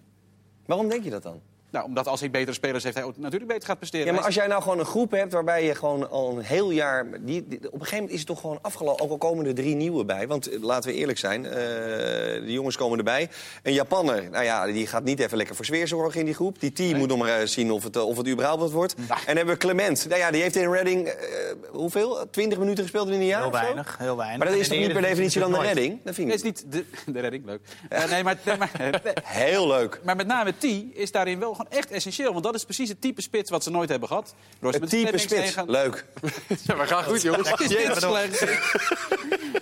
Waarom 0.66 0.90
denk 0.90 1.04
je 1.04 1.10
dat 1.10 1.24
dan? 1.24 1.42
Nou, 1.72 1.86
omdat 1.86 2.08
als 2.08 2.20
hij 2.20 2.30
betere 2.30 2.54
spelers 2.54 2.84
heeft, 2.84 2.96
hij 2.96 3.06
ook 3.06 3.18
natuurlijk 3.18 3.52
beter 3.52 3.68
gaat 3.68 3.78
presteren. 3.78 4.06
Ja, 4.06 4.14
maar 4.14 4.24
als 4.24 4.36
jij 4.36 4.48
nou 4.48 4.62
gewoon 4.62 4.80
een 4.80 4.86
groep 4.86 5.12
hebt 5.12 5.34
waarbij 5.34 5.66
je 5.66 5.76
gewoon 5.76 6.10
al 6.10 6.30
een 6.38 6.44
heel 6.44 6.72
jaar... 6.72 7.06
Die, 7.20 7.48
die- 7.48 7.58
op 7.58 7.64
een 7.64 7.70
gegeven 7.80 7.96
moment 7.96 8.12
is 8.14 8.18
het 8.20 8.28
toch 8.28 8.40
gewoon 8.40 8.60
afgelopen. 8.62 9.04
Ook 9.06 9.12
al 9.12 9.18
komen 9.18 9.46
er 9.46 9.54
drie 9.56 9.76
nieuwe 9.76 10.06
bij. 10.06 10.28
Want 10.28 10.50
eh, 10.50 10.62
laten 10.62 10.90
we 10.90 10.96
eerlijk 10.96 11.18
zijn, 11.18 11.46
eh, 11.46 11.52
de 11.52 12.42
jongens 12.52 12.76
komen 12.78 12.98
erbij. 12.98 13.30
Een 13.64 13.74
Japanner, 13.74 14.30
nou 14.30 14.44
ja, 14.44 14.66
die 14.66 14.88
gaat 14.88 15.04
niet 15.04 15.20
even 15.20 15.38
lekker 15.38 15.56
voor 15.56 15.66
sfeer 15.66 15.88
zorgen 15.88 16.20
in 16.20 16.26
die 16.26 16.36
groep. 16.36 16.60
Die 16.60 16.72
T 16.72 16.98
moet 16.98 17.08
nog 17.08 17.18
maar 17.18 17.40
eh, 17.40 17.46
zien 17.48 17.72
of 17.72 17.84
het, 17.84 17.98
of 17.98 18.18
het 18.18 18.28
überhaupt 18.28 18.62
wat 18.62 18.72
wordt. 18.72 18.96
En 18.96 19.04
dan 19.08 19.36
hebben 19.36 19.54
we 19.54 19.58
Clement. 19.60 20.06
Nou 20.10 20.20
ja, 20.20 20.32
die 20.32 20.42
heeft 20.42 20.56
in 20.56 20.72
Reading, 20.72 21.08
eh, 21.08 21.16
hoeveel? 21.72 22.28
20 22.32 22.58
minuten 22.60 22.84
gespeeld 22.84 23.08
in 23.08 23.14
een 23.14 23.26
jaar 23.26 23.40
Heel 23.42 23.50
of 23.50 23.56
zo? 23.58 23.62
weinig, 23.64 23.96
heel 23.98 24.18
weinig. 24.18 24.38
Maar 24.38 24.48
dat 24.48 24.56
is 24.58 24.68
En 24.70 24.74
toch 24.76 24.84
niet 24.84 24.94
per 24.94 25.02
definitie 25.02 25.42
dan 25.42 25.52
de 25.52 25.60
redding? 25.60 26.00
Dat 26.04 26.16
vind 26.16 26.28
ik 26.30 26.34
is 26.36 26.42
niet 26.44 26.66
de, 26.72 26.86
de 27.14 27.20
redding, 27.20 27.46
leuk. 27.46 27.62
Eh, 27.90 28.10
nee, 28.10 28.24
maar, 28.24 28.38
nee, 28.46 28.58
maar, 28.58 28.72
heel 29.24 29.68
leuk. 29.68 30.00
maar 30.04 30.16
met 30.16 30.28
name 30.28 30.54
T 30.58 30.64
is 30.94 31.12
daarin 31.12 31.40
wel 31.40 31.54
gewoon 31.60 31.80
echt 31.80 31.92
essentieel. 31.92 32.32
Want 32.32 32.44
dat 32.44 32.56
is 32.56 32.64
precies 32.64 32.90
het 32.90 33.02
type 33.02 33.22
spits 33.22 33.50
wat 33.50 33.64
ze 33.64 33.70
nooit 33.70 33.90
hebben 33.90 34.08
gehad. 34.08 34.34
Door 34.60 34.74
ze 34.74 34.80
Het 34.80 34.92
met 34.92 35.02
type 35.04 35.18
spits. 35.18 35.52
gaan- 35.52 35.70
Leuk. 35.70 36.06
Ja, 36.68 36.76
maar 36.76 36.88
goed, 36.88 37.22
jongens. 37.22 37.50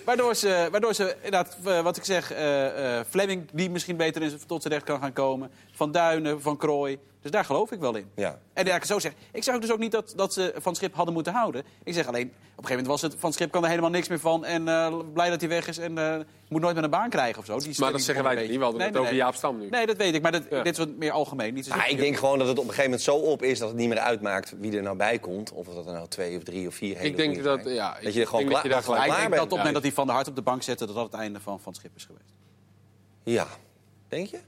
Waardoor, 0.04 0.34
ze, 0.34 0.68
waardoor 0.70 0.94
ze, 0.94 1.14
inderdaad, 1.16 1.56
eh, 1.64 1.80
wat 1.80 1.96
ik 1.96 2.04
zeg, 2.04 2.32
eh 2.32 2.98
eh 2.98 3.04
Fleming 3.10 3.48
die 3.52 3.70
misschien 3.70 3.96
beter 3.96 4.22
in, 4.22 4.38
tot 4.46 4.62
zijn 4.62 4.74
recht 4.74 4.86
kan 4.86 5.00
gaan 5.00 5.12
komen. 5.12 5.50
Van 5.72 5.92
Duinen, 5.92 6.42
Van 6.42 6.56
Krooi. 6.56 6.98
Dus 7.28 7.36
daar 7.36 7.46
geloof 7.46 7.72
ik 7.72 7.80
wel 7.80 7.96
in. 7.96 8.10
Ja. 8.14 8.38
En 8.52 8.66
ja, 8.66 8.74
ik 8.76 8.84
zo 8.84 8.98
zeg, 8.98 9.12
ik 9.32 9.42
zeg 9.42 9.54
ook 9.54 9.60
dus 9.60 9.72
ook 9.72 9.78
niet 9.78 9.92
dat, 9.92 10.12
dat 10.16 10.32
ze 10.32 10.54
Van 10.56 10.74
Schip 10.74 10.94
hadden 10.94 11.14
moeten 11.14 11.32
houden. 11.32 11.62
Ik 11.84 11.94
zeg 11.94 12.06
alleen, 12.06 12.26
op 12.26 12.30
een 12.30 12.40
gegeven 12.54 12.68
moment 12.70 12.86
was 12.86 13.02
het 13.02 13.14
Van 13.20 13.32
Schip 13.32 13.50
kan 13.50 13.62
er 13.62 13.68
helemaal 13.68 13.90
niks 13.90 14.08
meer 14.08 14.18
van. 14.20 14.44
En 14.44 14.68
eh, 14.68 14.98
blij 15.12 15.30
dat 15.30 15.40
hij 15.40 15.48
weg 15.48 15.68
is 15.68 15.78
en 15.78 15.98
eh, 15.98 16.16
moet 16.48 16.60
nooit 16.60 16.74
meer 16.74 16.84
een 16.84 16.90
baan 16.90 17.08
krijgen 17.10 17.38
of 17.38 17.44
zo. 17.44 17.58
Die 17.58 17.74
Maar 17.80 17.92
dat 17.92 18.00
zeggen 18.00 18.24
wij 18.24 18.34
niet. 18.34 18.56
We 18.56 18.62
hadden 18.62 18.72
beetje- 18.78 18.92
het 18.92 19.02
over 19.02 19.14
Jaap 19.14 19.34
Stam 19.34 19.58
nu. 19.58 19.68
Nee, 19.68 19.86
dat 19.86 19.96
weet 19.96 20.14
ik. 20.14 20.22
Maar 20.22 20.32
dat, 20.32 20.42
Ja. 20.50 20.62
dit 20.62 20.72
is 20.72 20.78
wat 20.78 20.88
meer 20.96 21.10
algemeen. 21.10 21.54
Niet 21.54 21.70
Ah, 21.70 21.88
ik 21.90 21.98
denk 21.98 22.16
gewoon 22.16 22.38
dat 22.38 22.48
het 22.48 22.58
op 22.58 22.64
een 22.64 22.70
gegeven 22.74 22.90
moment 22.90 23.02
zo 23.08 23.14
op 23.16 23.42
is 23.42 23.58
dat 23.58 23.68
het 23.68 23.76
niet 23.78 23.88
meer 23.88 23.98
uitmaakt 23.98 24.54
wie 24.58 24.76
er 24.76 24.82
nou 24.82 24.96
bij 24.96 25.18
komt. 25.18 25.52
Of 25.52 25.66
dat 25.66 25.86
er 25.86 25.92
nou 25.92 26.08
twee 26.08 26.36
of 26.36 26.42
drie 26.42 26.66
of 26.68 26.74
vier 26.74 26.96
hele 26.96 27.08
Ik 27.08 27.16
denk 27.16 27.42
dat, 27.42 27.60
zijn. 27.62 27.74
ja, 27.74 27.94
dat 27.94 28.02
ik 28.04 28.12
je 28.12 28.20
er 28.20 28.26
gewoon 28.26 28.40
denk 28.42 28.54
dat 28.54 28.62
je 28.62 28.68
klaar, 28.68 29.08
dat 29.20 29.30
bent. 29.30 29.42
op 29.42 29.48
het 29.48 29.50
moment 29.56 29.74
dat 29.74 29.82
hij 29.82 29.92
Van 29.92 30.06
der 30.06 30.14
Hart 30.14 30.28
op 30.28 30.34
de 30.36 30.42
bank 30.42 30.62
zette... 30.62 30.86
dat 30.86 30.94
dat 30.94 31.04
het 31.04 31.14
einde 31.14 31.40
van 31.40 31.60
Van 31.60 31.74
Schip 31.74 31.90
is 31.96 32.04
geweest. 32.04 32.32
Ja, 33.22 33.46
denk 34.08 34.26
je? 34.26 34.38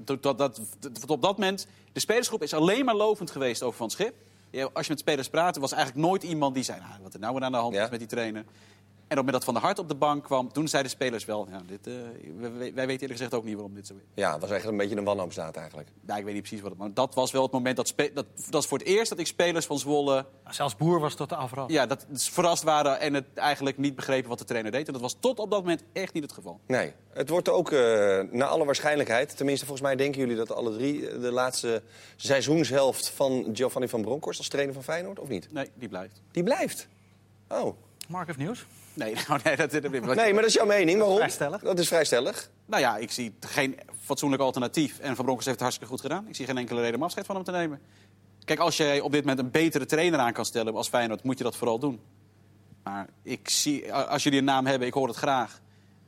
Dat, 0.00 0.22
dat, 0.22 0.38
dat, 0.38 0.60
dat- 0.80 1.10
op 1.10 1.22
dat 1.22 1.38
moment, 1.38 1.66
de 1.92 2.00
spelersgroep 2.00 2.42
is 2.42 2.54
alleen 2.54 2.84
maar 2.84 2.94
lovend 2.94 3.30
geweest 3.30 3.62
over 3.62 3.76
Van 3.76 3.90
Schip. 3.90 4.14
Ja, 4.50 4.68
als 4.72 4.84
je 4.86 4.90
met 4.92 5.00
spelers 5.00 5.28
praatte, 5.28 5.60
was 5.60 5.72
eigenlijk 5.72 6.06
nooit 6.06 6.22
iemand 6.22 6.54
die 6.54 6.64
zei... 6.64 6.80
Nou, 6.80 6.92
wat 7.02 7.14
er 7.14 7.20
nou 7.20 7.34
weer 7.34 7.42
aan 7.42 7.52
de 7.52 7.58
hand 7.58 7.74
Ja. 7.74 7.84
is 7.84 7.90
met 7.90 7.98
die 7.98 8.08
trainer. 8.08 8.44
En 9.12 9.18
op 9.18 9.24
het 9.24 9.32
moment 9.32 9.44
dat 9.44 9.54
Van 9.54 9.54
der 9.54 9.62
Hart 9.62 9.78
op 9.78 10.00
de 10.00 10.06
bank 10.06 10.24
kwam, 10.24 10.52
toen 10.52 10.68
zeiden 10.68 10.90
de 10.90 10.96
spelers 10.98 11.24
wel... 11.24 11.46
Ja, 11.50 11.62
dit, 11.66 11.86
eh, 11.86 11.92
wij, 12.38 12.50
wij 12.58 12.70
weten 12.72 12.88
eerlijk 12.88 13.10
gezegd 13.10 13.34
ook 13.34 13.44
niet 13.44 13.54
waarom 13.54 13.74
dit 13.74 13.86
zo 13.86 13.94
is. 13.94 14.00
Ja, 14.14 14.32
het 14.32 14.40
was 14.40 14.50
echt 14.50 14.64
een 14.64 14.76
beetje 14.76 14.96
een 14.96 15.04
wanhoopsdaad 15.04 15.56
eigenlijk. 15.56 15.88
Ja, 16.06 16.16
ik 16.16 16.24
weet 16.24 16.34
niet 16.34 16.42
precies 16.42 16.60
wat 16.60 16.70
het 16.70 16.80
was. 16.80 16.90
Dat 16.94 17.14
was 17.14 17.30
wel 17.30 17.42
het 17.42 17.52
moment 17.52 17.76
dat, 17.76 17.88
spe- 17.88 18.10
dat... 18.14 18.26
Dat 18.50 18.62
is 18.62 18.68
voor 18.68 18.78
het 18.78 18.86
eerst 18.86 19.08
dat 19.08 19.18
ik 19.18 19.26
spelers 19.26 19.66
van 19.66 19.78
Zwolle... 19.78 20.26
Zelfs 20.50 20.76
Boer 20.76 21.00
was 21.00 21.14
tot 21.14 21.28
de 21.28 21.36
afrap. 21.36 21.70
Ja, 21.70 21.86
dat 21.86 22.06
ze 22.14 22.32
verrast 22.32 22.62
waren 22.62 23.00
en 23.00 23.14
het 23.14 23.24
eigenlijk 23.34 23.78
niet 23.78 23.94
begrepen 23.96 24.28
wat 24.28 24.38
de 24.38 24.44
trainer 24.44 24.72
deed. 24.72 24.86
En 24.86 24.92
dat 24.92 25.02
was 25.02 25.16
tot 25.20 25.38
op 25.38 25.50
dat 25.50 25.60
moment 25.60 25.82
echt 25.92 26.12
niet 26.12 26.22
het 26.22 26.32
geval. 26.32 26.60
Nee, 26.66 26.92
het 27.08 27.28
wordt 27.28 27.48
ook 27.48 27.70
uh, 27.70 27.78
naar 28.30 28.48
alle 28.48 28.64
waarschijnlijkheid... 28.64 29.36
tenminste 29.36 29.66
volgens 29.66 29.86
mij 29.86 29.96
denken 29.96 30.20
jullie 30.20 30.36
dat 30.36 30.52
alle 30.52 30.72
drie... 30.72 31.08
eh, 31.08 31.20
de 31.20 31.32
laatste 31.32 31.82
seizoenshelft 32.16 33.08
van 33.08 33.50
Giovanni 33.52 33.88
van 33.88 34.02
Bronckhorst 34.02 34.38
als 34.38 34.48
trainer 34.48 34.74
van 34.74 34.82
Feyenoord, 34.82 35.18
of 35.18 35.28
niet? 35.28 35.52
Nee, 35.52 35.70
die 35.74 35.88
blijft. 35.88 36.20
Die 36.30 36.42
blijft. 36.42 36.88
Oh. 37.48 37.76
Mark 38.08 38.26
heeft 38.26 38.38
nieuws. 38.38 38.66
Nee, 38.94 39.14
nou, 39.28 39.40
nee 39.44 39.56
dat, 39.56 39.70
dat, 39.70 39.90
Nee, 39.90 40.00
maar 40.02 40.32
dat 40.32 40.44
is 40.44 40.52
jouw 40.52 40.66
mening. 40.66 40.98
Waarom? 40.98 41.16
Vrij 41.16 41.30
stellig. 41.30 41.60
Dat 41.60 41.78
is 41.78 41.88
vrij 41.88 42.04
stellig. 42.04 42.50
Nou 42.66 42.82
ja, 42.82 42.96
ik 42.96 43.10
zie 43.10 43.34
geen 43.40 43.78
fatsoenlijk 44.04 44.42
alternatief. 44.42 44.98
En 44.98 45.16
Van 45.16 45.24
Bronckhorst 45.24 45.46
heeft 45.46 45.58
het 45.58 45.60
hartstikke 45.60 45.92
goed 45.92 46.00
gedaan. 46.00 46.28
Ik 46.28 46.36
zie 46.36 46.46
geen 46.46 46.58
enkele 46.58 46.80
reden 46.80 46.96
om 46.96 47.02
afscheid 47.02 47.26
van 47.26 47.34
hem 47.34 47.44
te 47.44 47.50
nemen. 47.50 47.80
Kijk, 48.44 48.58
als 48.58 48.76
jij 48.76 49.00
op 49.00 49.12
dit 49.12 49.20
moment 49.20 49.38
een 49.38 49.50
betere 49.50 49.86
trainer 49.86 50.18
aan 50.18 50.32
kan 50.32 50.44
stellen 50.44 50.74
als 50.74 50.88
Feyenoord, 50.88 51.22
moet 51.22 51.38
je 51.38 51.44
dat 51.44 51.56
vooral 51.56 51.78
doen. 51.78 52.00
Maar 52.82 53.08
ik 53.22 53.48
zie, 53.48 53.94
als 53.94 54.22
jullie 54.22 54.38
een 54.38 54.44
naam 54.44 54.66
hebben, 54.66 54.88
ik 54.88 54.94
hoor 54.94 55.08
het 55.08 55.16
graag. 55.16 55.60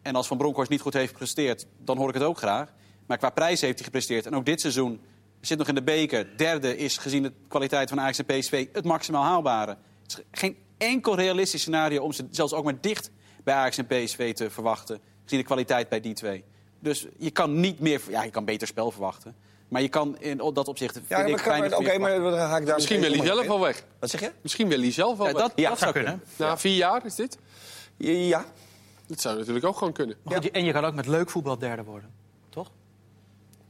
En 0.02 0.14
als 0.14 0.26
Van 0.26 0.36
Bronckhorst 0.36 0.70
niet 0.70 0.80
goed 0.80 0.92
heeft 0.92 1.10
gepresteerd, 1.10 1.66
dan 1.78 1.96
hoor 1.96 2.08
ik 2.08 2.14
het 2.14 2.22
ook 2.22 2.38
graag. 2.38 2.72
Maar 3.06 3.18
qua 3.18 3.30
prijs 3.30 3.60
heeft 3.60 3.74
hij 3.74 3.84
gepresteerd. 3.84 4.26
En 4.26 4.34
ook 4.34 4.46
dit 4.46 4.60
seizoen 4.60 5.00
zit 5.40 5.58
nog 5.58 5.68
in 5.68 5.74
de 5.74 5.82
beker. 5.82 6.36
Derde 6.36 6.76
is 6.76 6.98
gezien 6.98 7.22
de 7.22 7.32
kwaliteit 7.48 7.88
van 7.88 8.00
Ajax 8.00 8.18
en 8.18 8.24
PSV 8.24 8.66
het 8.72 8.84
maximaal 8.84 9.22
haalbare. 9.22 9.76
Het 10.02 10.12
is 10.12 10.40
geen 10.40 10.56
enkel 10.78 11.16
realistisch 11.16 11.60
scenario 11.60 12.02
om 12.02 12.12
ze 12.12 12.26
zelfs 12.30 12.52
ook 12.52 12.64
maar 12.64 12.80
dicht 12.80 13.10
bij 13.44 13.54
Ajax 13.54 13.78
en 13.78 13.86
PSV 13.86 14.34
te 14.34 14.50
verwachten. 14.50 15.00
Gezien 15.22 15.38
de 15.38 15.44
kwaliteit 15.44 15.88
bij 15.88 16.00
die 16.00 16.14
twee. 16.14 16.44
Dus 16.80 17.06
je 17.18 17.30
kan 17.30 17.60
niet 17.60 17.80
meer... 17.80 18.00
Ja, 18.08 18.22
je 18.22 18.30
kan 18.30 18.44
beter 18.44 18.66
spel 18.66 18.90
verwachten. 18.90 19.34
Maar 19.68 19.82
je 19.82 19.88
kan 19.88 20.18
in 20.18 20.36
dat 20.36 20.68
opzicht... 20.68 20.94
Ja, 21.08 21.18
maar 21.18 21.28
ik 21.28 21.36
kan- 21.36 21.44
weinig 21.48 21.78
Oké, 21.78 21.98
maar 21.98 22.18
dan 22.20 22.32
ga 22.38 22.56
ik 22.56 22.66
daar 22.66 22.74
Misschien 22.74 23.00
wil 23.00 23.12
hij 23.12 23.26
zelf 23.26 23.48
al 23.48 23.60
weg. 23.60 23.84
Wat 23.98 24.10
zeg 24.10 24.20
je? 24.20 24.32
Misschien 24.40 24.68
wil 24.68 24.80
hij 24.80 24.92
zelf 24.92 25.18
al 25.20 25.26
Ja, 25.26 25.32
weg. 25.32 25.42
dat, 25.42 25.52
Ja, 25.54 25.68
dat 25.68 25.78
zou 25.78 25.92
kunnen. 25.92 26.22
kunnen. 26.36 26.52
Na 26.54 26.58
vier 26.58 26.76
jaar 26.76 27.04
is 27.04 27.14
dit? 27.14 27.38
Ja. 27.96 28.44
Dat 29.06 29.20
zou 29.20 29.38
natuurlijk 29.38 29.66
ook 29.66 29.76
gewoon 29.76 29.92
kunnen. 29.92 30.16
En 30.52 30.64
je 30.64 30.72
kan 30.72 30.84
ook 30.84 30.94
met 30.94 31.06
leuk 31.06 31.30
voetbal 31.30 31.58
derde 31.58 31.84
worden. 31.84 32.10
Toch? 32.48 32.70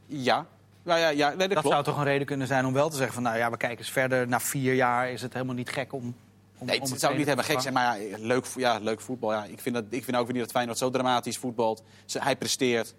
Ja. 0.06 0.46
Ja, 0.84 0.96
ja, 0.96 1.08
ja 1.08 1.28
nee, 1.28 1.37
dat, 1.37 1.49
Dat 1.49 1.58
klopt. 1.58 1.68
zou 1.68 1.84
toch 1.84 1.96
een 1.96 2.04
reden 2.04 2.26
kunnen 2.26 2.46
zijn 2.46 2.66
om 2.66 2.73
wel 2.73 2.88
te 2.88 2.96
zeggen 2.96 3.14
van... 3.14 3.23
nou 3.23 3.37
ja, 3.37 3.50
we 3.50 3.56
kijken 3.56 3.78
eens 3.78 3.90
verder. 3.90 4.28
Na 4.28 4.40
vier 4.40 4.75
jaar 4.75 5.11
is 5.11 5.23
het 5.23 5.32
helemaal 5.32 5.54
niet 5.54 5.68
gek 5.70 5.92
om... 5.92 6.16
om 6.64 6.71
Nee, 6.71 6.80
om 6.80 6.83
het 6.85 6.92
een 6.92 6.99
zou 6.99 7.14
niet 7.16 7.25
trainer 7.26 7.44
helemaal 7.44 7.44
te 7.44 7.50
gek 7.50 7.61
zijn, 7.61 7.75
maar 7.75 8.21
ja, 8.21 8.26
leuk, 8.26 8.47
ja, 8.56 8.78
leuk 8.78 9.00
voetbal. 9.00 9.33
Ja. 9.33 9.44
Ik, 9.44 9.61
vind 9.61 9.75
dat, 9.75 9.85
ik 9.90 10.04
vind 10.04 10.16
ook 10.16 10.25
weer 10.25 10.33
niet 10.35 10.42
dat 10.42 10.52
Feyenoord 10.52 10.78
zo 10.78 10.90
dramatisch 10.90 11.38
voetbalt. 11.38 11.83
Ze, 12.04 12.23
hij 12.23 12.37
presteert. 12.37 12.94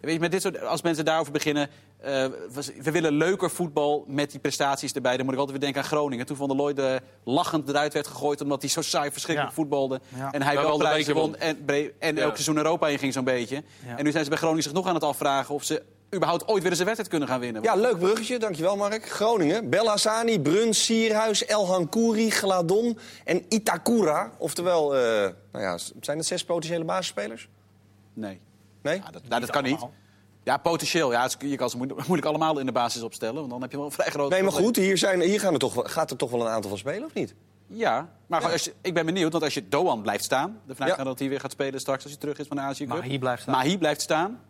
Weet 0.00 0.14
je, 0.14 0.20
met 0.20 0.30
dit 0.30 0.42
soort, 0.42 0.64
als 0.64 0.82
mensen 0.82 1.04
daarover 1.04 1.32
beginnen... 1.32 1.68
eh, 2.00 2.26
we, 2.52 2.74
we 2.82 2.90
willen 2.90 3.12
leuker 3.12 3.50
voetbal 3.50 4.04
met 4.08 4.30
die 4.30 4.40
prestaties 4.40 4.92
erbij. 4.92 5.16
Dan 5.16 5.24
moet 5.24 5.34
ik 5.34 5.40
altijd 5.40 5.58
weer 5.58 5.66
denken 5.72 5.82
aan 5.90 5.96
Groningen. 5.96 6.26
Toen 6.26 6.36
Van 6.36 6.48
der 6.48 6.56
Looy 6.56 6.74
de 6.74 7.00
lachend 7.24 7.68
eruit 7.68 7.92
werd 7.92 8.06
gegooid... 8.06 8.40
omdat 8.40 8.60
hij 8.60 8.70
zo 8.70 8.82
saai 8.82 9.10
verschrikkelijk 9.10 9.54
Ja. 9.54 9.62
voetbalde. 9.62 10.00
Ja. 10.16 10.32
En 10.32 10.42
hij 10.42 10.54
Maar 10.54 10.64
wel 10.64 11.14
won 11.14 11.36
en, 11.36 11.66
en 11.98 12.16
Ja. 12.16 12.22
elk 12.22 12.32
seizoen 12.32 12.56
Europa 12.56 12.88
in 12.88 12.98
ging 12.98 13.12
zo'n 13.12 13.24
beetje. 13.24 13.62
Ja. 13.86 13.96
En 13.96 14.04
nu 14.04 14.10
zijn 14.10 14.22
ze 14.24 14.30
bij 14.30 14.38
Groningen 14.38 14.62
zich 14.62 14.72
nog 14.72 14.86
aan 14.86 14.94
het 14.94 15.04
afvragen... 15.04 15.54
of 15.54 15.64
ze 15.64 15.82
überhaupt 16.14 16.48
ooit 16.48 16.62
weer 16.62 16.70
eens 16.70 16.78
een 16.80 16.84
wedstrijd 16.84 17.10
kunnen 17.10 17.28
gaan 17.28 17.40
winnen. 17.40 17.62
Ja, 17.62 17.74
leuk 17.74 17.98
bruggetje. 17.98 18.38
Dankjewel, 18.38 18.76
Mark. 18.76 19.08
Groningen. 19.10 19.70
Belhassani, 19.70 20.40
Bruns, 20.40 20.84
Sierhuis, 20.84 21.44
El 21.46 21.66
Hankouri, 21.66 22.30
Gladon 22.30 22.98
en 23.24 23.44
Itakura. 23.48 24.30
Oftewel, 24.38 24.96
eh, 24.96 25.00
nou 25.52 25.64
ja, 25.64 25.78
zijn 26.00 26.18
het 26.18 26.26
zes 26.26 26.44
potentiële 26.44 26.84
basisspelers? 26.84 27.48
Nee. 28.14 28.40
Nee? 28.82 28.96
Ja, 29.04 29.10
dat, 29.10 29.22
nou, 29.28 29.40
dat 29.40 29.50
kan 29.50 29.62
niet. 29.62 29.86
Ja, 30.42 30.56
potentieel. 30.56 31.12
Ja, 31.12 31.28
je 31.38 31.56
kan 31.56 31.70
ze 31.70 31.76
moeilijk, 31.76 32.24
allemaal 32.24 32.58
in 32.58 32.66
de 32.66 32.72
basis 32.72 33.02
opstellen. 33.02 33.34
Want 33.34 33.50
dan 33.50 33.60
heb 33.62 33.70
je 33.70 33.76
wel 33.76 33.86
een 33.86 33.92
vrij 33.92 34.10
groot 34.10 34.30
Nee, 34.30 34.42
maar 34.42 34.50
probleem. 34.52 34.74
goed, 34.74 34.84
hier, 34.84 34.98
zijn, 34.98 35.20
hier 35.20 35.40
gaan 35.40 35.52
er 35.52 35.58
toch, 35.58 35.92
gaat 35.92 36.10
er 36.10 36.16
toch 36.16 36.30
wel 36.30 36.40
een 36.40 36.46
aantal 36.52 36.70
van 36.70 36.78
spelen, 36.78 37.04
of 37.04 37.14
niet? 37.14 37.34
Ja, 37.66 38.08
maar 38.26 38.52
als 38.52 38.64
je- 38.64 38.72
ik 38.80 38.94
ben 38.94 39.06
benieuwd. 39.06 39.32
Want 39.32 39.44
als 39.44 39.54
je 39.54 39.68
Doan 39.68 40.02
blijft 40.02 40.24
staan... 40.24 40.60
de 40.66 40.74
vraag 40.74 40.88
Ja. 40.88 40.94
gaat 40.94 41.04
dat 41.04 41.18
hij 41.18 41.28
weer 41.28 41.40
gaat 41.40 41.50
spelen 41.52 41.80
straks 41.80 42.02
als 42.02 42.10
hij 42.12 42.20
terug 42.20 42.38
is 42.38 42.46
van 42.46 42.56
de 42.56 42.62
Azië 42.62 42.86
Cup. 42.86 42.96
Mahi 42.96 43.18
blijft 43.18 43.42
staan. 43.42 43.54
Mahi 43.54 43.78
blijft 43.78 44.00
staan. 44.00 44.40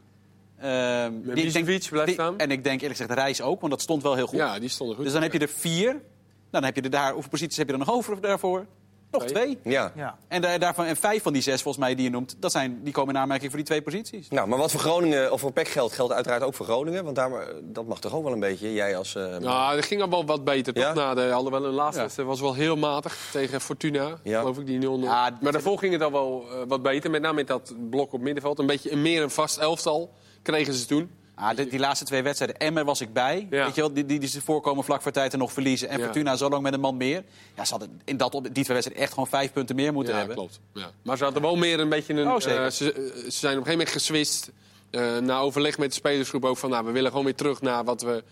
Ehm, 0.65 1.13
denk- 1.23 1.35
Misevic 1.35 1.87
blijft 1.91 2.07
die- 2.07 2.15
staan. 2.15 2.39
En 2.39 2.51
ik 2.51 2.65
denk 2.65 2.81
eerlijk 2.81 2.99
gezegd 3.01 3.19
Reis 3.19 3.43
ook, 3.43 3.61
want 3.61 3.73
dat 3.73 3.83
stond 3.83 4.03
wel 4.03 4.15
heel 4.15 4.27
goed. 4.27 4.39
Ja, 4.39 4.59
die 4.59 4.69
stonden 4.69 4.95
goed. 4.97 5.05
Dus 5.05 5.13
dan 5.13 5.23
heb 5.23 5.33
je 5.33 5.39
er 5.39 5.49
vier. 5.49 5.87
Nou, 5.93 6.03
dan 6.51 6.65
heb 6.65 6.75
je 6.77 6.83
er 6.83 6.91
daar... 6.91 7.13
Hoeveel 7.13 7.31
posities 7.31 7.57
heb 7.57 7.67
je 7.67 7.73
er 7.73 7.79
nog 7.79 7.93
over 7.93 8.21
daarvoor? 8.21 8.67
Nog 9.11 9.25
Twee. 9.25 9.59
twee. 9.61 9.73
Ja. 9.73 9.93
Ja. 9.97 10.19
En, 10.29 10.41
daar- 10.43 10.59
daarvan, 10.59 10.85
en 10.85 10.97
vijf 10.97 11.23
van 11.23 11.33
die 11.33 11.43
zes, 11.43 11.63
volgens 11.63 11.85
mij, 11.85 11.95
die 11.95 12.05
je 12.05 12.11
noemt... 12.11 12.37
Dat 12.39 12.53
zijn, 12.53 12.81
die 12.83 12.93
komen 12.93 13.15
in 13.15 13.21
aanmerking 13.21 13.49
voor 13.51 13.59
die 13.59 13.69
twee 13.69 13.83
posities. 13.83 14.29
Nou, 14.29 14.49
maar 14.49 14.59
wat 14.59 14.71
voor 14.71 14.81
Groningen 14.81 15.33
of 15.33 15.41
voor 15.41 15.53
PEC 15.53 15.69
geldt, 15.69 15.93
geldt 15.95 16.13
uiteraard 16.13 16.43
ook 16.43 16.55
voor 16.55 16.67
Groningen. 16.67 17.05
Want 17.05 17.17
daar, 17.17 17.31
dat 17.63 17.87
mag 17.87 18.01
toch 18.01 18.15
ook 18.15 18.25
wel 18.25 18.33
een 18.33 18.41
beetje, 18.41 18.73
jij 18.73 18.97
als... 18.97 19.15
eh, 19.15 19.37
Ja, 19.41 19.75
dat 19.75 19.85
ging 19.85 20.03
al 20.03 20.09
wel 20.11 20.25
wat 20.25 20.45
beter. 20.45 20.73
Toch? 20.73 20.83
Ja? 20.85 20.93
Na 20.95 21.15
de, 21.15 21.23
hadden 21.23 21.53
wel 21.53 21.65
een 21.65 21.73
laatste 21.75 22.23
Ja. 22.23 22.27
was 22.29 22.41
wel 22.41 22.55
heel 22.55 22.77
matig 22.77 23.29
tegen 23.33 23.61
Fortuna. 23.61 24.19
Ja. 24.23 24.39
Geloof 24.41 24.59
ik, 24.59 24.67
die 24.67 24.79
0-0. 24.81 24.83
Ja, 25.05 25.39
maar 25.41 25.53
daarvoor 25.53 25.79
ging 25.79 25.93
het 25.93 26.03
al 26.03 26.13
wel 26.13 26.45
eh, 26.51 26.57
wat 26.69 26.83
beter. 26.83 27.11
Met 27.11 27.23
name 27.23 27.35
met 27.35 27.47
dat 27.47 27.75
blok 27.91 28.13
op 28.13 28.21
middenveld. 28.21 28.59
Een 28.59 28.67
beetje 28.67 28.93
een, 28.93 29.03
meer 29.03 29.23
een 29.23 29.31
vast 29.31 29.59
elftal 29.59 30.13
kregen 30.45 30.75
ze 30.75 30.87
toen. 30.87 31.11
Ah, 31.37 31.57
die, 31.57 31.67
die 31.67 31.79
laatste 31.79 32.05
twee 32.05 32.23
wedstrijden, 32.23 32.59
Emmer 32.59 32.85
was 32.85 33.01
ik 33.01 33.13
bij. 33.13 33.47
Ja. 33.51 33.65
Weet 33.65 33.75
je 33.75 33.81
wel, 33.81 33.93
die, 33.93 34.07
die, 34.07 34.19
die 34.19 34.29
ze 34.29 34.41
voorkomen 34.43 34.85
vlak 34.85 35.03
voor 35.03 35.13
tijd 35.13 35.33
en 35.33 35.39
nog 35.39 35.53
verliezen. 35.53 35.89
En 35.89 35.99
Ja. 35.99 36.05
Fortuna 36.05 36.37
zo 36.37 36.49
lang 36.49 36.63
met 36.63 36.73
een 36.73 36.81
man 36.81 36.97
meer. 36.97 37.25
Ja, 37.57 37.65
ze 37.65 37.71
hadden 37.71 38.01
in 38.05 38.17
dat, 38.17 38.33
die 38.33 38.41
twee 38.41 38.65
wedstrijden 38.67 39.03
echt 39.03 39.13
gewoon 39.13 39.29
vijf 39.29 39.53
punten 39.53 39.77
meer 39.77 39.93
moeten 39.93 40.13
ja, 40.13 40.19
hebben. 40.19 40.37
klopt. 40.37 40.61
Ja. 40.75 40.91
Maar 41.03 41.17
ze 41.17 41.25
hadden 41.25 41.43
wel 41.43 41.57
meer 41.57 41.81
een 41.81 41.89
beetje 41.89 42.15
een... 42.15 42.29
Oh, 42.31 42.35
eh, 42.35 42.71
ze, 42.71 42.93
eh, 42.93 43.03
ze 43.05 43.31
zijn 43.31 43.59
op 43.59 43.67
een 43.67 43.67
gegeven 43.67 43.71
moment 43.71 43.89
geswist. 43.89 44.51
eh, 44.91 45.19
na 45.19 45.39
overleg 45.39 45.79
met 45.79 45.89
de 45.89 45.95
spelersgroep 45.95 46.45
ook 46.45 46.57
van... 46.57 46.71
Nou, 46.71 46.85
we 46.85 46.93
willen 46.93 47.11
gewoon 47.11 47.25
weer 47.25 47.35
terug 47.35 47.61
naar 47.61 47.85
wat 47.85 48.03
we, 48.03 48.23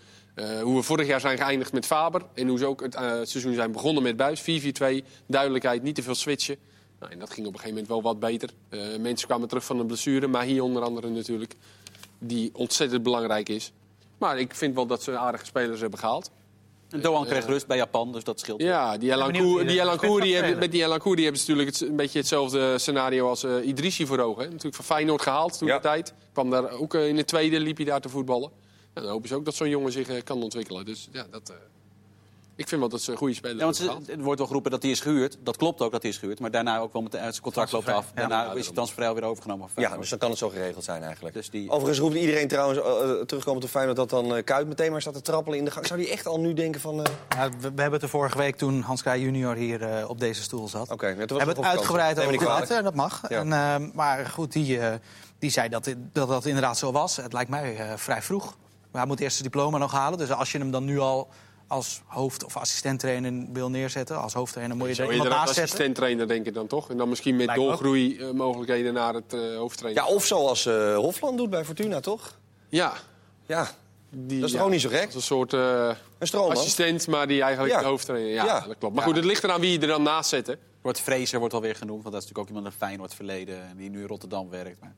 hoe 0.62 0.76
we 0.76 0.83
vorig 0.83 1.07
jaar 1.07 1.21
zijn 1.21 1.38
geëindigd 1.38 1.73
met 1.73 1.87
Faber. 1.87 2.23
En 2.35 2.49
hoe 2.49 2.59
ze 2.59 2.66
ook 2.66 2.81
het 2.81 2.95
seizoen 3.28 3.54
zijn 3.54 3.73
begonnen 3.73 4.02
met 4.02 4.16
Buis. 4.16 4.40
4-4-2, 4.40 4.45
duidelijkheid, 5.26 5.83
niet 5.83 5.95
te 5.95 6.02
veel 6.02 6.14
switchen. 6.14 6.57
Nou, 7.00 7.12
en 7.12 7.19
dat 7.19 7.33
ging 7.33 7.47
op 7.47 7.52
een 7.52 7.61
gegeven 7.61 7.83
moment 7.83 7.88
wel 7.88 8.12
wat 8.12 8.21
beter. 8.21 8.50
Mensen 9.00 9.28
kwamen 9.28 9.49
terug 9.49 9.64
van 9.64 9.78
een 9.78 9.87
blessure. 9.87 10.26
Maar 10.26 10.42
hier 10.45 10.62
onder 10.62 10.83
andere 10.83 11.09
natuurlijk. 11.11 11.54
Die 12.24 12.50
ontzettend 12.54 13.02
belangrijk 13.02 13.48
is. 13.48 13.72
Maar 14.18 14.38
ik 14.38 14.54
vind 14.54 14.74
wel 14.74 14.86
dat 14.86 15.02
ze 15.02 15.16
aardige 15.18 15.44
spelers 15.44 15.80
hebben 15.80 15.98
gehaald. 15.98 16.30
En 16.90 17.00
Doan 17.00 17.24
kreeg 17.26 17.46
rust 17.46 17.66
bij 17.66 17.76
Japan, 17.76 18.12
dus 18.12 18.24
dat 18.24 18.40
scheelt. 18.40 18.60
Ja, 18.62 18.96
die 18.98 19.10
die 20.20 20.34
hebben, 20.34 20.58
met 20.58 20.70
die 20.72 20.82
Elan 20.82 20.98
Koeri 20.98 21.22
hebben 21.22 21.40
ze 21.40 21.50
natuurlijk 21.50 21.78
het, 21.78 21.88
een 21.88 21.96
beetje 21.96 22.18
hetzelfde 22.18 22.78
scenario 22.78 23.28
als 23.28 23.44
eh 23.44 23.66
Idrissi 23.66 24.06
voor 24.06 24.18
ogen. 24.18 24.42
hè. 24.42 24.48
Natuurlijk 24.48 24.74
van 24.74 24.85
Feyenoord 24.85 25.22
gehaald 25.22 25.58
toen 25.58 25.68
Ja. 25.68 25.76
de 25.76 25.82
tijd. 25.82 26.14
Kwam 26.32 26.50
daar 26.50 26.70
ook 26.70 26.94
eh, 26.94 27.08
in 27.08 27.16
de 27.16 27.24
tweede, 27.24 27.61
liep 27.61 27.76
hij 27.76 27.87
daar 27.87 28.00
te 28.00 28.08
voetballen. 28.08 28.50
En 28.92 29.02
dan 29.02 29.11
hopen 29.12 29.28
ze 29.28 29.35
ook 29.35 29.44
dat 29.44 29.54
zo'n 29.54 29.68
jongen 29.68 29.92
zich 29.92 30.08
eh, 30.08 30.22
kan 30.24 30.42
ontwikkelen. 30.42 30.85
Dus 30.85 31.08
ja, 31.12 31.26
dat, 31.30 31.48
eh, 31.50 31.56
ik 32.56 32.68
vind 32.68 32.80
wel 32.80 32.90
dat 32.90 33.00
ze 33.02 33.10
een 33.10 33.16
goede 33.16 33.34
speler 33.34 33.56
Ja, 33.56 33.62
want 33.64 33.76
ze, 33.76 33.96
het 34.06 34.20
wordt 34.20 34.38
wel 34.38 34.46
geroepen 34.46 34.70
dat 34.70 34.82
hij 34.82 34.90
is 34.90 35.00
gehuurd. 35.00 35.36
Dat 35.42 35.56
klopt 35.56 35.80
ook 35.80 35.92
dat 35.92 36.02
hij 36.02 36.10
is 36.10 36.18
gehuurd. 36.18 36.40
Maar 36.40 36.50
daarna 36.50 36.78
ook 36.78 36.92
wel 36.92 37.02
meteen 37.02 37.20
uit 37.20 37.30
zijn 37.30 37.42
contract 37.42 37.72
loopt 37.72 37.88
af. 37.88 38.06
Ja. 38.14 38.20
Daarna 38.28 38.52
is 38.52 38.64
hij 38.66 38.74
transfervrij 38.74 39.14
weer 39.14 39.22
overgenomen. 39.24 39.68
Ja, 39.76 39.96
dus 39.96 40.08
dan 40.10 40.18
kan 40.18 40.30
het 40.30 40.38
zo 40.38 40.48
geregeld 40.48 40.84
zijn 40.84 41.02
eigenlijk. 41.02 41.34
Dus 41.34 41.50
die- 41.50 41.70
Overigens 41.70 41.98
roept 41.98 42.14
iedereen 42.14 42.48
trouwens, 42.48 42.78
eh, 42.80 42.84
eh, 43.20 43.26
terugkomen 43.26 43.62
op 43.62 43.68
Feyenoord... 43.68 43.96
dat 43.96 44.10
dan 44.10 44.36
eh, 44.36 44.44
Kuit 44.44 44.66
meteen 44.68 44.90
maar 44.90 45.00
staat 45.00 45.14
te 45.14 45.20
trappelen 45.22 45.58
in 45.58 45.64
de 45.64 45.70
gang. 45.70 45.86
Zou 45.86 46.00
die 46.00 46.10
echt 46.10 46.26
al 46.26 46.40
nu 46.40 46.52
denken 46.54 46.80
van... 46.80 47.02
eh, 47.06 47.12
Ja, 47.28 47.48
we, 47.48 47.56
we 47.60 47.66
hebben 47.66 47.92
het 47.92 48.02
er 48.02 48.08
vorige 48.08 48.38
week 48.38 48.56
toen 48.56 48.80
Hans 48.80 49.02
Kraaij 49.02 49.20
junior 49.20 49.54
hier 49.54 49.82
eh, 49.82 50.08
op 50.08 50.20
deze 50.20 50.42
stoel 50.42 50.68
zat. 50.68 50.90
Oké, 50.90 51.06
hebben 51.06 51.28
het 51.28 51.60
uitgebreid 51.62 52.18
over 52.20 52.38
gehad, 52.38 52.68
dat 52.68 52.94
mag. 52.94 53.20
Ja. 53.28 53.38
En, 53.38 53.52
eh, 53.52 53.94
maar 53.94 54.26
goed, 54.26 54.52
die, 54.52 54.78
eh, 54.78 54.94
die 55.38 55.50
zei 55.50 55.68
dat, 55.68 55.94
dat 56.12 56.28
dat 56.28 56.44
inderdaad 56.46 56.78
zo 56.78 56.92
was. 56.92 57.16
Het 57.16 57.32
lijkt 57.32 57.50
mij 57.50 57.76
eh, 57.76 57.92
vrij 57.96 58.22
vroeg. 58.22 58.44
Maar 58.90 59.00
hij 59.00 59.10
moet 59.10 59.20
eerst 59.20 59.36
zijn 59.36 59.50
diploma 59.50 59.78
nog 59.78 59.92
halen. 59.92 60.18
Dus 60.18 60.30
als 60.32 60.52
je 60.52 60.58
hem 60.58 60.70
dan 60.70 60.84
nu 60.84 60.98
al 60.98 61.28
als 61.72 62.02
hoofd- 62.06 62.44
of 62.44 62.56
assistenttrainer 62.56 63.46
wil 63.52 63.70
neerzetten... 63.70 64.20
als 64.20 64.32
hoofdtrainer 64.32 64.76
moet 64.76 64.85
je 64.87 64.90
er 64.90 64.96
Zou 64.98 65.11
iemand 65.12 65.28
als 65.30 65.38
naast 65.38 65.46
zetten. 65.54 65.62
assistent-trainer 65.72 66.28
denk 66.28 66.46
ik 66.46 66.54
dan 66.54 66.66
toch? 66.66 66.90
En 66.90 66.96
dan 66.96 67.08
misschien 67.08 67.37
met 67.37 67.54
doorgroeimogelijkheden 67.54 68.94
naar 68.94 69.14
het 69.14 69.32
eh 69.32 69.56
hoofdtrainer. 69.56 70.02
Ja, 70.04 70.08
of 70.08 70.26
zoals 70.26 70.66
eh, 70.66 70.94
Hofland 70.96 71.38
doet 71.38 71.50
bij 71.50 71.64
Fortuna, 71.64 72.00
toch? 72.00 72.38
Ja, 72.68 72.92
Ja, 73.46 73.70
die, 74.11 74.38
dat 74.40 74.46
is 74.48 74.52
ja, 74.52 74.56
toch 74.58 74.66
ook 74.66 74.72
niet 74.72 74.80
zo 74.80 74.88
gek? 74.88 75.14
een 75.14 75.22
soort 75.22 75.52
eh, 75.52 75.90
Een 76.18 76.28
assistent, 76.38 77.06
maar 77.06 77.26
die 77.26 77.42
eigenlijk 77.42 77.74
Ja. 77.74 77.80
de 77.80 77.87
hoofdtrainer... 77.87 78.30
Ja, 78.32 78.44
Ja. 78.44 78.61
dat 78.61 78.78
klopt. 78.78 78.94
Maar 78.94 79.04
goed, 79.04 79.16
het 79.16 79.24
ligt 79.24 79.44
eraan 79.44 79.61
wie 79.61 79.72
je 79.72 79.78
er 79.78 79.87
dan 79.87 80.02
naast 80.02 80.28
zet. 80.28 80.46
hè. 80.46 80.54
Wordt 80.82 81.00
Fraser 81.00 81.38
wordt 81.38 81.54
alweer 81.54 81.74
genoemd. 81.76 82.02
Want 82.02 82.14
dat 82.14 82.22
is 82.22 82.28
natuurlijk 82.28 82.38
ook 82.38 82.56
iemand 82.56 82.66
een 82.66 82.87
Feyenoord 82.87 83.14
verleden. 83.14 83.76
Die 83.76 83.90
nu 83.90 84.00
in 84.00 84.06
Rotterdam 84.06 84.50
werkt. 84.50 84.80
Maar... 84.80 84.94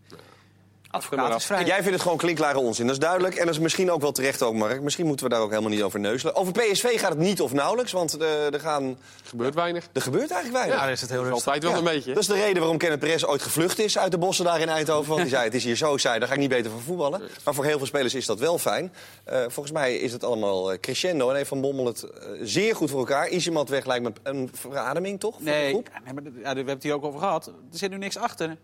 Advocaat 0.94 1.36
is 1.36 1.44
vrij. 1.46 1.64
Jij 1.64 1.76
vindt 1.76 1.90
het 1.92 2.00
gewoon 2.02 2.16
klinkklare 2.18 2.58
onzin, 2.58 2.86
dat 2.86 2.94
is 2.94 3.00
duidelijk. 3.00 3.34
En 3.34 3.44
dat 3.46 3.54
is 3.54 3.60
misschien 3.60 3.90
ook 3.90 4.00
wel 4.00 4.12
terecht 4.12 4.42
ook, 4.42 4.54
Mark. 4.54 4.80
Misschien 4.82 5.06
moeten 5.06 5.26
we 5.26 5.32
daar 5.32 5.42
ook 5.42 5.50
helemaal 5.50 5.70
niet 5.70 5.82
over 5.82 6.00
neuzelen. 6.00 6.34
Over 6.34 6.52
PSV 6.52 6.98
gaat 7.00 7.08
het 7.10 7.18
niet 7.18 7.40
of 7.40 7.52
nauwelijks, 7.52 7.92
want 7.92 8.16
eh, 8.16 8.52
er, 8.54 8.60
gaan, 8.60 8.84
Er 8.84 8.96
gebeurt 9.28 9.54
weinig. 9.54 9.88
er 9.92 10.02
gebeurt 10.02 10.30
eigenlijk 10.30 10.62
weinig. 10.64 10.80
Daar 10.82 10.92
is 10.92 11.00
het 11.00 11.10
heel 11.10 11.18
Dat 11.18 11.26
is 11.26 11.32
rustig. 11.32 11.52
altijd 11.52 11.72
wel 11.72 11.82
Ja, 11.82 11.88
een 11.88 11.94
beetje. 11.94 12.12
Dat 12.14 12.22
is 12.22 12.28
de 12.28 12.34
reden 12.34 12.58
waarom 12.58 12.78
Kenneth 12.78 12.98
Perez 12.98 13.24
ooit 13.24 13.42
gevlucht 13.42 13.78
is 13.78 13.98
uit 13.98 14.10
de 14.10 14.18
bossen 14.18 14.44
daar 14.44 14.60
in 14.60 14.68
Eindhoven. 14.68 15.08
Want 15.08 15.20
hij 15.20 15.28
zei, 15.30 15.44
het 15.44 15.54
is 15.54 15.64
hier 15.64 15.76
zo 15.76 15.96
saai, 15.96 16.18
daar 16.18 16.28
ga 16.28 16.34
ik 16.34 16.40
niet 16.40 16.48
beter 16.48 16.70
van 16.70 16.80
voetballen. 16.80 17.22
Maar 17.44 17.54
voor 17.54 17.64
heel 17.64 17.78
veel 17.78 17.86
spelers 17.86 18.14
is 18.14 18.26
dat 18.26 18.38
wel 18.38 18.58
fijn. 18.58 18.92
Eh, 19.24 19.38
volgens 19.40 19.70
mij 19.72 19.94
is 19.96 20.12
het 20.12 20.24
allemaal 20.24 20.72
eh, 20.72 20.78
crescendo 20.80 21.30
en 21.30 21.36
heeft 21.36 21.48
Van 21.48 21.60
Bommel 21.60 21.86
het 21.86 22.06
zeer 22.42 22.76
goed 22.76 22.90
voor 22.90 22.98
elkaar. 22.98 23.28
Iemand 23.28 23.68
weg 23.68 23.84
lijkt 23.86 24.04
me 24.04 24.12
een 24.22 24.50
verademing, 24.52 25.20
toch? 25.20 25.34
Voor 25.34 25.44
de 25.44 25.50
Nee, 25.50 25.68
groep? 25.70 25.88
nee 26.04 26.14
maar, 26.14 26.22
ja, 26.24 26.30
we 26.40 26.46
hebben 26.46 26.74
het 26.74 26.82
hier 26.82 26.94
ook 26.94 27.04
over 27.04 27.20
gehad. 27.20 27.46
Er 27.46 27.52
zit 27.70 27.90
nu 27.90 27.96
niks 27.98 28.16
achter. 28.16 28.56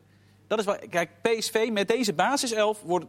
Dat 0.51 0.59
is 0.59 0.65
wel, 0.65 0.77
kijk, 0.89 1.11
PSV 1.23 1.69
met 1.73 1.89
deze 1.89 2.13
basiself 2.13 2.83
wordt, 2.83 3.07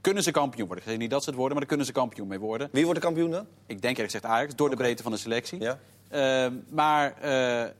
kunnen 0.00 0.22
ze 0.22 0.30
kampioen 0.30 0.66
worden. 0.66 0.84
Ik 0.84 0.90
zeg 0.90 1.00
niet 1.00 1.10
dat 1.10 1.22
ze 1.22 1.28
het 1.28 1.38
worden, 1.38 1.56
maar 1.56 1.66
daar 1.66 1.76
kunnen 1.76 1.86
ze 1.86 2.00
kampioen 2.00 2.28
mee 2.28 2.38
worden. 2.38 2.68
Wie 2.72 2.84
wordt 2.84 3.00
de 3.00 3.06
kampioen 3.06 3.30
dan? 3.30 3.46
Ik 3.66 3.82
denk 3.82 3.96
eerlijk 3.96 4.12
gezegd 4.12 4.24
Ajax, 4.24 4.54
door 4.54 4.70
de 4.70 4.76
breedte 4.76 5.02
van 5.02 5.12
de 5.12 5.18
selectie. 5.18 5.60
Ja. 5.60 5.78
Ehm, 6.08 6.54
maar 6.68 7.16
eh, 7.20 7.70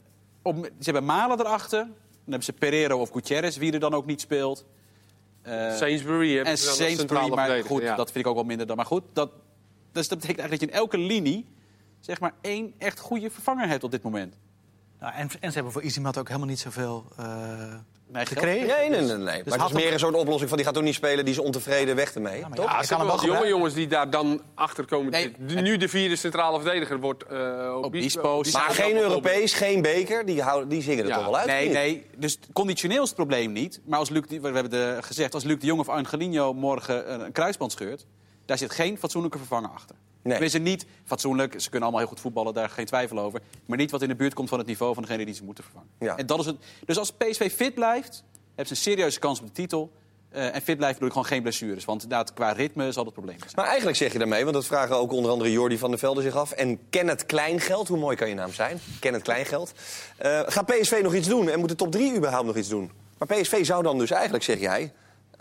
op, 0.42 0.64
ze 0.64 0.70
hebben 0.90 1.04
Malen 1.04 1.40
erachter. 1.40 1.78
Dan 1.78 1.94
hebben 2.24 2.42
ze 2.42 2.52
Pereiro 2.52 3.00
of 3.00 3.10
Gutierrez, 3.10 3.56
wie 3.56 3.72
er 3.72 3.80
dan 3.80 3.94
ook 3.94 4.06
niet 4.06 4.20
speelt. 4.20 4.66
Eh, 5.42 5.74
Sainsbury 5.74 6.38
en 6.38 6.58
Sainsbury, 6.58 7.28
maar 7.28 7.64
goed, 7.64 7.82
ja. 7.82 7.96
dat 7.96 8.12
vind 8.12 8.24
ik 8.24 8.30
ook 8.30 8.36
wel 8.36 8.44
minder 8.44 8.66
dan. 8.66 8.76
Maar 8.76 8.86
goed, 8.86 9.02
dat, 9.12 9.30
dus 9.92 10.08
dat 10.08 10.18
betekent 10.18 10.38
eigenlijk 10.38 10.50
dat 10.50 10.60
je 10.60 10.66
in 10.66 10.82
elke 10.82 10.98
linie 10.98 11.46
zeg 12.00 12.20
maar 12.20 12.32
één 12.40 12.74
echt 12.78 12.98
goede 12.98 13.30
vervanger 13.30 13.68
hebt 13.68 13.84
op 13.84 13.90
dit 13.90 14.02
moment. 14.02 14.38
Nou, 15.00 15.14
en, 15.14 15.28
en 15.40 15.48
ze 15.48 15.54
hebben 15.54 15.72
voor 15.72 15.82
Izimat 15.82 16.18
ook 16.18 16.26
helemaal 16.26 16.48
niet 16.48 16.60
zoveel 16.60 17.04
eh 17.16 17.74
Nee, 18.12 18.26
geld- 18.26 18.38
gekregen. 18.38 18.66
Nee, 18.66 18.88
nee, 18.88 18.98
Dus- 18.98 19.08
nee. 19.08 19.16
nee. 19.16 19.24
maar 19.24 19.42
dus 19.42 19.52
het 19.52 19.60
had 19.62 19.70
is 19.70 19.76
meer 19.76 19.92
een 19.92 19.98
soort 19.98 20.14
oplossing 20.14 20.48
van 20.48 20.58
die 20.58 20.66
gaat 20.66 20.76
ook 20.76 20.82
niet 20.82 20.94
spelen, 20.94 21.24
die 21.24 21.34
is 21.34 21.40
ontevreden, 21.40 21.96
weg 21.96 22.14
ermee. 22.14 22.38
Ja, 22.38 22.48
maar 22.48 22.56
toch? 22.56 22.70
ja, 22.70 22.82
ze 22.82 22.88
kan 22.88 22.98
wel 22.98 23.06
jonge 23.08 23.20
gebruiken. 23.20 23.48
jongens 23.50 23.74
die 23.74 23.86
daar 23.86 24.10
dan 24.10 24.42
achter 24.54 24.84
komen. 24.84 25.10
Nee. 25.10 25.32
De- 25.38 25.54
nu 25.54 25.76
de 25.76 25.88
vierde 25.88 26.16
centrale 26.16 26.60
verdediger 26.60 27.00
wordt 27.00 27.22
eh 27.22 27.78
Obispo, 27.82 28.28
Obispo. 28.36 28.58
Maar 28.58 28.70
geen 28.70 28.96
Europees, 28.96 29.52
geen 29.54 29.82
beker, 29.82 30.26
die, 30.26 30.42
houden, 30.42 30.68
die 30.68 30.82
zingen 30.82 31.02
er 31.04 31.08
Ja, 31.10 31.14
toch 31.16 31.24
wel 31.24 31.36
uit? 31.36 31.46
Nee, 31.46 31.68
nee. 31.68 32.06
Dus 32.16 32.38
conditioneel 32.52 33.02
is 33.02 33.06
het 33.08 33.16
probleem 33.16 33.52
niet. 33.52 33.80
Maar 33.84 33.98
als 33.98 34.08
Luc, 34.10 34.22
we 34.28 34.38
hebben 34.42 34.70
de, 34.70 34.96
gezegd, 35.00 35.34
als 35.34 35.44
Luc 35.44 35.58
de 35.58 35.66
Jong 35.66 35.80
of 35.80 35.88
Angelino 35.88 36.54
morgen 36.54 37.12
een 37.22 37.32
kruisband 37.32 37.72
scheurt... 37.72 38.06
daar 38.46 38.58
zit 38.58 38.70
geen 38.72 38.98
fatsoenlijke 38.98 39.38
vervanger 39.38 39.70
achter. 39.70 39.96
Nee. 40.22 40.32
Tenminste, 40.32 40.58
niet 40.58 40.86
fatsoenlijk. 41.04 41.52
Ze 41.52 41.70
kunnen 41.70 41.82
allemaal 41.82 42.00
heel 42.00 42.08
goed 42.08 42.20
voetballen, 42.20 42.54
daar 42.54 42.68
geen 42.68 42.86
twijfel 42.86 43.18
over. 43.18 43.40
Maar 43.66 43.78
niet 43.78 43.90
wat 43.90 44.02
in 44.02 44.08
de 44.08 44.14
buurt 44.14 44.34
komt 44.34 44.48
van 44.48 44.58
het 44.58 44.66
niveau 44.66 44.94
van 44.94 45.02
degene 45.02 45.24
die 45.24 45.34
ze 45.34 45.44
moeten 45.44 45.64
vervangen. 45.64 45.88
Ja. 45.98 46.16
En 46.16 46.26
dat 46.26 46.38
is 46.38 46.46
het. 46.46 46.56
Dus 46.84 46.98
als 46.98 47.12
PSV 47.12 47.52
fit 47.52 47.74
blijft, 47.74 48.24
hebben 48.46 48.66
ze 48.66 48.72
een 48.72 48.92
serieuze 48.92 49.18
kans 49.18 49.40
op 49.40 49.46
de 49.46 49.52
titel. 49.52 49.92
Eh, 50.32 50.54
en 50.54 50.62
fit 50.62 50.76
blijft 50.76 50.92
bedoel 50.94 51.06
ik 51.08 51.12
gewoon 51.12 51.28
geen 51.28 51.42
blessures. 51.42 51.84
Want 51.84 52.02
inderdaad, 52.02 52.32
qua 52.32 52.52
ritme 52.52 52.92
zal 52.92 53.04
het 53.04 53.12
probleem 53.12 53.38
zijn. 53.38 53.52
Maar 53.54 53.66
eigenlijk 53.66 53.96
zeg 53.96 54.12
je 54.12 54.18
daarmee, 54.18 54.42
want 54.42 54.54
dat 54.54 54.66
vragen 54.66 54.96
ook 54.96 55.12
onder 55.12 55.30
andere 55.30 55.52
Jordi 55.52 55.78
van 55.78 55.90
der 55.90 55.98
Velde 55.98 56.22
zich 56.22 56.36
af. 56.36 56.52
En 56.52 56.78
Kenneth 56.90 57.26
Kleingeld, 57.26 57.88
hoe 57.88 57.98
mooi 57.98 58.16
kan 58.16 58.28
je 58.28 58.34
naam 58.34 58.52
zijn? 58.52 58.80
Kenneth 59.00 59.22
Kleingeld. 59.22 59.72
Eh 60.16 60.40
gaat 60.46 60.66
PSV 60.66 61.00
nog 61.02 61.14
iets 61.14 61.28
doen 61.28 61.48
en 61.48 61.58
moet 61.58 61.68
de 61.68 61.74
top 61.74 61.92
3 61.92 62.16
überhaupt 62.16 62.46
nog 62.46 62.56
iets 62.56 62.68
doen? 62.68 62.90
Maar 63.18 63.28
PSV 63.28 63.64
zou 63.64 63.82
dan 63.82 63.98
dus 63.98 64.10
eigenlijk, 64.10 64.44
zeg 64.44 64.60
jij, 64.60 64.92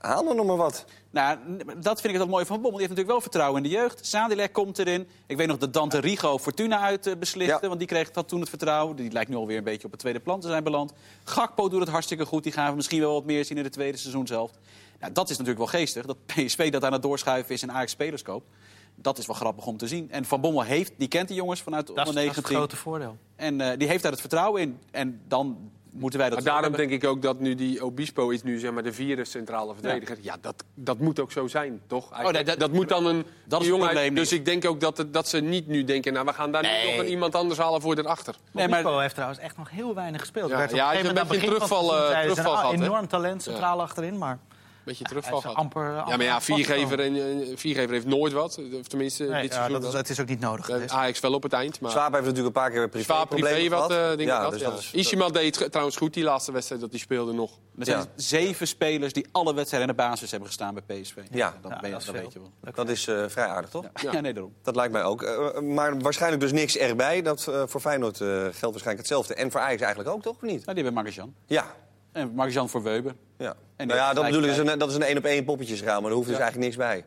haal 0.02 0.30
er 0.30 0.36
nog 0.36 0.46
maar 0.46 0.58
wat. 0.58 0.86
Nou, 1.10 1.38
dat 1.78 2.02
vind 2.02 2.14
ik 2.14 2.20
het 2.20 2.30
mooi 2.30 2.46
van 2.46 2.62
Bommel. 2.62 2.80
Die 2.80 2.88
heeft 2.88 2.90
natuurlijk 2.90 3.08
wel 3.08 3.22
vertrouwen 3.22 3.64
in 3.64 3.70
de 3.70 3.76
jeugd. 3.76 4.06
Sadilek 4.06 4.54
komt 4.54 4.80
erin. 4.80 5.08
Ik 5.26 5.38
weet 5.38 5.48
nog 5.48 5.58
dat 5.58 5.74
Dante 5.74 6.00
Rigo 6.00 6.38
Fortuna 6.38 6.80
uit 6.80 7.08
eh, 7.08 7.16
besliste. 7.16 7.60
Ja. 7.62 7.68
Want 7.68 7.80
die 7.80 7.88
kreeg 7.88 8.12
dat 8.12 8.28
toen 8.28 8.40
het 8.40 8.50
vertrouwen. 8.50 8.96
Die 8.96 9.12
lijkt 9.12 9.30
nu 9.30 9.36
alweer 9.36 9.58
een 9.58 9.64
beetje 9.64 9.86
op 9.86 9.92
het 9.92 10.00
tweede 10.00 10.20
plan 10.20 10.40
te 10.40 10.48
zijn 10.48 10.64
beland. 10.64 10.94
Gakpo 11.24 11.70
doet 11.70 11.80
het 11.80 11.90
hartstikke 11.90 12.26
goed. 12.26 12.44
Die 12.44 12.52
gaan 12.52 12.70
we 12.70 12.76
misschien 12.76 13.00
wel 13.00 13.14
wat 13.14 13.26
meer 13.26 13.46
zien 13.46 13.58
in 13.58 13.64
de 13.64 13.70
tweede 13.70 13.98
seizoen 13.98 14.28
zelf. 14.28 14.52
Nou, 15.00 15.14
dat 15.14 15.30
is 15.30 15.38
natuurlijk 15.38 15.72
wel 15.72 15.80
geestig. 15.80 16.06
Dat 16.06 16.26
PSV 16.34 16.72
dat 16.72 16.84
aan 16.84 16.94
het 16.94 17.02
doorschuiven 17.02 17.54
is 17.54 17.62
en 17.62 17.72
Ajax 17.72 17.92
spelers 17.92 18.22
koopt. 18.22 18.50
Dat 18.96 19.18
is 19.18 19.26
wel 19.26 19.36
grappig 19.36 19.66
om 19.66 19.78
te 19.78 19.88
zien. 19.88 20.12
En 20.12 20.26
Van 20.26 20.42
Bommel 20.42 20.62
heeft, 20.62 20.92
die 20.98 21.08
kent 21.08 21.28
die 21.28 21.38
jongens 21.38 21.62
vanuit 21.62 21.88
de 21.88 21.94
Dat 21.94 22.04
is, 22.04 22.10
onder 22.10 22.24
dat 22.26 22.32
is 22.32 22.38
het 22.38 22.52
19. 22.52 22.76
grote 22.76 22.90
voordeel. 22.90 23.18
En 23.36 23.62
eh, 23.62 23.78
die 23.78 23.88
heeft 23.88 24.04
daar 24.04 24.12
het 24.12 24.22
vertrouwen 24.22 24.62
in. 24.62 24.80
En 24.92 25.22
dan 25.28 25.72
moeten 25.92 26.20
wij 26.20 26.30
dat 26.30 26.38
Maar 26.38 26.48
daarom 26.48 26.72
hebben. 26.72 26.90
denk 26.90 27.04
ik 27.04 27.10
ook 27.10 27.22
dat 27.22 27.40
nu 27.40 27.56
die 27.56 27.84
Obispo 27.86 28.30
is 28.30 28.44
nu 28.44 28.60
zeg 28.60 28.72
maar 28.72 28.84
de 28.84 28.94
vierde 28.94 29.26
centrale 29.26 29.74
verdediger. 29.74 30.18
Ja, 30.22 30.36
dat, 30.42 30.64
dat 30.74 31.00
moet 31.00 31.20
ook 31.20 31.32
zo 31.32 31.48
zijn, 31.48 31.82
toch? 31.88 32.12
Eigenlijk. 32.12 32.34
nee, 32.34 32.56
dat- 32.56 32.60
dat, 32.60 32.72
moet 32.72 32.90
dan 32.90 33.06
een 33.06 33.26
dat 33.46 33.62
is 33.62 33.68
jongen 33.68 33.86
probleem 33.86 34.16
Dus 34.16 34.30
niet. 34.32 34.40
ik 34.40 34.46
denk 34.46 34.66
ook 34.66 34.80
dat, 34.80 34.98
het- 34.98 35.14
dat 35.14 35.28
ze 35.28 35.40
niet 35.40 35.68
nu 35.68 35.84
denken, 35.84 36.14
nou 36.14 36.26
we 36.26 36.34
gaan 36.34 36.52
daar 36.52 36.62
Nee. 36.62 36.86
nu 36.86 36.92
nog 36.92 37.00
een 37.06 37.10
iemand 37.12 37.36
anders 37.36 37.60
halen 37.60 37.82
voor 37.82 37.98
erachter. 37.98 38.36
Nee, 38.52 38.68
maar- 38.68 39.02
heeft 39.02 39.14
trouwens 39.14 39.40
echt 39.40 39.58
nog 39.58 39.70
heel 39.70 39.96
weinig 39.96 40.20
gespeeld. 40.20 40.50
Ja, 40.50 40.64
op 40.64 40.70
ja, 40.70 40.94
een 40.94 40.98
hij 40.98 40.98
een 41.10 41.14
beetje 41.14 41.36
het 41.36 41.44
terugval, 41.46 42.56
gehad? 42.56 42.74
Enorm 42.74 43.08
talent 43.08 43.44
centraal 43.44 43.82
achterin, 43.82 44.18
maar 44.18 44.40
Beetje 44.84 45.04
terugval 45.04 45.42
gehad. 45.42 45.56
amper, 45.56 45.94
Ja, 45.94 46.06
maar 46.06 46.24
ja, 46.24 46.42
viergever, 46.42 47.00
en, 47.00 47.16
eh, 47.16 47.58
viergever 47.58 47.92
heeft 47.94 48.06
nooit 48.06 48.34
wat. 48.34 48.60
Of 48.80 48.88
tenminste, 48.88 49.24
Nee, 49.24 49.42
dit 49.42 49.52
ja, 49.52 49.56
seizoen 49.58 49.80
dat, 49.82 49.88
is, 49.90 49.96
dat 49.96 50.10
is 50.10 50.20
ook 50.20 50.28
niet 50.28 50.40
nodig 50.40 50.68
Eh, 50.70 50.74
geweest. 50.76 50.94
Ajax 50.94 51.20
wel 51.20 51.34
op 51.34 51.44
het 51.44 51.54
eind, 51.54 51.80
maar... 51.80 51.92
Swaap 51.92 52.12
heeft 52.14 52.26
natuurlijk 52.26 52.56
een 52.56 52.62
paar 52.62 52.72
keer 52.72 52.90
privé 52.90 53.06
Zwaar 53.06 53.28
privé 53.28 53.70
wat 53.70 53.92
gehad. 53.92 54.12
eh, 54.12 54.18
dingen 54.18 54.34
ja, 54.36 54.50
dus 54.50 54.62
ja. 54.62 54.70
dat 54.70 54.80
is, 54.80 54.92
Ishima 54.92 55.30
deed 55.30 55.68
trouwens 55.70 55.98
goed 55.98 56.14
die 56.14 56.24
laatste 56.24 56.52
wedstrijd 56.52 56.82
dat 56.82 56.90
hij 56.92 57.00
speelde 57.00 57.34
nog. 57.34 57.52
Er 57.80 57.86
zijn 57.86 57.98
Ja. 58.00 58.06
zeven 58.16 58.68
spelers 58.68 59.14
die 59.14 59.26
alle 59.32 59.54
wedstrijden 59.54 59.90
in 59.90 59.96
de 59.96 60.02
basis 60.04 60.32
hebben 60.32 60.48
gestaan 60.50 60.74
bij 60.86 61.02
PSV. 61.02 61.16
Ja. 61.32 61.54
dat, 61.62 61.72
Ja, 61.72 61.80
ben 61.80 61.90
je, 61.90 61.92
dat 61.92 62.00
is 62.00 62.06
dat 62.06 62.16
veel. 62.16 62.24
weet 62.24 62.34
je 62.34 62.40
wel. 62.40 62.74
dat 62.74 62.90
is 62.90 63.08
eh, 63.08 63.24
vrij 63.28 63.46
aardig, 63.46 63.70
toch? 63.70 63.86
Ja, 64.02 64.20
nee, 64.22 64.34
daarom. 64.34 64.54
Dat 64.64 64.76
lijkt 64.76 64.94
mij 64.94 65.04
ook. 65.04 65.24
Eh, 65.24 65.60
maar 65.60 66.00
waarschijnlijk 66.00 66.42
dus 66.42 66.52
niks 66.52 66.78
erbij. 66.78 67.22
Dat, 67.22 67.48
eh, 67.48 67.64
voor 67.66 67.82
Feyenoord 67.82 68.22
eh, 68.22 68.28
geldt 68.28 68.52
waarschijnlijk 68.60 68.98
hetzelfde. 68.98 69.34
En 69.34 69.52
voor 69.52 69.60
Ajax 69.62 69.82
eigenlijk 69.82 70.16
ook, 70.16 70.22
toch? 70.22 70.36
Of 70.36 70.42
niet? 70.42 70.52
Nou, 70.52 70.66
die 70.66 70.74
hebben 70.76 70.94
Marquez-Jan. 70.94 71.34
Ja. 71.46 71.66
En 72.12 72.34
Marquez-Jan 72.34 72.70
voor 72.70 72.84
Weber. 72.84 73.16
ja. 73.38 73.56
En 73.76 73.88
nou 73.88 74.00
ja, 74.00 74.14
dat 74.14 74.26
bedoel 74.26 74.42
ik, 74.42 74.50
is 74.50 74.56
gelijk 74.56 74.74
een, 74.74 74.80
dat 74.80 74.90
is 74.90 74.96
een 74.96 75.04
één 75.04 75.18
op 75.18 75.26
één 75.26 75.44
poppetjesraam. 75.44 76.02
Maar 76.02 76.12
er 76.12 76.18
hoeft 76.18 76.28
dus 76.30 76.38
eigenlijk 76.38 76.66
niks 76.66 76.78
bij. 76.78 77.06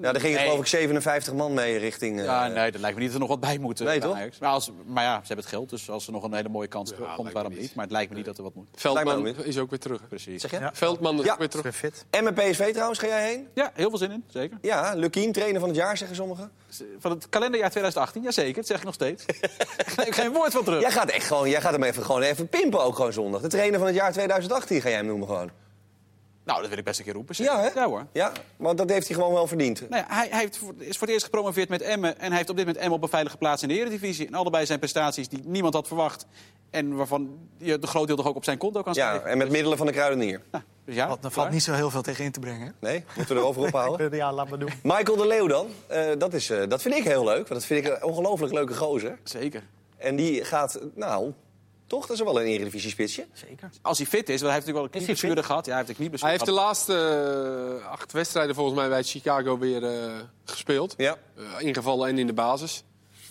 Ja, 0.00 0.12
er 0.12 0.20
gingen 0.20 0.36
Nee. 0.36 0.44
geloof 0.46 0.60
ik 0.60 0.66
57 0.66 1.32
man 1.34 1.54
mee 1.54 1.76
richting... 1.78 2.18
eh, 2.18 2.24
Ja, 2.24 2.46
nee, 2.48 2.70
dat 2.72 2.80
lijkt 2.80 2.96
me 2.96 3.02
niet 3.02 3.12
dat 3.12 3.22
er 3.22 3.28
nog 3.28 3.38
wat 3.38 3.48
bij 3.48 3.58
moet. 3.58 3.80
eh, 3.80 3.86
Nee, 3.86 4.00
toch? 4.00 4.16
Maar, 4.40 4.50
als, 4.50 4.70
maar 4.86 5.04
ja, 5.04 5.12
ze 5.14 5.26
hebben 5.26 5.36
het 5.36 5.46
geld, 5.54 5.70
dus 5.70 5.90
als 5.90 6.06
er 6.06 6.12
nog 6.12 6.22
een 6.22 6.34
hele 6.34 6.48
mooie 6.48 6.68
kans 6.68 6.90
lijkt 6.98 7.14
komt, 7.14 7.32
waarom 7.32 7.52
niet. 7.52 7.60
niet? 7.60 7.74
Maar 7.74 7.84
het 7.84 7.92
lijkt 7.92 8.10
me 8.10 8.16
niet 8.16 8.24
dat 8.26 8.36
er 8.36 8.42
wat 8.42 8.54
moet. 8.54 8.68
Veldman 8.74 9.26
is 9.26 9.58
ook 9.58 9.70
weer 9.70 9.78
terug. 9.78 10.08
Precies. 10.08 10.40
Zeg 10.40 10.50
je? 10.50 10.58
Ja. 10.58 10.70
Veldman 10.74 11.18
is 11.18 11.24
Ja. 11.24 11.32
ook 11.32 11.38
weer 11.38 11.48
terug. 11.48 11.76
fit. 11.76 12.04
En 12.10 12.24
met 12.24 12.34
PSV 12.34 12.72
trouwens, 12.72 12.98
ga 12.98 13.06
jij 13.06 13.28
heen? 13.28 13.48
Ja, 13.54 13.70
heel 13.74 13.88
veel 13.88 13.98
zin 13.98 14.10
in, 14.10 14.24
zeker. 14.28 14.58
Ja, 14.62 14.92
Lukien, 14.94 15.32
trainer 15.32 15.60
van 15.60 15.68
het 15.68 15.78
jaar, 15.78 15.96
zeggen 15.96 16.16
sommigen. 16.16 16.50
Van 16.98 17.10
het 17.10 17.28
kalenderjaar 17.28 17.70
2018, 17.70 18.22
jazeker, 18.22 18.54
dat 18.54 18.66
zeg 18.66 18.78
ik 18.78 18.84
nog 18.84 18.94
steeds. 18.94 19.24
ik 20.06 20.14
geen 20.14 20.32
woord 20.32 20.52
van 20.52 20.64
terug. 20.64 20.80
Jij 20.80 20.90
gaat 20.90 21.10
echt 21.10 21.26
gewoon, 21.26 21.48
jij 21.50 21.60
gaat 21.60 21.72
hem 21.72 21.82
even, 21.82 22.04
gewoon 22.04 22.22
even 22.22 22.48
pimpen 22.48 22.82
ook 22.82 22.96
gewoon 22.96 23.12
zondag. 23.12 23.40
De 23.40 23.48
trainer 23.48 23.78
van 23.78 23.86
het 23.88 23.96
jaar 23.96 24.12
2018 24.12 24.80
ga 24.80 24.88
jij 24.88 24.98
hem 24.98 25.06
noemen 25.06 25.26
gewoon. 25.28 25.50
Nou, 26.44 26.60
dat 26.60 26.68
wil 26.68 26.78
ik 26.78 26.84
best 26.84 26.98
een 26.98 27.04
keer 27.04 27.14
roepen. 27.14 27.34
Ja, 27.38 27.60
hè? 27.60 27.68
Ja 27.74 27.86
hoor. 27.86 28.06
Ja, 28.12 28.32
want 28.56 28.78
dat 28.78 28.90
heeft 28.90 29.06
hij 29.08 29.16
gewoon 29.16 29.32
wel 29.32 29.46
verdiend. 29.46 29.88
Nou 29.88 30.04
ja, 30.08 30.14
hij, 30.14 30.26
hij 30.30 30.40
heeft 30.40 30.56
voor, 30.56 30.74
is 30.78 30.92
voor 30.96 31.06
het 31.06 31.10
eerst 31.10 31.24
gepromoveerd 31.24 31.68
met 31.68 31.82
Emmen. 31.82 32.18
En 32.18 32.26
hij 32.28 32.36
heeft 32.36 32.50
op 32.50 32.56
dit 32.56 32.64
moment 32.64 32.82
Emmen 32.84 32.96
op 32.98 33.02
een 33.04 33.08
veilige 33.08 33.36
plaats 33.36 33.62
in 33.62 33.68
de 33.68 33.74
Eredivisie. 33.74 34.26
En 34.26 34.34
allebei 34.34 34.66
zijn 34.66 34.78
prestaties 34.78 35.28
die 35.28 35.40
niemand 35.44 35.74
had 35.74 35.86
verwacht. 35.86 36.26
En 36.70 36.96
waarvan 36.96 37.38
je 37.58 37.78
de 37.78 37.86
groot 37.86 38.06
deel 38.06 38.16
toch 38.16 38.26
ook 38.26 38.36
op 38.36 38.44
zijn 38.44 38.58
konto 38.58 38.82
kan 38.82 38.92
Ja, 38.94 39.06
schrijven. 39.08 39.30
en 39.30 39.38
met 39.38 39.50
middelen 39.50 39.78
van 39.78 39.86
de 39.86 39.92
kruidenier. 39.92 40.40
Nou, 40.50 40.64
dus 40.84 40.94
ja, 40.94 41.06
Valt- 41.06 41.24
Er 41.24 41.30
valt 41.30 41.50
niet 41.50 41.62
zo 41.62 41.72
heel 41.72 41.90
veel 41.90 42.02
tegen 42.02 42.24
in 42.24 42.32
te 42.32 42.40
brengen. 42.40 42.74
Nee, 42.80 43.04
moeten 43.16 43.34
we 43.34 43.40
erover 43.40 43.62
ophouden. 43.66 44.16
Ja, 44.16 44.32
laat 44.32 44.48
maar 44.48 44.58
doen. 44.58 44.70
Michael 44.82 45.16
de 45.16 45.26
Leeuw 45.26 45.46
dan, 45.46 45.66
Eh, 45.86 46.06
dat, 46.18 46.34
is, 46.34 46.50
eh, 46.50 46.68
dat 46.68 46.82
vind 46.82 46.94
ik 46.94 47.04
heel 47.04 47.24
leuk. 47.24 47.36
Want 47.36 47.48
dat 47.48 47.64
vind 47.64 47.86
ik 47.86 47.92
een 47.92 48.02
ongelooflijk 48.04 48.52
leuke 48.52 48.74
gozer. 48.74 49.18
Zeker. 49.22 49.62
En 49.96 50.16
die 50.16 50.44
gaat, 50.44 50.78
nou, 50.94 51.32
toch, 51.94 52.06
dat 52.06 52.16
is 52.16 52.22
wel 52.22 52.40
een 52.40 52.46
eredivisie 52.46 52.90
spitsje. 52.90 53.26
Zeker. 53.32 53.70
Als 53.82 53.98
hij 53.98 54.06
fit 54.06 54.28
is, 54.28 54.40
want 54.40 54.52
hij 54.52 54.52
heeft 54.52 54.66
natuurlijk 54.66 54.92
wel 54.92 55.02
een 55.02 55.06
hij 55.06 55.14
knieblessure 55.14 55.42
gehad. 55.42 55.66
Ja, 55.66 55.70
hij 55.74 55.84
heeft 55.84 55.88
een 55.88 55.96
Hij 55.96 56.08
knieblessure 56.08 56.32
heeft 56.32 56.44
de 56.44 56.52
laatste 56.52 57.80
eh, 57.82 57.90
acht 57.90 58.12
wedstrijden 58.12 58.54
volgens 58.54 58.76
mij 58.76 58.88
bij 58.88 59.02
Chicago 59.02 59.58
weer 59.58 59.84
eh, 59.84 60.12
gespeeld. 60.44 60.94
Ja. 60.96 61.16
Eh, 61.36 61.44
ingevallen 61.58 62.08
en 62.08 62.18
in 62.18 62.26
de 62.26 62.32
basis. 62.32 62.84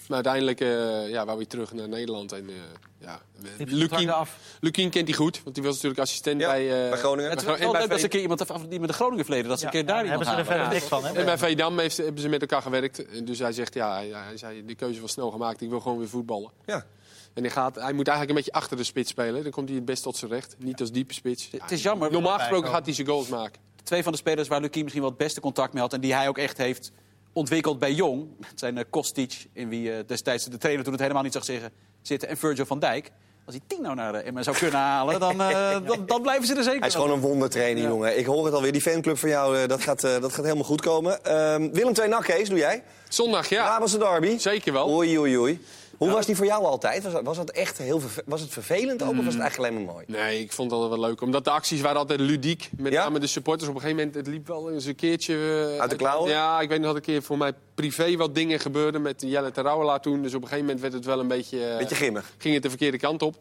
Maar 0.08 0.16
uiteindelijk 0.16 0.62
eh 0.62 1.10
ja, 1.10 1.26
wou 1.26 1.38
hij 1.38 1.46
terug 1.46 1.74
naar 1.74 1.88
Nederland. 1.88 2.32
En, 2.32 2.50
eh 2.50 2.56
ja, 3.04 3.22
Lukien. 3.58 4.12
Lukien 4.60 4.90
kent 4.90 5.08
hij 5.08 5.18
goed, 5.18 5.42
want 5.44 5.56
hij 5.56 5.66
was 5.66 5.74
natuurlijk 5.74 6.02
assistent 6.02 6.42
Ja, 6.42 6.48
bij, 6.48 6.84
eh, 6.84 6.90
bij 6.90 7.00
Groningen. 7.00 7.30
Het 7.30 7.40
is 7.40 7.46
wel 7.46 7.72
leuk 7.72 7.90
dat 7.90 7.98
ze 7.98 8.04
een 8.04 8.10
keer 8.10 8.22
iemand 8.22 8.70
die 8.70 8.80
met 8.80 8.90
de 8.90 8.96
Groningen 8.96 9.26
verleden, 9.26 9.50
dat 9.50 9.60
ze 9.60 9.66
een 9.66 9.72
keer 9.72 9.86
daar 9.86 10.06
Ja, 10.06 10.12
iemand 10.12 10.26
hebben 10.28 10.46
ze 10.46 10.52
er 10.52 10.58
verder 10.58 10.74
niks 10.74 10.88
van. 10.88 11.06
Hè? 11.06 11.14
En 11.14 11.26
bij 11.26 11.38
Veendam 11.38 11.80
heeft, 11.80 11.98
hebben 11.98 12.22
ze 12.22 12.30
met 12.30 12.42
elkaar 12.42 12.62
gewerkt. 12.62 13.06
En 13.06 13.26
dus 13.26 13.40
hij 13.40 13.52
zegt, 13.52 13.74
ja, 13.74 13.94
hij, 13.94 14.10
hij 14.14 14.38
zei, 14.38 14.66
de 14.66 14.76
keuze 14.76 15.02
was 15.02 15.12
snel 15.12 15.32
gemaakt. 15.32 15.62
Ik 15.62 15.70
wil 15.70 15.80
gewoon 15.80 15.98
weer 15.98 16.10
voetballen. 16.10 16.52
Ja. 16.66 16.86
En 17.34 17.44
hij, 17.44 17.52
gaat, 17.52 17.76
hij 17.76 17.94
moet 17.94 18.08
eigenlijk 18.08 18.30
een 18.30 18.36
beetje 18.36 18.60
achter 18.60 18.78
de 18.78 18.84
spits 18.84 19.10
spelen. 19.10 19.44
Dan 19.44 19.52
komt 19.52 19.68
hij 19.68 19.78
het 19.78 19.86
best 19.86 20.04
tot 20.04 20.16
zijn 20.18 20.32
recht. 20.32 20.56
Niet 20.60 20.80
als 20.80 20.92
diepe 20.92 21.14
spits. 21.14 21.50
Het 21.52 21.72
is 21.72 21.84
jammer. 21.84 22.12
Normaal 22.12 22.38
gesproken 22.38 22.70
gaat 22.70 22.86
hij 22.86 22.94
zijn 22.94 23.08
goals 23.08 23.28
maken. 23.28 23.62
Twee 23.84 24.04
van 24.04 24.12
de 24.12 24.18
spelers 24.18 24.48
waar 24.48 24.62
Lucie 24.62 24.82
misschien 24.82 25.02
wel 25.02 25.12
het 25.12 25.20
beste 25.20 25.42
contact 25.42 25.74
mee 25.74 25.82
had... 25.82 25.94
en 25.94 26.02
die 26.02 26.14
hij 26.14 26.28
ook 26.28 26.38
echt 26.38 26.58
heeft 26.58 26.92
ontwikkeld 27.34 27.80
bij 27.80 27.94
Jong... 27.94 28.28
het 28.40 28.60
zijn 28.60 28.78
eh, 28.78 28.84
Kostic, 28.90 29.48
in 29.54 29.70
wie 29.70 29.94
eh, 29.94 30.08
destijds 30.08 30.46
de 30.46 30.58
trainer 30.58 30.84
toen 30.84 30.94
het 30.94 31.02
helemaal 31.02 31.24
niet 31.24 31.34
zag 31.34 31.46
zeggen, 31.46 31.72
zitten... 32.02 32.30
en 32.30 32.38
Virgil 32.38 32.66
van 32.66 32.80
Dijk. 32.80 33.12
Als 33.46 33.56
hij 33.56 33.64
tien 33.68 33.82
nou 33.82 33.96
naar 33.96 34.12
de 34.12 34.18
Emmen 34.18 34.44
zou 34.44 34.58
kunnen 34.58 34.80
halen, 34.80 35.20
dan, 35.20 35.42
eh, 35.42 35.72
dan, 35.88 36.06
dan 36.06 36.22
blijven 36.22 36.48
ze 36.48 36.56
er 36.56 36.64
zeker 36.64 36.80
Hij 36.80 36.88
is 36.88 36.96
gewoon 36.96 37.12
een 37.12 37.20
wondertrainer, 37.20 37.84
Ja. 37.84 37.90
jongen. 37.90 38.18
Ik 38.18 38.26
hoor 38.26 38.46
het 38.46 38.54
alweer, 38.54 38.72
die 38.72 38.82
fanclub 38.82 39.18
van 39.18 39.30
jou, 39.30 39.58
eh, 39.58 39.68
dat, 39.68 39.82
gaat, 39.82 40.04
eh, 40.04 40.22
dat 40.22 40.34
gaat 40.34 40.44
helemaal 40.44 40.64
goed 40.64 40.82
komen. 40.82 41.26
Ehm, 41.26 41.70
Willem 41.72 41.94
II 42.00 42.08
NAC, 42.08 42.24
Kees, 42.24 42.50
doe 42.50 42.58
jij? 42.58 42.84
Zondag, 43.10 43.50
ja. 43.50 43.66
Brabantse 43.66 43.98
derby. 43.98 44.38
Zeker 44.38 44.74
wel. 44.74 44.90
Oei, 44.90 45.20
oei, 45.20 45.38
oei. 45.38 45.66
Hoe 46.04 46.12
was 46.12 46.26
die 46.26 46.36
voor 46.36 46.46
jou 46.46 46.64
altijd? 46.66 47.04
Was, 47.04 47.22
was, 47.24 47.38
dat 47.38 47.50
echt 47.50 47.78
heel 47.78 48.02
was 48.26 48.42
het 48.42 48.50
vervelend 48.50 49.04
ook, 49.04 49.10
of 49.10 49.16
was 49.26 49.34
het 49.34 49.42
eigenlijk 49.42 49.72
alleen 49.74 49.84
maar 49.86 49.94
mooi? 49.94 50.06
Nee, 50.08 50.40
ik 50.42 50.52
vond 50.52 50.70
dat 50.70 50.90
wel 50.90 51.00
leuk. 51.00 51.22
Omdat 51.22 51.44
de 51.44 51.50
acties 51.50 51.82
waren 51.82 51.98
altijd 51.98 52.20
ludiek. 52.20 52.70
Met 52.78 52.94
name 52.94 53.20
de 53.20 53.28
supporters. 53.28 53.70
Op 53.70 53.76
een 53.76 53.82
gegeven 53.82 54.04
moment, 54.06 54.26
het 54.26 54.34
liep 54.34 54.48
wel 54.48 54.72
eens 54.72 54.86
een 54.86 54.96
keertje... 54.96 55.36
eh, 55.74 55.82
Uit 55.82 55.90
de 55.90 55.96
klauwen? 55.96 56.30
Ja, 56.30 56.62
ik 56.62 56.70
weet 56.70 56.78
nog 56.78 56.88
dat 56.88 56.96
een 56.96 57.02
keer 57.02 57.22
voor 57.24 57.38
mij 57.38 57.54
privé 57.76 58.16
wat 58.16 58.36
dingen 58.36 58.60
gebeurden 58.60 59.02
met 59.02 59.22
Jelle 59.26 59.52
Terouwelaar 59.52 60.00
toen. 60.02 60.22
Dus 60.22 60.34
op 60.34 60.42
een 60.42 60.48
gegeven 60.48 60.66
moment 60.66 60.82
werd 60.82 60.94
het 60.94 61.06
wel 61.06 61.20
een 61.20 61.28
beetje... 61.28 61.66
eh, 61.66 61.78
Beetje 61.78 61.96
grimmig. 61.96 62.34
Ging 62.38 62.54
het 62.54 62.64
de 62.64 62.70
verkeerde 62.70 62.98
kant 62.98 63.22
op. 63.22 63.36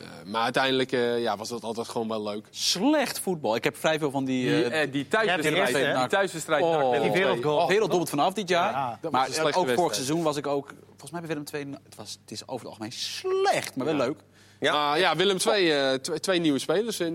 Eh, 0.00 0.30
maar 0.30 0.42
uiteindelijk 0.42 0.92
eh, 0.92 1.20
ja, 1.22 1.36
was 1.36 1.48
dat 1.48 1.62
altijd 1.62 1.88
gewoon 1.88 2.08
wel 2.08 2.22
leuk. 2.22 2.46
Slecht 2.50 3.20
voetbal. 3.20 3.56
Ik 3.56 3.64
heb 3.64 3.76
vrij 3.76 3.98
veel 3.98 4.10
van 4.10 4.24
die... 4.24 4.44
Die, 4.44 4.64
eh, 4.64 4.70
die 4.70 4.78
Ja, 4.80 4.86
die 4.86 5.08
thuiswedstrijd, 5.08 5.56
eerste, 5.56 5.78
hè? 5.78 5.98
die 5.98 6.06
thuiswedstrijd 6.06 6.62
Oh. 6.62 7.12
Die. 7.12 7.90
Oh, 7.90 8.06
vanaf 8.06 8.32
dit 8.32 8.48
jaar. 8.48 8.72
Ja, 8.72 8.98
maar 9.10 9.26
ook 9.28 9.34
vorig 9.34 9.54
wedstrijd. 9.66 9.94
seizoen 9.94 10.22
was 10.22 10.36
ik 10.36 10.46
ook... 10.46 10.74
Volgens 10.88 11.10
mij 11.10 11.20
bij 11.20 11.28
Willem 11.28 11.44
II... 11.52 11.78
Het 11.84 11.94
was, 11.94 12.18
het 12.20 12.30
is 12.30 12.42
over 12.42 12.58
het 12.58 12.66
algemeen 12.68 12.92
slecht, 12.92 13.76
maar 13.76 13.86
wel 13.86 13.94
leuk. 13.94 14.20
Ja. 14.60 14.94
Ja, 14.94 15.16
Willem 15.16 15.36
II, 15.46 15.70
eh, 15.70 15.92
tw- 15.94 16.12
twee 16.14 16.40
nieuwe 16.40 16.58
spelers. 16.58 17.00
Eh, 17.00 17.08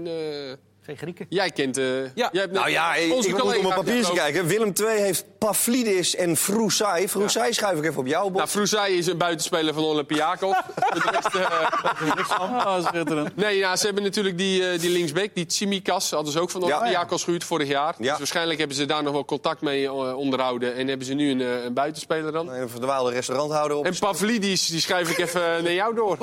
Twee 0.83 0.95
Grieken. 0.95 1.25
jij 1.29 1.49
kent... 1.51 1.77
eh, 1.77 1.85
jij 2.15 2.29
hebt 2.31 2.51
Nou 2.53 2.69
ja, 2.69 2.95
ik, 2.95 3.13
ik 3.13 3.31
moet 3.31 3.41
op 3.41 3.61
mijn 3.61 3.75
papiertje 3.75 4.13
kijken. 4.13 4.45
Willem 4.45 4.71
II 4.81 4.99
heeft 4.99 5.25
Pavlidis 5.37 6.15
en 6.15 6.35
Vroesai. 6.37 7.09
Vroesai 7.09 7.53
schuif 7.53 7.77
ik 7.77 7.85
even 7.85 7.99
op 7.99 8.07
jouw 8.07 8.23
bord. 8.23 8.35
Nou, 8.35 8.49
Vrouzai 8.49 8.97
is 8.97 9.07
een 9.07 9.17
buitenspeler 9.17 9.73
van 9.73 9.83
Olympiakos. 9.83 10.55
De 10.93 11.09
rest, 11.11 11.35
eh, 11.35 12.39
Oh, 12.39 12.85
schitterend. 12.87 13.35
nee, 13.35 13.57
ja, 13.57 13.75
ze 13.75 13.85
hebben 13.85 14.03
natuurlijk 14.03 14.37
die, 14.37 14.69
eh, 14.69 14.79
die 14.79 14.89
linksback, 14.89 15.29
die 15.33 15.45
Tsimikas. 15.45 16.11
Hadden 16.11 16.31
ze 16.33 16.39
ook 16.39 16.49
van 16.49 16.61
Ja. 16.61 16.77
Olympiakos 16.77 17.23
gehuurd 17.23 17.43
vorig 17.43 17.67
jaar. 17.67 17.95
Ja. 17.97 18.09
Dus 18.09 18.17
waarschijnlijk 18.17 18.59
hebben 18.59 18.77
ze 18.77 18.85
daar 18.85 19.03
nog 19.03 19.13
wel 19.13 19.25
contact 19.25 19.61
mee 19.61 19.91
onderhouden. 20.15 20.75
En 20.75 20.87
hebben 20.87 21.05
ze 21.07 21.13
nu 21.13 21.31
een, 21.31 21.41
eh, 21.41 21.63
een 21.63 21.73
buitenspeler 21.73 22.31
dan. 22.31 22.49
Een 22.53 22.69
verdwaalde 22.69 23.11
restauranthouder 23.11 23.77
op. 23.77 23.85
En 23.85 23.99
Pavlidis, 23.99 24.67
die 24.67 24.79
schrijf 24.81 25.09
ik 25.09 25.17
even 25.17 25.41
naar 25.41 25.73
jou 25.73 25.95
door. 25.95 26.17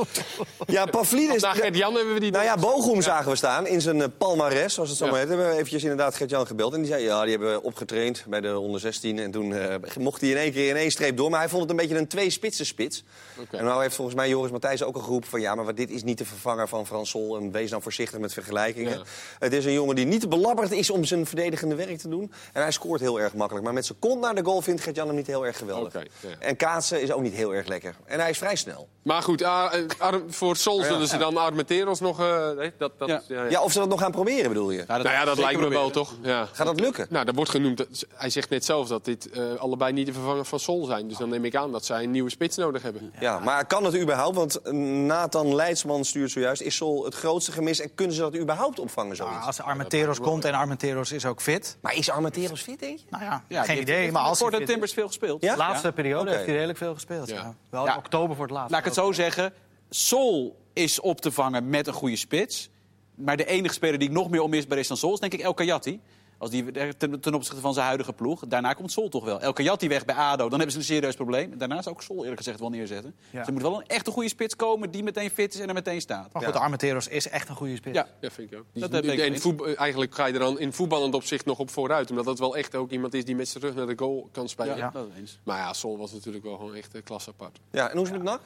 Ja, 0.67 0.85
Pavlidis. 0.87 1.43
Naar 1.43 1.55
Gert-Jan 1.55 1.95
hebben 1.95 2.15
we 2.15 2.21
die 2.21 2.31
Nou 2.31 2.45
ja. 2.45 2.57
Bochum 2.57 3.03
zagen 3.03 3.31
we 3.31 3.37
staan 3.37 3.67
in 3.67 3.81
zijn 3.81 4.03
eh, 4.03 4.09
palmares, 4.49 4.75
zoals 4.75 4.89
het 4.89 4.99
zo 4.99 5.05
Ja. 5.05 5.11
maar 5.11 5.21
heet. 5.21 5.29
We 5.29 5.35
hebben 5.35 5.55
eventjes 5.55 5.83
inderdaad 5.83 6.15
Gert-Jan 6.15 6.47
gebeld. 6.47 6.73
En 6.73 6.79
die 6.79 6.91
zei, 6.91 7.03
ja, 7.03 7.23
die 7.23 7.31
hebben 7.31 7.63
opgetraind 7.63 8.25
bij 8.29 8.41
de 8.41 8.59
onder 8.59 8.81
16. 8.81 9.19
En 9.19 9.31
toen 9.31 9.55
eh, 9.55 9.75
mocht 9.99 10.21
hij 10.21 10.31
in 10.31 10.37
één 10.37 10.53
keer 10.53 10.69
in 10.69 10.77
één 10.77 10.91
streep 10.91 11.17
door. 11.17 11.31
Maar 11.31 11.41
hij 11.41 11.49
vond 11.49 11.63
het 11.63 11.71
een 11.71 11.77
beetje 11.77 11.97
een 11.97 12.07
twee-spitsen 12.07 12.67
spits. 12.67 13.05
Oké. 13.41 13.57
En 13.57 13.65
nou 13.65 13.83
heeft 13.83 13.95
volgens 13.95 14.17
mij 14.17 14.29
Joris 14.29 14.51
Matthijs 14.51 14.83
ook 14.83 14.95
al 14.95 15.03
geroepen 15.03 15.29
van... 15.29 15.41
ja, 15.41 15.55
maar 15.55 15.75
dit 15.75 15.91
is 15.91 16.03
niet 16.03 16.19
de 16.19 16.25
vervanger 16.25 16.69
van 16.69 16.87
Frans 16.87 17.11
Sol. 17.11 17.37
En 17.37 17.51
wees 17.53 17.71
nou 17.71 17.83
voorzichtig 17.83 18.19
met 18.21 18.33
vergelijkingen. 18.33 18.99
Ja. 18.99 19.03
Het 19.39 19.53
is 19.53 19.65
een 19.65 19.73
jongen 19.73 19.95
die 19.95 20.07
niet 20.07 20.21
te 20.21 20.29
belabberd 20.29 20.71
is 20.73 20.91
om 20.91 21.05
zijn 21.05 21.27
verdedigende 21.27 21.75
werk 21.75 21.99
te 21.99 22.09
doen. 22.09 22.33
En 22.53 22.63
hij 22.63 22.73
scoort 22.73 23.01
heel 23.01 23.21
erg 23.21 23.35
makkelijk. 23.35 23.65
Maar 23.65 23.75
met 23.75 23.87
zijn 23.87 23.99
kont 23.99 24.21
naar 24.21 24.35
de 24.35 24.45
goal 24.45 24.61
vindt 24.63 24.81
Gert-Jan 24.81 25.07
hem 25.07 25.17
niet 25.17 25.27
heel 25.27 25.47
erg 25.47 25.59
geweldig. 25.59 25.93
En 26.39 26.57
kaatsen 26.57 27.03
is 27.03 27.13
ook 27.13 27.23
niet 27.23 27.35
heel 27.35 27.55
erg 27.55 27.67
lekker. 27.67 27.95
En 28.05 28.21
hij 28.21 28.31
is 28.31 28.39
vrij 28.39 28.57
snel. 28.57 28.89
Maar 29.03 29.23
goed, 29.23 29.43
ah, 29.43 29.75
eh, 29.99 30.15
voor 30.29 30.57
Sol 30.57 30.83
zullen 30.83 31.09
ze 31.09 31.17
dan 31.17 31.37
Armenteros 31.37 32.01
nog... 32.01 32.21
eh, 32.21 32.51
nee, 32.51 32.73
dat, 32.79 32.93
dat, 32.99 33.09
Ja. 33.09 33.23
ja, 33.29 33.43
ja. 33.43 33.51
Ja, 33.51 33.63
of 33.63 33.73
ze 33.73 33.79
dat 33.79 33.89
nog 33.89 34.01
gaan 34.01 34.11
proberen, 34.11 34.38
proberen, 34.43 34.49
bedoel 34.53 34.71
je? 34.71 34.85
Nou 35.05 35.15
ja, 35.17 35.25
dat 35.25 35.39
lijkt 35.39 35.61
me 35.61 35.69
wel, 35.69 35.91
toch? 35.91 36.15
Ja. 36.23 36.47
Gaat 36.53 36.67
dat 36.67 36.81
lukken? 36.81 37.07
Nou, 37.11 37.25
dat 37.25 37.35
wordt 37.35 37.51
genoemd. 37.51 37.77
dat- 37.77 38.07
Hij 38.15 38.31
zegt 38.31 38.51
net 38.51 38.65
zelf 38.65 38.89
dat 38.89 39.05
dit 39.05 39.31
eh, 39.31 39.55
allebei 39.55 39.93
niet 39.93 40.07
de 40.07 40.13
vervanger 40.13 40.45
van 40.45 40.61
Sol 40.61 40.85
zijn. 40.85 41.09
Dus 41.09 41.17
dan 41.19 41.29
neem 41.29 41.45
ik 41.45 41.57
aan 41.57 41.73
dat 41.73 41.85
zij 41.85 42.03
een 42.03 42.11
nieuwe 42.11 42.31
spits 42.31 42.57
nodig 42.57 42.83
hebben. 42.83 43.13
Ja, 43.21 43.39
maar 43.39 43.67
kan 43.67 43.85
het 43.85 43.97
überhaupt? 44.01 44.37
Want 44.37 44.73
Nathan 45.07 45.55
Leidsman 45.55 46.05
stuurt 46.05 46.31
zojuist. 46.31 46.61
Is 46.63 46.77
Sol 46.77 47.05
het 47.05 47.15
grootste 47.15 47.53
gemis 47.53 47.81
en 47.81 47.95
kunnen 47.95 48.15
ze 48.15 48.21
dat 48.21 48.37
überhaupt 48.37 48.79
opvangen, 48.79 49.17
zoiets? 49.17 49.35
Nou, 49.35 49.47
als 49.47 49.61
Armenteros 49.61 50.21
komt 50.21 50.45
en 50.45 50.53
Armenteros 50.55 51.13
is 51.13 51.27
ook 51.27 51.41
fit. 51.43 51.77
Maar 51.81 51.95
is 51.97 52.11
Armenteros 52.11 52.61
fit, 52.61 52.79
denk 52.81 52.99
je? 52.99 53.05
Nou 53.11 53.25
ja, 53.25 53.45
Ja, 53.49 53.63
geen 53.63 53.81
idee. 53.81 53.97
heeft 53.97 54.13
Maar 54.13 54.23
als 54.23 54.39
voor 54.39 54.51
hij 54.51 54.59
de 54.59 54.65
Timbers 54.67 54.93
veel 54.93 55.07
gespeeld. 55.07 55.43
Ja? 55.43 55.53
is- 55.53 55.59
laatste 55.59 55.93
periode 55.93 56.31
heeft 56.31 56.45
hij 56.45 56.55
redelijk 56.55 56.79
veel 56.79 56.95
gespeeld. 56.95 57.29
Ja. 57.29 57.35
Ja. 57.35 57.55
Wel 57.71 57.87
in 57.87 57.97
oktober 57.97 58.37
voor 58.37 58.45
het 58.45 58.55
laatst. 58.55 58.71
Laat 58.71 58.79
ik 58.81 58.85
het 58.87 58.95
zo 58.95 59.13
zeggen. 59.13 59.53
Sol 59.91 60.57
is 60.73 61.01
op 61.01 61.21
te 61.21 61.33
vangen 61.33 61.69
met 61.69 61.87
een 61.87 61.93
goede 61.93 62.17
spits. 62.17 62.71
Maar 63.19 63.37
de 63.37 63.45
enige 63.47 63.75
speler 63.75 63.99
die 63.99 64.11
nog 64.11 64.31
meer 64.31 64.43
onmisbaar 64.43 64.79
is 64.79 64.89
dan 64.89 64.97
Sol 64.97 65.13
is 65.13 65.21
denk 65.21 65.33
ik 65.33 65.41
El 65.41 65.55
Kayati. 65.55 66.01
Als 66.41 66.51
die, 66.51 66.95
ten, 66.97 67.21
ten 67.21 67.35
opzichte 67.35 67.61
van 67.61 67.75
zijn 67.75 67.87
huidige 67.87 68.13
ploeg. 68.13 68.47
Daarna 68.47 68.73
komt 68.73 68.93
Sol 68.93 69.09
toch 69.09 69.25
wel. 69.25 69.41
El 69.41 69.53
Kayati 69.53 69.89
weg 69.89 70.05
bij 70.05 70.15
ADO, 70.15 70.49
dan 70.49 70.51
hebben 70.59 70.71
ze 70.73 70.79
een 70.79 70.85
serieus 70.85 71.15
probleem. 71.15 71.59
Daarna 71.59 71.83
zou 71.83 71.95
ik 71.95 72.01
Sol 72.01 72.19
eerlijk 72.21 72.37
gezegd 72.37 72.61
wel 72.61 72.71
neerzetten. 72.71 73.15
Ja. 73.31 73.39
Dus 73.39 73.47
er 73.47 73.53
moet 73.53 73.63
wel 73.63 73.75
een 73.81 73.87
echte 73.87 74.11
goede 74.11 74.29
spits 74.29 74.57
komen 74.57 74.91
die 74.91 75.03
meteen 75.03 75.31
fit 75.31 75.55
is 75.55 75.61
en 75.61 75.69
er 75.69 75.75
meteen 75.75 76.01
staat. 76.01 76.33
Maar 76.33 76.43
goed, 76.45 76.55
Ja. 76.55 76.61
Armenteros 76.61 77.09
is 77.09 77.29
echt 77.29 77.49
een 77.49 77.55
goede 77.57 77.77
spits. 77.77 77.97
Ja, 77.97 78.07
Ja, 78.21 78.31
vind 78.31 78.53
ik 78.53 78.59
ook. 78.59 78.65
Die, 78.73 78.83
Dat 78.83 78.93
heb 78.93 79.05
ik 79.05 79.19
en 79.19 79.41
voetbal- 79.41 79.75
eigenlijk 79.75 80.15
ga 80.15 80.27
je 80.27 80.33
er 80.33 80.39
dan 80.39 80.59
in 80.59 80.73
voetballend 80.73 81.15
opzicht 81.15 81.45
nog 81.45 81.59
op 81.59 81.71
vooruit. 81.71 82.11
Omdat 82.11 82.25
dat 82.25 82.39
wel 82.39 82.57
echt 82.57 82.75
ook 82.75 82.91
iemand 82.91 83.15
is 83.15 83.25
die 83.25 83.37
met 83.37 83.49
zijn 83.49 83.65
rug 83.65 83.75
naar 83.75 83.87
de 83.87 83.99
goal 83.99 84.29
kan 84.33 84.49
spelen. 84.49 84.77
ja, 84.77 84.91
dat 84.91 85.07
eens. 85.19 85.39
Maar 85.43 85.59
ja, 85.59 85.73
Sol 85.73 85.99
was 85.99 86.13
natuurlijk 86.13 86.45
wel 86.45 86.57
gewoon 86.57 86.75
echt 86.75 86.95
een 86.95 87.03
klas 87.03 87.29
apart. 87.29 87.59
Ja, 87.71 87.89
en 87.91 87.97
hoe 87.97 88.07
is 88.07 88.13
het 88.13 88.23
met 88.23 88.27
NAC? 88.33 88.41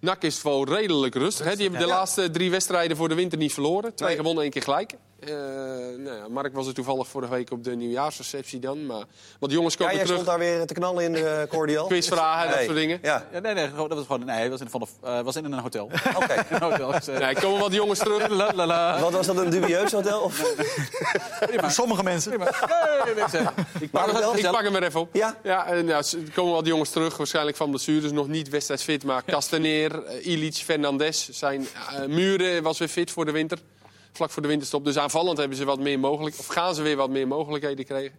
NAC 0.00 0.22
is 0.22 0.42
wel 0.42 0.64
redelijk 0.68 1.14
rustig. 1.14 1.46
Hè? 1.46 1.56
Die 1.56 1.62
hebben 1.62 1.80
de 1.80 1.92
laatste 1.94 2.30
drie 2.30 2.50
wedstrijden 2.50 2.96
voor 2.96 3.08
de 3.08 3.14
winter 3.14 3.38
niet 3.38 3.52
verloren. 3.52 3.94
Twee 3.94 4.16
gewonnen, 4.16 4.42
één 4.42 4.52
keer 4.52 4.62
gelijk. 4.62 4.94
Eh, 5.28 5.34
nou 5.98 6.16
ja, 6.16 6.28
Mark 6.28 6.54
was 6.54 6.66
er 6.66 6.74
toevallig 6.74 7.08
vorige 7.08 7.32
week 7.32 7.50
op 7.50 7.64
de 7.64 7.76
nieuwjaarsreceptie 7.76 8.58
dan. 8.60 8.86
Maar, 8.86 9.04
want 9.38 9.52
de 9.52 9.58
jongens 9.58 9.74
Ja, 9.74 9.78
komen 9.80 9.94
jij 9.96 10.04
terug. 10.04 10.20
stond 10.20 10.38
daar 10.38 10.46
weer 10.48 10.66
te 10.66 10.74
knallen 10.74 11.04
in 11.04 11.12
de 11.12 11.46
cordial. 11.48 11.86
Quizvragen, 11.94 12.46
dat 12.48 12.56
Nee. 12.56 12.64
soort 12.64 12.76
dingen. 12.76 12.98
Ja, 13.02 13.26
Ja, 13.32 13.38
nee, 13.38 13.54
nee, 13.54 13.70
dat 13.74 13.88
was 13.88 14.06
gewoon. 14.06 14.24
Nee, 14.24 14.36
hij 14.36 14.50
was 14.50 14.60
in, 14.60 14.68
van 14.68 14.80
de, 14.80 15.06
eh, 15.08 15.20
was 15.20 15.36
in 15.36 15.44
een 15.44 15.52
hotel. 15.58 15.84
oké. 16.22 16.44
een 16.50 16.60
hotel. 16.62 16.90
Dus, 16.92 17.08
eh, 17.08 17.18
Nee, 17.18 17.34
er 17.34 17.40
komen 17.42 17.60
wat 17.60 17.72
jongens 17.72 17.98
terug. 17.98 18.28
la, 18.40 18.52
la, 18.54 18.66
la. 18.66 19.00
Wat 19.00 19.12
was 19.12 19.26
dat, 19.26 19.36
een 19.36 19.50
dubieus 19.50 19.92
hotel? 19.92 20.20
Of? 20.20 20.36
Voor 21.56 21.70
sommige 21.70 22.02
mensen. 22.02 22.30
Nee, 22.38 22.38
nee, 23.04 23.14
nee, 23.14 23.24
zeg. 23.30 23.52
Ik 23.80 23.90
pak 23.90 24.10
wel- 24.10 24.30
het 24.32 24.44
Ik 24.44 24.50
pak 24.50 24.62
hem 24.62 24.74
er 24.74 24.82
even 24.82 25.00
op. 25.00 25.08
Ja? 25.14 25.36
Ja, 25.42 25.66
en, 25.66 25.86
ja, 25.86 25.96
er 25.96 26.32
komen 26.34 26.52
wat 26.52 26.66
jongens 26.66 26.90
terug, 26.90 27.16
waarschijnlijk 27.16 27.56
van 27.56 27.70
blessures. 27.70 28.12
Nog 28.12 28.28
niet 28.28 28.48
wedstrijdsfit, 28.48 29.04
maar 29.04 29.24
Castaneer, 29.24 30.04
eh, 30.04 30.26
Ilic, 30.26 30.54
Fernandes. 30.54 31.28
Zijn, 31.30 31.66
eh, 31.92 32.06
Muren 32.06 32.62
was 32.62 32.78
weer 32.78 32.88
fit 32.88 33.10
voor 33.10 33.24
de 33.24 33.30
winter. 33.32 33.58
Vlak 34.14 34.30
voor 34.30 34.42
de 34.42 34.48
winterstop. 34.48 34.84
Dus 34.84 34.98
aanvallend 34.98 35.38
hebben 35.38 35.56
ze 35.56 35.64
wat 35.64 35.78
meer 35.78 35.98
mogelijk, 35.98 36.36
of 36.38 36.46
gaan 36.46 36.74
ze 36.74 36.82
weer 36.82 36.96
wat 36.96 37.10
meer 37.10 37.26
mogelijkheden 37.28 37.84
krijgen. 37.84 38.12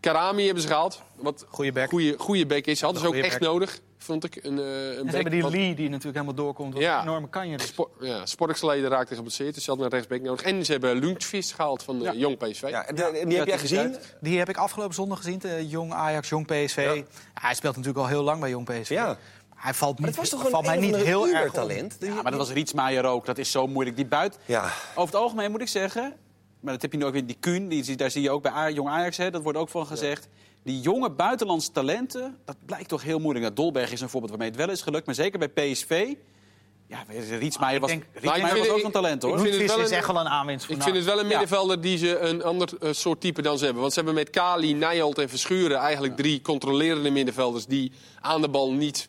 Karami 0.00 0.44
hebben 0.44 0.62
ze 0.62 0.68
gehaald. 0.68 1.02
Wat 1.16 1.44
Goeie 1.48 1.72
back. 1.72 1.88
Goede, 1.88 2.14
goede 2.18 2.46
back 2.46 2.64
is. 2.64 2.80
Hadden 2.80 3.00
ze 3.02 3.06
ook 3.08 3.14
echt 3.14 3.30
back. 3.38 3.40
nodig, 3.48 3.80
vond 3.98 4.24
ik. 4.24 4.36
Een, 4.36 4.58
eh, 4.58 4.64
een 4.64 4.88
En 4.90 4.94
ze 4.96 5.02
back. 5.04 5.12
hebben 5.12 5.32
die 5.32 5.42
Want 5.42 5.54
Lee 5.54 5.74
die 5.74 5.88
natuurlijk 5.88 6.14
helemaal 6.16 6.34
doorkomt. 6.44 6.72
Wat 6.74 6.82
Ja. 6.82 6.96
een 6.96 7.02
enorme 7.08 7.28
kanje 7.28 7.56
is. 7.56 7.66
Spor, 7.66 7.90
ja, 8.00 8.26
Sporksleden 8.26 8.90
raakte 8.90 9.14
geblesseerd, 9.14 9.54
dus 9.54 9.64
ze 9.64 9.70
hadden 9.70 9.86
een 9.88 9.92
rechtsback 9.92 10.20
nodig. 10.20 10.42
En 10.42 10.64
ze 10.64 10.72
hebben 10.72 10.96
Lundqvist 10.98 11.52
gehaald 11.54 11.82
van 11.82 11.98
de 11.98 12.04
Ja. 12.04 12.12
Jong 12.14 12.36
PSV. 12.38 12.62
Ja, 12.68 12.86
en 12.86 12.94
die- 12.94 13.26
die 13.26 13.38
heb 13.38 13.46
jij 13.46 13.58
gezien? 13.58 13.96
Die 14.20 14.38
heb 14.38 14.48
ik 14.48 14.56
afgelopen 14.56 14.94
zondag 14.94 15.18
gezien. 15.18 15.40
eh, 15.42 15.70
jong 15.70 15.92
Ajax, 15.92 16.28
jong 16.28 16.46
PSV. 16.46 16.76
Ja. 16.76 16.92
Ja, 16.92 17.02
hij 17.34 17.54
speelt 17.54 17.76
natuurlijk 17.76 18.04
al 18.04 18.10
heel 18.10 18.22
lang 18.22 18.40
bij 18.40 18.50
jong 18.50 18.64
PSV. 18.66 18.88
Ja. 18.90 19.18
Hij 19.62 19.74
valt, 19.74 19.98
niet, 19.98 20.06
het 20.06 20.16
was 20.16 20.28
toch 20.28 20.48
valt 20.48 20.66
mij 20.66 20.76
niet 20.76 20.96
heel 20.96 21.26
erg 21.28 21.34
op. 21.34 21.40
ubertalent? 21.40 21.96
Ja, 22.00 22.14
maar 22.14 22.30
dat 22.30 22.40
was 22.40 22.50
Rietsmaier 22.50 23.04
ook. 23.04 23.26
Dat 23.26 23.38
is 23.38 23.50
zo 23.50 23.66
moeilijk. 23.66 23.96
Die 23.96 24.06
buit. 24.06 24.38
Ja. 24.44 24.64
Over 24.94 25.14
het 25.14 25.22
algemeen 25.22 25.50
moet 25.50 25.60
ik 25.60 25.68
zeggen. 25.68 26.16
Maar 26.60 26.72
dat 26.72 26.82
heb 26.82 26.92
je 26.92 26.98
nu 26.98 27.04
ook 27.04 27.12
weer. 27.12 27.26
Die 27.26 27.36
Kuhn, 27.40 27.68
die, 27.68 27.96
daar 27.96 28.10
zie 28.10 28.22
je 28.22 28.30
ook 28.30 28.42
bij 28.42 28.52
A- 28.52 28.70
Jong 28.70 28.88
Ajax. 28.88 29.16
Hè, 29.16 29.30
dat 29.30 29.42
wordt 29.42 29.58
ook 29.58 29.68
van 29.68 29.86
gezegd. 29.86 30.28
Die 30.64 30.80
jonge 30.80 31.10
buitenlandse 31.10 31.70
talenten. 31.72 32.38
Dat 32.44 32.56
blijkt 32.66 32.88
toch 32.88 33.02
heel 33.02 33.18
moeilijk. 33.18 33.44
Nou, 33.44 33.56
Dolberg 33.56 33.92
is 33.92 34.00
een 34.00 34.08
voorbeeld 34.08 34.30
waarmee 34.32 34.48
het 34.50 34.58
wel 34.58 34.70
is 34.70 34.82
gelukt. 34.82 35.06
Maar 35.06 35.14
zeker 35.14 35.38
bij 35.38 35.48
PSV. 35.48 36.14
Ja, 36.86 37.04
Rietsmaier 37.38 37.80
was, 37.80 37.90
ik 37.90 37.98
denk- 38.12 38.24
Rietsmaier 38.24 38.58
was 38.58 38.68
ook 38.68 38.82
een 38.84 38.90
talent 38.90 39.22
hoor. 39.22 39.32
ik 39.32 39.38
vind 39.40 39.70
het 39.70 39.78
is 39.80 39.90
een- 39.90 39.96
echt 39.96 40.06
wel 40.06 40.20
een 40.20 40.28
aanwinst 40.28 40.66
voor 40.66 40.74
Ik 40.74 40.82
vind 40.82 40.96
het 40.96 41.04
wel 41.04 41.14
een 41.18 41.22
Ja. 41.22 41.28
middenvelder 41.28 41.80
die 41.80 41.98
ze 41.98 42.18
een 42.18 42.42
ander 42.42 42.68
eh, 42.80 42.92
soort 42.92 43.20
type 43.20 43.42
dan 43.42 43.58
ze 43.58 43.64
hebben. 43.64 43.80
Want 43.82 43.94
ze 43.94 43.98
hebben 44.00 44.18
met 44.18 44.30
Kali, 44.30 44.72
Nijholt 44.74 45.18
en 45.18 45.28
Verschuren 45.28 45.76
eigenlijk 45.78 46.16
drie 46.16 46.40
controlerende 46.42 47.10
middenvelders... 47.10 47.66
die 47.66 47.92
aan 48.20 48.40
de 48.40 48.48
bal 48.48 48.72
niet 48.72 49.08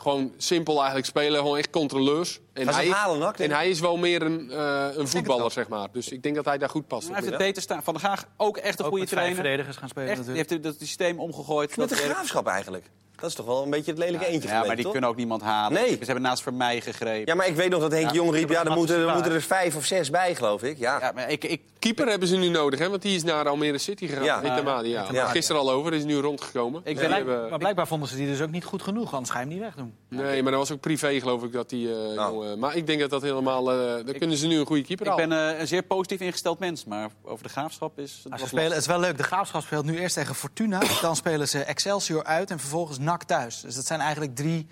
gewoon 0.00 0.32
simpel 0.36 0.76
eigenlijk 0.76 1.06
spelen. 1.06 1.38
Gewoon 1.40 1.56
echt 1.56 1.70
controleurs. 1.70 2.40
En 2.52 2.68
hij, 2.68 2.88
halen, 2.88 3.34
en 3.34 3.50
hij 3.50 3.68
is 3.70 3.80
wel 3.80 3.96
meer 3.96 4.22
een, 4.22 4.50
eh, 4.50 4.86
een 4.94 5.08
voetballer, 5.08 5.50
zeg 5.50 5.68
maar. 5.68 5.88
Dus 5.92 6.08
ik 6.08 6.22
denk 6.22 6.34
dat 6.34 6.44
hij 6.44 6.58
daar 6.58 6.68
goed 6.68 6.86
past. 6.86 7.06
Hij 7.06 7.16
heeft 7.16 7.28
het 7.28 7.38
beter 7.38 7.62
staan. 7.62 7.82
Van 7.82 7.94
der 7.94 8.02
Gaag 8.02 8.24
ook 8.36 8.56
echt 8.56 8.78
een 8.78 8.84
Ook 8.84 8.90
goede 8.90 9.06
trainer. 9.06 9.34
verdedigers 9.34 9.76
gaan 9.76 9.88
spelen 9.88 10.08
Echt, 10.08 10.16
die 10.18 10.26
natuurlijk. 10.28 10.50
heeft 10.50 10.64
het, 10.64 10.78
het 10.78 10.88
systeem 10.88 11.20
omgegooid. 11.20 11.76
Met 11.76 11.88
de 11.88 11.94
Dat 11.94 12.04
graafschap 12.04 12.46
eigenlijk. 12.46 12.84
Dat 13.20 13.30
is 13.30 13.36
toch 13.36 13.46
wel 13.46 13.62
een 13.62 13.70
beetje 13.70 13.90
het 13.90 14.00
lelijke 14.00 14.26
eentje 14.26 14.48
Ja, 14.48 14.64
maar 14.64 14.74
die 14.74 14.82
toch? 14.84 14.92
kunnen 14.92 15.10
ook 15.10 15.16
niemand 15.16 15.42
halen. 15.42 15.80
Nee. 15.80 15.90
Ze 15.90 16.04
hebben 16.04 16.22
naast 16.22 16.42
Vermeij 16.42 16.80
gegrepen. 16.80 17.26
Ja, 17.26 17.34
maar 17.34 17.46
ik 17.46 17.54
weet 17.56 17.70
nog 17.70 17.80
dat 17.80 17.92
Henk 17.92 18.06
Ja, 18.06 18.12
Jong 18.12 18.32
riep... 18.32 18.42
ik 18.42 18.50
ja, 18.50 18.64
er 18.64 18.72
moeten, 18.72 19.06
er 19.08 19.14
moeten 19.14 19.32
er 19.32 19.42
vijf 19.42 19.76
of 19.76 19.84
zes 19.84 20.10
bij, 20.10 20.34
geloof 20.34 20.62
ik. 20.62 20.78
Ja. 20.78 20.98
Ja, 21.00 21.12
maar 21.14 21.30
ik, 21.30 21.44
ik, 21.44 21.60
Keeper 21.78 22.06
hebben 22.08 22.28
ze 22.28 22.36
nu 22.36 22.48
nodig, 22.48 22.78
hè? 22.78 22.88
want 22.88 23.02
die 23.02 23.14
is 23.16 23.22
naar 23.22 23.48
Almere 23.48 23.78
City 23.78 24.06
gegaan. 24.06 24.24
Ja. 24.24 24.40
Ja, 24.42 24.56
Tamadi, 24.56 24.88
ja. 24.88 25.06
Ja. 25.12 25.26
Gisteren 25.26 25.60
al 25.60 25.70
over, 25.70 25.94
is 25.94 26.04
nu 26.04 26.16
rondgekomen. 26.16 26.80
Ik 26.84 26.98
hebben- 26.98 27.48
Maar 27.50 27.58
blijkbaar 27.58 27.86
vonden 27.86 28.08
ze 28.08 28.16
die 28.16 28.26
dus 28.26 28.40
ook 28.40 28.50
niet 28.50 28.64
goed 28.64 28.82
genoeg, 28.82 29.12
anders 29.12 29.30
ga 29.30 29.38
je 29.40 29.44
hem 29.44 29.54
niet 29.54 29.62
wegdoen. 29.62 29.94
Nee, 30.08 30.42
maar 30.42 30.52
dat 30.52 30.60
was 30.60 30.70
ook 30.72 30.80
privé, 30.80 31.20
geloof 31.20 31.42
ik, 31.42 31.52
dat 31.52 31.68
die 31.68 31.88
eh, 31.92 32.14
Nou. 32.16 32.32
jongen... 32.32 32.58
Maar 32.58 32.76
ik 32.76 32.86
denk 32.86 33.00
dat 33.00 33.10
dat 33.10 33.22
helemaal... 33.22 33.72
eh 33.72 34.04
dan 34.04 34.18
kunnen 34.18 34.36
ze 34.36 34.46
nu 34.46 34.58
een 34.58 34.66
goede 34.66 34.82
keeper 34.82 35.06
ik 35.06 35.12
halen. 35.12 35.28
ben 35.28 35.52
eh, 35.54 35.60
een 35.60 35.66
zeer 35.66 35.82
positief 35.82 36.20
ingesteld 36.20 36.58
mens. 36.58 36.84
Maar 36.84 37.08
over 37.22 37.42
de 37.42 37.48
graafschap 37.50 37.98
is 37.98 38.20
het 38.30 38.40
ze 38.40 38.46
spelen, 38.46 38.68
het 38.70 38.80
is 38.80 38.86
wel 38.86 39.00
leuk. 39.00 39.16
De 39.16 39.22
Graafschap 39.22 39.62
speelt 39.62 39.84
nu 39.84 39.98
eerst 39.98 40.14
tegen 40.14 40.34
Fortuna. 40.34 40.80
Dan 41.00 41.16
spelen 41.16 41.48
ze 41.48 41.58
Excelsior 41.62 42.24
uit 42.24 42.50
en 42.50 42.58
vervolgens 42.58 42.98
NAC 43.10 43.22
thuis. 43.24 43.60
Dus 43.60 43.74
dat 43.74 43.86
zijn 43.86 44.00
eigenlijk 44.00 44.34
drie 44.36 44.66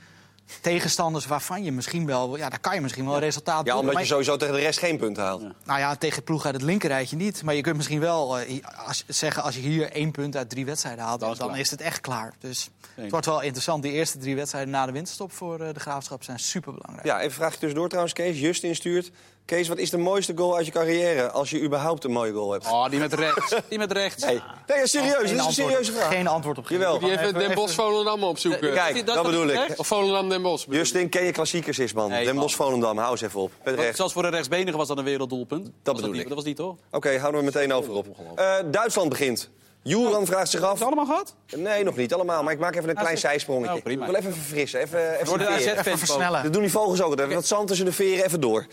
tegenstanders 0.61 1.27
waarvan 1.27 1.65
je 1.65 1.73
misschien 1.73 2.07
wel... 2.07 2.37
Ja, 2.37 2.49
daar 2.49 2.61
kan 2.61 2.75
je 2.75 2.81
misschien 2.81 3.05
wel 3.05 3.15
een 3.15 3.21
resultaat 3.21 3.67
Ja, 3.67 3.73
boeken. 3.73 3.81
omdat 3.89 4.01
je 4.03 4.09
sowieso 4.09 4.37
tegen 4.37 4.55
de 4.55 4.61
rest 4.61 4.79
geen 4.79 4.99
punten 4.99 5.23
haalt. 5.23 5.41
Nou 5.65 5.79
ja, 5.81 5.97
tegen 5.97 6.23
ploeg 6.23 6.45
uit 6.45 6.55
het 6.55 6.63
linkerrijtje 6.63 7.17
niet. 7.17 7.43
Maar 7.43 7.55
je 7.55 7.61
kunt 7.61 7.77
misschien 7.77 8.01
wel 8.01 8.39
eh, 8.39 8.59
als, 8.87 9.05
zeggen, 9.07 9.43
als 9.43 9.55
je 9.55 9.61
hier 9.61 9.91
één 9.93 10.11
punt 10.11 10.37
uit 10.37 10.51
drie 10.51 10.65
wedstrijden 10.65 11.05
haalt, 11.05 11.21
Dan 11.21 11.35
dan, 11.37 11.37
is 11.37 11.41
het 11.41 11.49
klaar. 11.51 11.61
is 11.61 11.71
het 11.71 11.81
echt 11.81 12.01
klaar. 12.01 12.35
Dus 12.39 12.71
Eens. 12.85 13.03
het 13.03 13.11
wordt 13.11 13.27
wel 13.27 13.41
interessant. 13.43 13.83
Die 13.83 13.93
eerste 13.93 14.19
drie 14.19 14.37
wedstrijden 14.37 14.71
na 14.71 14.87
de 14.87 14.93
winterstop 14.93 15.33
voor 15.33 15.61
eh, 15.61 15.75
de 15.75 15.81
Graafschap 15.81 16.23
zijn 16.25 16.39
superbelangrijk. 16.39 17.07
Ja, 17.07 17.15
even 17.17 17.27
een 17.29 17.33
vraagje 17.35 17.59
tussendoor 17.59 17.89
trouwens, 17.89 18.15
Kees. 18.15 18.39
Justin 18.41 18.75
stuurt. 18.75 19.11
Kees, 19.49 19.69
wat 19.69 19.79
is 19.79 19.91
de 19.91 19.99
mooiste 19.99 20.33
goal 20.37 20.57
uit 20.57 20.67
je 20.67 20.73
carrière? 20.73 21.31
Als 21.31 21.51
je 21.51 21.61
überhaupt 21.61 22.05
een 22.05 22.11
mooie 22.11 22.33
goal 22.33 22.53
hebt. 22.53 22.67
Oh, 22.67 22.89
die 22.89 22.99
met 22.99 23.13
rechts. 23.13 23.55
Die 23.69 23.79
met 23.79 23.93
rechts. 23.93 24.25
Nee, 24.25 24.41
nee 24.67 24.87
serieus. 24.87 25.31
Dit 25.31 25.39
is 25.39 25.47
een 25.47 25.53
serieuze 25.53 25.93
vraag. 25.93 26.13
Geen 26.13 26.27
antwoord 26.27 26.59
op 26.59 26.67
gegeven. 26.67 26.93
Jawel. 26.93 27.09
Die 27.09 27.19
even 27.19 27.35
Den 27.35 27.55
Bosch 27.55 27.75
Volendam 27.75 28.25
opzoeken. 28.25 28.73
Kijk, 28.73 29.07
dat 29.07 29.23
bedoel 29.23 29.49
ik. 29.49 29.75
Of 29.77 29.87
Volendam 29.87 30.29
Den 30.29 30.43
Bosch. 30.43 30.67
Justin, 30.71 31.09
ken 31.09 31.25
je 31.25 31.33
klassiekers 31.33 31.79
is, 31.79 31.93
man. 31.93 32.11
Nee, 32.11 32.25
Den. 32.25 32.37
Bosch, 32.37 32.57
Volendam, 32.57 32.99
hou 32.99 33.11
eens 33.11 33.21
even 33.21 33.41
op. 33.41 33.53
Want. 33.65 33.97
Zelfs 33.97 34.13
voor 34.13 34.23
de 34.23 34.29
rechtsbenige 34.29 34.77
was 34.77 34.89
dat 34.89 34.99
een 34.99 35.05
werelddoelpunt. 35.05 35.65
Dat 35.65 35.73
was 35.83 36.03
bedoel 36.03 36.21
ik. 36.21 36.29
Dat 36.29 36.37
was 36.37 36.45
niet, 36.45 36.57
toch? 36.57 36.77
Oké, 36.91 37.19
houden 37.19 37.41
we 37.41 37.47
meteen 37.47 37.73
over 37.73 37.93
op. 37.93 38.07
Eh, 38.35 38.55
Duitsland 38.71 39.09
begint. 39.09 39.51
Joran 39.89 40.27
vraagt 40.27 40.51
zich 40.51 40.61
Heb 40.61 40.69
je 40.69 40.75
af... 40.75 40.79
het 40.79 40.87
allemaal 40.87 41.07
gehad? 41.07 41.35
Nee, 41.57 41.85
nog 41.85 41.97
niet 41.97 42.15
allemaal. 42.15 42.43
Maar 42.43 42.53
ik 42.53 42.59
maak 42.59 42.77
even 42.77 42.89
een 42.89 42.95
klein 42.95 43.19
zijsprongetje. 43.19 43.77
Oh, 43.77 43.83
prima. 43.83 44.05
ik 44.05 44.11
wil 44.11 44.21
even 44.21 44.33
verfrissen. 44.33 44.81
Even, 44.81 45.15
even 45.15 45.27
Door 45.27 45.39
de 45.39 45.77
Even 45.79 45.99
versnellen. 45.99 46.43
Dat 46.43 46.53
doen 46.53 46.63
die 46.63 46.71
vogels 46.71 47.03
ook. 47.03 47.33
Wat 47.33 47.47
zand 47.47 47.69
tussen 47.69 47.87
de 47.87 47.93
veren, 47.93 48.25
even 48.25 48.41
door. 48.41 48.67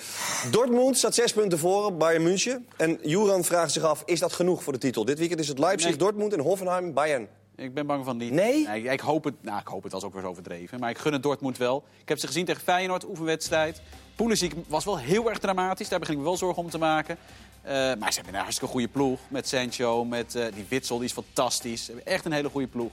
Dortmund 0.51 0.97
staat 0.97 1.15
zes 1.15 1.33
punten 1.33 1.59
voor 1.59 1.85
op 1.85 1.99
Bayern 1.99 2.23
München. 2.23 2.67
En 2.77 2.99
Joran 3.01 3.43
vraagt 3.43 3.71
zich 3.71 3.83
af, 3.83 4.03
is 4.05 4.19
dat 4.19 4.33
genoeg 4.33 4.63
voor 4.63 4.73
de 4.73 4.79
titel? 4.79 5.05
Dit 5.05 5.19
weekend 5.19 5.39
is 5.39 5.47
het 5.47 5.59
Leipzig, 5.59 5.89
Nee. 5.89 5.99
Dortmund 5.99 6.33
en 6.33 6.39
Hoffenheim, 6.39 6.93
Bayern. 6.93 7.27
Ik 7.55 7.73
ben 7.73 7.85
bang 7.85 8.05
van 8.05 8.17
niet. 8.17 8.31
Nee? 8.31 8.67
ik, 8.73 8.91
ik 8.91 8.99
hoop 8.99 9.23
het. 9.23 9.33
Nou, 9.41 9.59
ik 9.59 9.67
hoop 9.67 9.83
het 9.83 9.91
was 9.91 10.03
ook 10.03 10.13
weer 10.13 10.25
overdreven. 10.25 10.79
Maar 10.79 10.89
ik 10.89 10.97
gun 10.97 11.13
het 11.13 11.23
Dortmund 11.23 11.57
wel. 11.57 11.83
Ik 12.01 12.09
heb 12.09 12.19
ze 12.19 12.27
gezien 12.27 12.45
tegen 12.45 12.61
Feyenoord, 12.61 13.05
oefenwedstrijd. 13.05 13.81
Pulisic 14.15 14.53
was 14.67 14.85
wel 14.85 14.97
heel 14.97 15.29
erg 15.29 15.37
dramatisch. 15.37 15.89
Daar 15.89 15.99
begin 15.99 16.13
ik 16.13 16.19
me 16.19 16.25
wel 16.25 16.37
zorgen 16.37 16.63
om 16.63 16.69
te 16.69 16.77
maken. 16.77 17.17
Eh, 17.65 17.73
maar 17.73 18.09
ze 18.11 18.15
hebben 18.15 18.33
een 18.33 18.41
hartstikke 18.41 18.71
goede 18.73 18.87
ploeg. 18.87 19.19
Met 19.27 19.47
Sancho, 19.47 20.05
met 20.05 20.35
eh, 20.35 20.45
die 20.53 20.65
Witsel, 20.69 20.97
die 20.97 21.05
is 21.05 21.13
fantastisch. 21.13 21.85
Ze 21.85 21.91
hebben 21.91 22.11
echt 22.13 22.25
een 22.25 22.31
hele 22.31 22.49
goede 22.49 22.67
ploeg. 22.67 22.91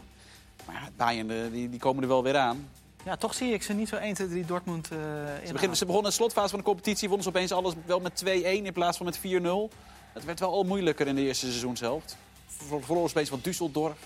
Maar 0.66 0.74
ja, 0.74 0.88
Bayern, 0.96 1.30
eh, 1.30 1.36
die, 1.52 1.70
die 1.70 1.80
komen 1.80 2.02
er 2.02 2.08
wel 2.08 2.22
weer 2.22 2.36
aan. 2.36 2.68
Ja, 3.04 3.16
toch 3.16 3.34
zie 3.34 3.52
ik 3.52 3.62
ze 3.62 3.72
niet 3.72 3.88
zo 3.88 3.96
1, 3.96 4.14
2, 4.14 4.28
3 4.28 4.44
Dortmund 4.44 4.88
eh 4.90 4.98
Ze, 5.46 5.52
beginnen, 5.52 5.76
ze 5.76 5.84
begonnen 5.86 6.10
in 6.10 6.16
de 6.16 6.22
slotfase 6.22 6.48
van 6.48 6.58
de 6.58 6.64
competitie. 6.64 7.08
Wonnen 7.08 7.24
ze 7.24 7.30
opeens 7.30 7.52
alles 7.52 7.74
wel 7.86 8.00
met 8.00 8.22
2-1 8.24 8.28
in 8.42 8.72
plaats 8.72 8.96
van 8.96 9.06
met 9.06 9.18
4-0. 9.18 9.20
Het 10.12 10.24
werd 10.24 10.40
wel 10.40 10.52
al 10.52 10.64
moeilijker 10.64 11.06
in 11.06 11.14
de 11.14 11.22
eerste 11.22 11.46
seizoenshelft. 11.46 12.16
Ver- 12.46 12.82
Verloren 12.84 13.10
opeens 13.10 13.28
van 13.28 13.40
Düsseldorf. 13.40 13.98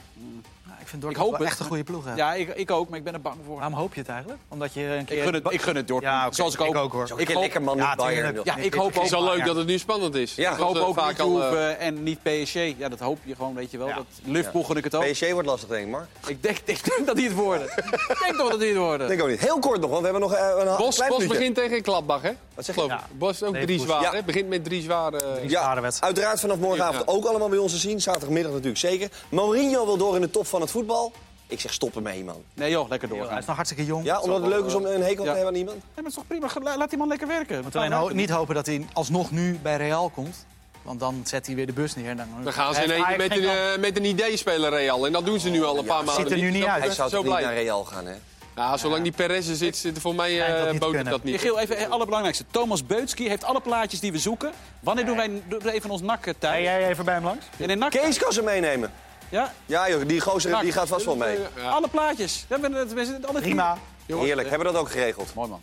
Ja, 0.68 0.72
ik 0.80 0.86
vind 0.88 1.02
Dortmund 1.02 1.16
Ik 1.16 1.22
hoop 1.22 1.30
wel 1.30 1.40
het. 1.40 1.48
echt 1.48 1.58
een 1.60 1.66
goede 1.66 1.84
ploeg. 1.84 2.04
hè. 2.04 2.14
Ja, 2.14 2.34
ik, 2.34 2.48
ik 2.54 2.70
ook, 2.70 2.88
maar 2.88 2.98
ik 2.98 3.04
ben 3.04 3.14
er 3.14 3.20
bang 3.20 3.36
voor. 3.46 3.54
Waarom 3.56 3.72
hoop 3.74 3.94
je 3.94 4.00
het 4.00 4.08
eigenlijk? 4.08 4.40
Omdat 4.48 4.74
je 4.74 4.82
een 4.84 5.04
keer... 5.04 5.16
Ik 5.16 5.22
gun 5.22 5.34
het, 5.34 5.46
ik 5.52 5.62
gun 5.62 5.76
het 5.76 5.88
Dortmund. 5.88 6.14
Ja. 6.14 6.32
Zoals 6.32 6.54
ik 6.54 6.60
Ik 6.60 6.66
ook, 6.66 6.76
ook, 6.76 6.92
hoor. 6.92 7.04
Ik 7.04 7.18
Ik 7.18 7.28
hoop, 7.28 7.42
lekker 7.42 7.62
man, 7.62 7.76
Ja, 7.76 7.88
niet 7.88 7.96
Bayern. 7.96 8.40
ja, 8.44 8.56
ik 8.56 8.74
hoop 8.74 8.94
Het 8.94 9.02
is 9.02 9.14
ook, 9.14 9.20
wel 9.20 9.28
leuk 9.30 9.38
ja. 9.38 9.44
dat 9.44 9.56
het 9.56 9.66
nu 9.66 9.78
spannend 9.78 10.14
is. 10.14 10.34
Ja, 10.34 10.50
ik 10.52 10.58
hoop 10.58 10.76
eh, 10.76 10.88
ook 10.88 11.06
niet 11.08 11.20
al, 11.20 11.42
eh, 11.42 11.50
Juve 11.50 11.66
en 11.66 12.02
niet 12.02 12.18
PSG. 12.22 12.54
Ja, 12.78 12.88
dat 12.88 12.98
hoop 12.98 13.18
je 13.24 13.34
gewoon, 13.34 13.54
weet 13.54 13.70
je 13.70 13.78
wel. 13.78 13.86
Ja. 13.88 13.94
Dat 13.94 14.04
Liverpool 14.24 14.62
gun 14.64 14.76
ik 14.76 14.84
het 14.84 14.94
ook. 14.94 15.10
PSG 15.10 15.30
wordt 15.32 15.48
lastig, 15.48 15.68
denk 15.68 15.84
ik, 15.84 15.90
Mark. 15.90 16.06
Ik 16.26 16.42
denk, 16.42 16.58
ik 16.64 16.84
denk 16.96 17.06
dat 17.06 17.16
die 17.16 17.26
het 17.26 17.34
worden. 17.36 17.66
ik 18.12 18.18
denk 18.24 18.36
toch 18.36 18.50
dat 18.50 18.60
die 18.60 18.68
het 18.68 18.78
worden. 18.78 19.08
Denk 19.08 19.22
ook 19.22 19.28
niet. 19.28 19.40
Heel 19.40 19.58
kort 19.58 19.80
nog, 19.80 19.90
want 19.90 20.02
we 20.02 20.08
hebben 20.10 20.28
nog 20.28 20.34
eh, 20.34 20.64
een 20.70 20.76
Bos, 20.76 20.94
klein 20.96 21.10
Bos 21.10 21.26
begint 21.26 21.54
tegen 21.54 21.82
Gladbach, 21.82 22.22
hè? 22.22 22.32
Wat 22.54 22.64
zeg 22.64 22.74
je? 22.74 22.80
Geloof 22.80 23.00
ik. 23.00 23.18
Bos 23.18 23.42
ook 23.42 23.56
drie 23.56 23.80
zware. 23.80 24.02
Ja. 24.04 24.10
hè? 24.12 24.22
Begint 24.22 24.48
met 24.48 24.64
drie 24.64 24.82
zware. 24.82 25.20
Ja, 25.42 25.48
zware 25.48 25.80
wedstrijd. 25.80 26.12
uiteraard 26.14 26.40
vanaf 26.40 26.56
morgenavond 26.58 27.04
Ja. 27.06 27.12
ook 27.12 27.24
allemaal 27.24 27.48
bij 27.48 27.58
ons 27.58 27.72
te 27.72 27.78
zien. 27.78 28.00
Zaterdagmiddag 28.00 28.52
natuurlijk 28.52 28.78
zeker. 28.78 29.08
Mourinho 29.28 29.84
wil 29.86 29.96
door 29.96 30.05
in 30.14 30.20
de 30.20 30.30
top 30.30 30.46
van 30.46 30.60
het 30.60 30.70
voetbal. 30.70 31.12
Ik 31.48 31.60
zeg 31.60 31.72
stop 31.72 31.96
ermee, 31.96 32.24
man. 32.24 32.42
Nee 32.54 32.70
joh, 32.70 32.88
lekker 32.88 33.08
Hij 33.08 33.18
doorgaan. 33.18 33.38
is 33.38 33.44
nog 33.46 33.54
hartstikke 33.56 33.84
jong. 33.84 34.04
Ja, 34.04 34.20
omdat 34.20 34.40
het 34.40 34.48
leuk 34.50 34.64
is 34.64 34.74
om 34.74 34.84
een 34.84 35.02
hekel 35.02 35.16
te 35.24 35.30
Ja. 35.30 35.34
hebben 35.36 35.46
aan 35.46 35.54
iemand? 35.58 35.76
Nee, 35.76 35.84
maar 35.94 36.04
het 36.04 36.06
is 36.06 36.14
toch 36.14 36.26
prima. 36.26 36.48
La- 36.62 36.76
Laat 36.76 36.88
die 36.88 36.98
man 36.98 37.08
lekker 37.08 37.26
werken. 37.28 37.62
moet 37.62 37.76
alleen 37.76 37.92
ho- 37.92 38.08
niet 38.08 38.30
hopen 38.30 38.54
dat 38.54 38.66
hij 38.66 38.86
alsnog 38.92 39.30
nu 39.30 39.58
bij 39.62 39.76
Real 39.76 40.08
komt. 40.08 40.46
Want 40.82 41.00
dan 41.00 41.20
zet 41.24 41.46
hij 41.46 41.54
weer 41.54 41.66
de 41.66 41.72
bus 41.72 41.94
neer. 41.94 42.08
en 42.08 42.16
Dan, 42.16 42.26
Dan 42.44 42.52
gaan 42.52 42.74
ze 42.74 42.80
Hij 42.80 42.96
in 42.98 43.04
keer 43.04 43.16
met, 43.16 43.36
een, 43.36 43.44
eh, 43.44 43.78
met 43.78 43.96
een 43.96 44.04
idee 44.04 44.36
spelen, 44.36 44.70
Real. 44.70 45.06
En 45.06 45.12
dat 45.12 45.24
doen 45.26 45.40
ze 45.40 45.48
nu 45.48 45.64
al 45.64 45.78
een 45.78 45.84
paar 45.84 46.04
maanden. 46.04 46.14
ziet 46.14 46.30
er 46.32 46.38
nu 46.38 46.50
niet 46.50 46.64
uit. 46.64 46.82
Hij 46.84 46.92
zou 46.92 47.08
zo 47.10 47.22
toch 47.22 47.24
niet 47.34 47.44
naar 47.44 47.54
Real 47.54 47.84
gaan, 47.84 48.06
hè? 48.06 48.14
Ja, 48.56 48.76
zolang 48.76 49.02
die 49.02 49.12
Perez 49.12 49.48
er 49.48 49.56
zit, 49.56 49.76
zit 49.76 49.94
er 49.94 50.00
voor 50.00 50.14
mij 50.14 50.34
Schijnt 50.34 50.56
dat 50.80 50.90
eh 50.92 50.96
niet 51.02 51.10
dat 51.10 51.22
niet. 51.24 51.42
Even 51.42 51.78
het 51.78 51.90
allerbelangrijkste. 51.90 52.44
Thomas 52.50 52.86
Beutski 52.86 53.28
heeft 53.28 53.44
alle 53.44 53.60
plaatjes 53.60 54.00
die 54.00 54.12
we 54.12 54.18
zoeken. 54.18 54.52
Wanneer 54.80 55.06
doen 55.06 55.16
wij 55.16 55.42
doen 55.48 55.68
even 55.68 55.90
ons 55.90 56.00
nak 56.02 56.24
Hey, 56.24 56.34
thuis? 56.38 56.62
jij 56.64 56.88
even 56.88 57.04
bij 57.04 57.14
hem 57.14 57.24
langs? 57.24 57.46
In 57.56 57.70
een? 57.70 57.88
Kees 57.88 58.18
kan 58.18 58.32
ze 58.32 58.42
meenemen. 58.42 58.92
Ja? 59.28 59.52
Ja, 59.66 59.88
joh, 59.88 60.06
die 60.06 60.20
gozer 60.20 60.60
die 60.60 60.72
gaat 60.72 60.88
vast 60.88 61.04
wel 61.04 61.16
mee. 61.16 61.38
Ja. 61.56 61.70
Alle 61.70 61.88
plaatjes. 61.88 62.44
Ja, 62.48 62.60
we, 62.60 62.68
we, 62.68 62.94
we, 62.94 63.18
alle 63.26 63.40
Prima. 63.40 63.78
Heerlijk, 64.06 64.48
hebben 64.48 64.66
we 64.66 64.72
dat 64.72 64.82
ook 64.82 64.90
geregeld. 64.90 65.34
Mooi 65.34 65.48
man. 65.48 65.60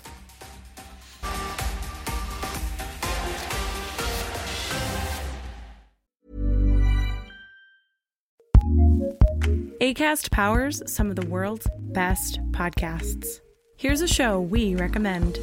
ACAST 9.80 10.32
powers 10.32 10.82
some 10.86 11.10
of 11.10 11.16
the 11.16 11.28
world's 11.28 11.68
best 11.92 12.40
podcasts. 12.52 13.42
Here's 13.76 14.02
a 14.02 14.08
show 14.08 14.40
we 14.40 14.76
recommend. 14.76 15.40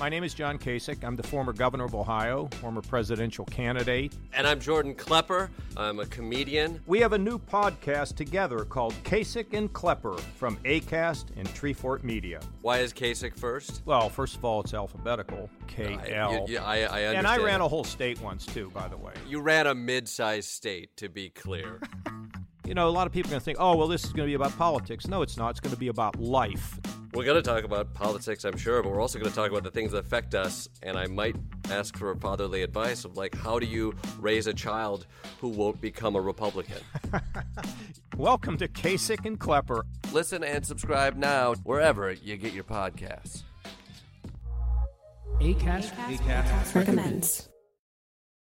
My 0.00 0.08
name 0.08 0.24
is 0.24 0.32
John 0.32 0.58
Kasich. 0.58 1.04
I'm 1.04 1.14
the 1.14 1.22
former 1.22 1.52
governor 1.52 1.84
of 1.84 1.94
Ohio, 1.94 2.48
former 2.62 2.80
presidential 2.80 3.44
candidate. 3.44 4.14
And 4.32 4.46
I'm 4.46 4.58
Jordan 4.58 4.94
Klepper. 4.94 5.50
I'm 5.76 6.00
a 6.00 6.06
comedian. 6.06 6.80
We 6.86 7.00
have 7.00 7.12
a 7.12 7.18
new 7.18 7.38
podcast 7.38 8.16
together 8.16 8.64
called 8.64 8.94
Kasich 9.04 9.52
and 9.52 9.70
Klepper 9.70 10.16
from 10.38 10.56
ACAST 10.64 11.36
and 11.36 11.46
Treefort 11.48 12.02
Media. 12.02 12.40
Why 12.62 12.78
is 12.78 12.94
Kasich 12.94 13.36
first? 13.38 13.82
Well, 13.84 14.08
first 14.08 14.36
of 14.36 14.44
all, 14.44 14.62
it's 14.62 14.72
alphabetical 14.72 15.50
K 15.66 15.98
L. 16.14 16.46
you- 16.48 16.56
I, 16.58 16.76
I 16.78 16.82
understand. 17.04 17.16
And 17.18 17.26
I 17.26 17.36
ran 17.36 17.60
a 17.60 17.68
whole 17.68 17.84
state 17.84 18.18
once, 18.22 18.46
too, 18.46 18.70
by 18.70 18.88
the 18.88 18.96
way. 18.96 19.12
You 19.28 19.40
ran 19.42 19.66
a 19.66 19.74
mid-sized 19.74 20.48
state, 20.48 20.96
to 20.96 21.10
be 21.10 21.28
clear. 21.28 21.78
You 22.66 22.74
know, 22.74 22.88
a 22.88 22.90
lot 22.90 23.08
of 23.08 23.12
people 23.12 23.30
are 23.30 23.32
going 23.32 23.40
to 23.40 23.44
think, 23.44 23.58
oh, 23.58 23.74
well, 23.74 23.88
this 23.88 24.04
is 24.04 24.12
going 24.12 24.28
to 24.28 24.30
be 24.30 24.34
about 24.34 24.56
politics. 24.56 25.08
No, 25.08 25.22
it's 25.22 25.36
not. 25.36 25.50
It's 25.50 25.58
going 25.58 25.72
to 25.74 25.80
be 25.80 25.88
about 25.88 26.20
life. 26.20 26.78
We're 27.12 27.24
going 27.24 27.36
to 27.36 27.42
talk 27.42 27.64
about 27.64 27.92
politics, 27.92 28.44
I'm 28.44 28.56
sure, 28.56 28.82
but 28.82 28.90
we're 28.92 29.00
also 29.00 29.18
going 29.18 29.30
to 29.30 29.36
talk 29.36 29.50
about 29.50 29.64
the 29.64 29.70
things 29.70 29.92
that 29.92 29.98
affect 29.98 30.34
us. 30.34 30.68
And 30.82 30.96
I 30.96 31.06
might 31.06 31.36
ask 31.70 31.96
for 31.96 32.14
fatherly 32.16 32.62
advice 32.62 33.04
of 33.04 33.16
like, 33.16 33.34
how 33.34 33.58
do 33.58 33.66
you 33.66 33.94
raise 34.18 34.46
a 34.46 34.54
child 34.54 35.06
who 35.40 35.48
won't 35.48 35.80
become 35.80 36.14
a 36.14 36.20
Republican? 36.20 36.78
Welcome 38.16 38.56
to 38.58 38.68
Kasich 38.68 39.26
and 39.26 39.38
Klepper. 39.38 39.84
Listen 40.12 40.44
and 40.44 40.64
subscribe 40.64 41.16
now 41.16 41.54
wherever 41.64 42.12
you 42.12 42.36
get 42.36 42.52
your 42.52 42.64
podcasts. 42.64 43.42
Acast 45.40 46.74
Recommends. 46.74 47.49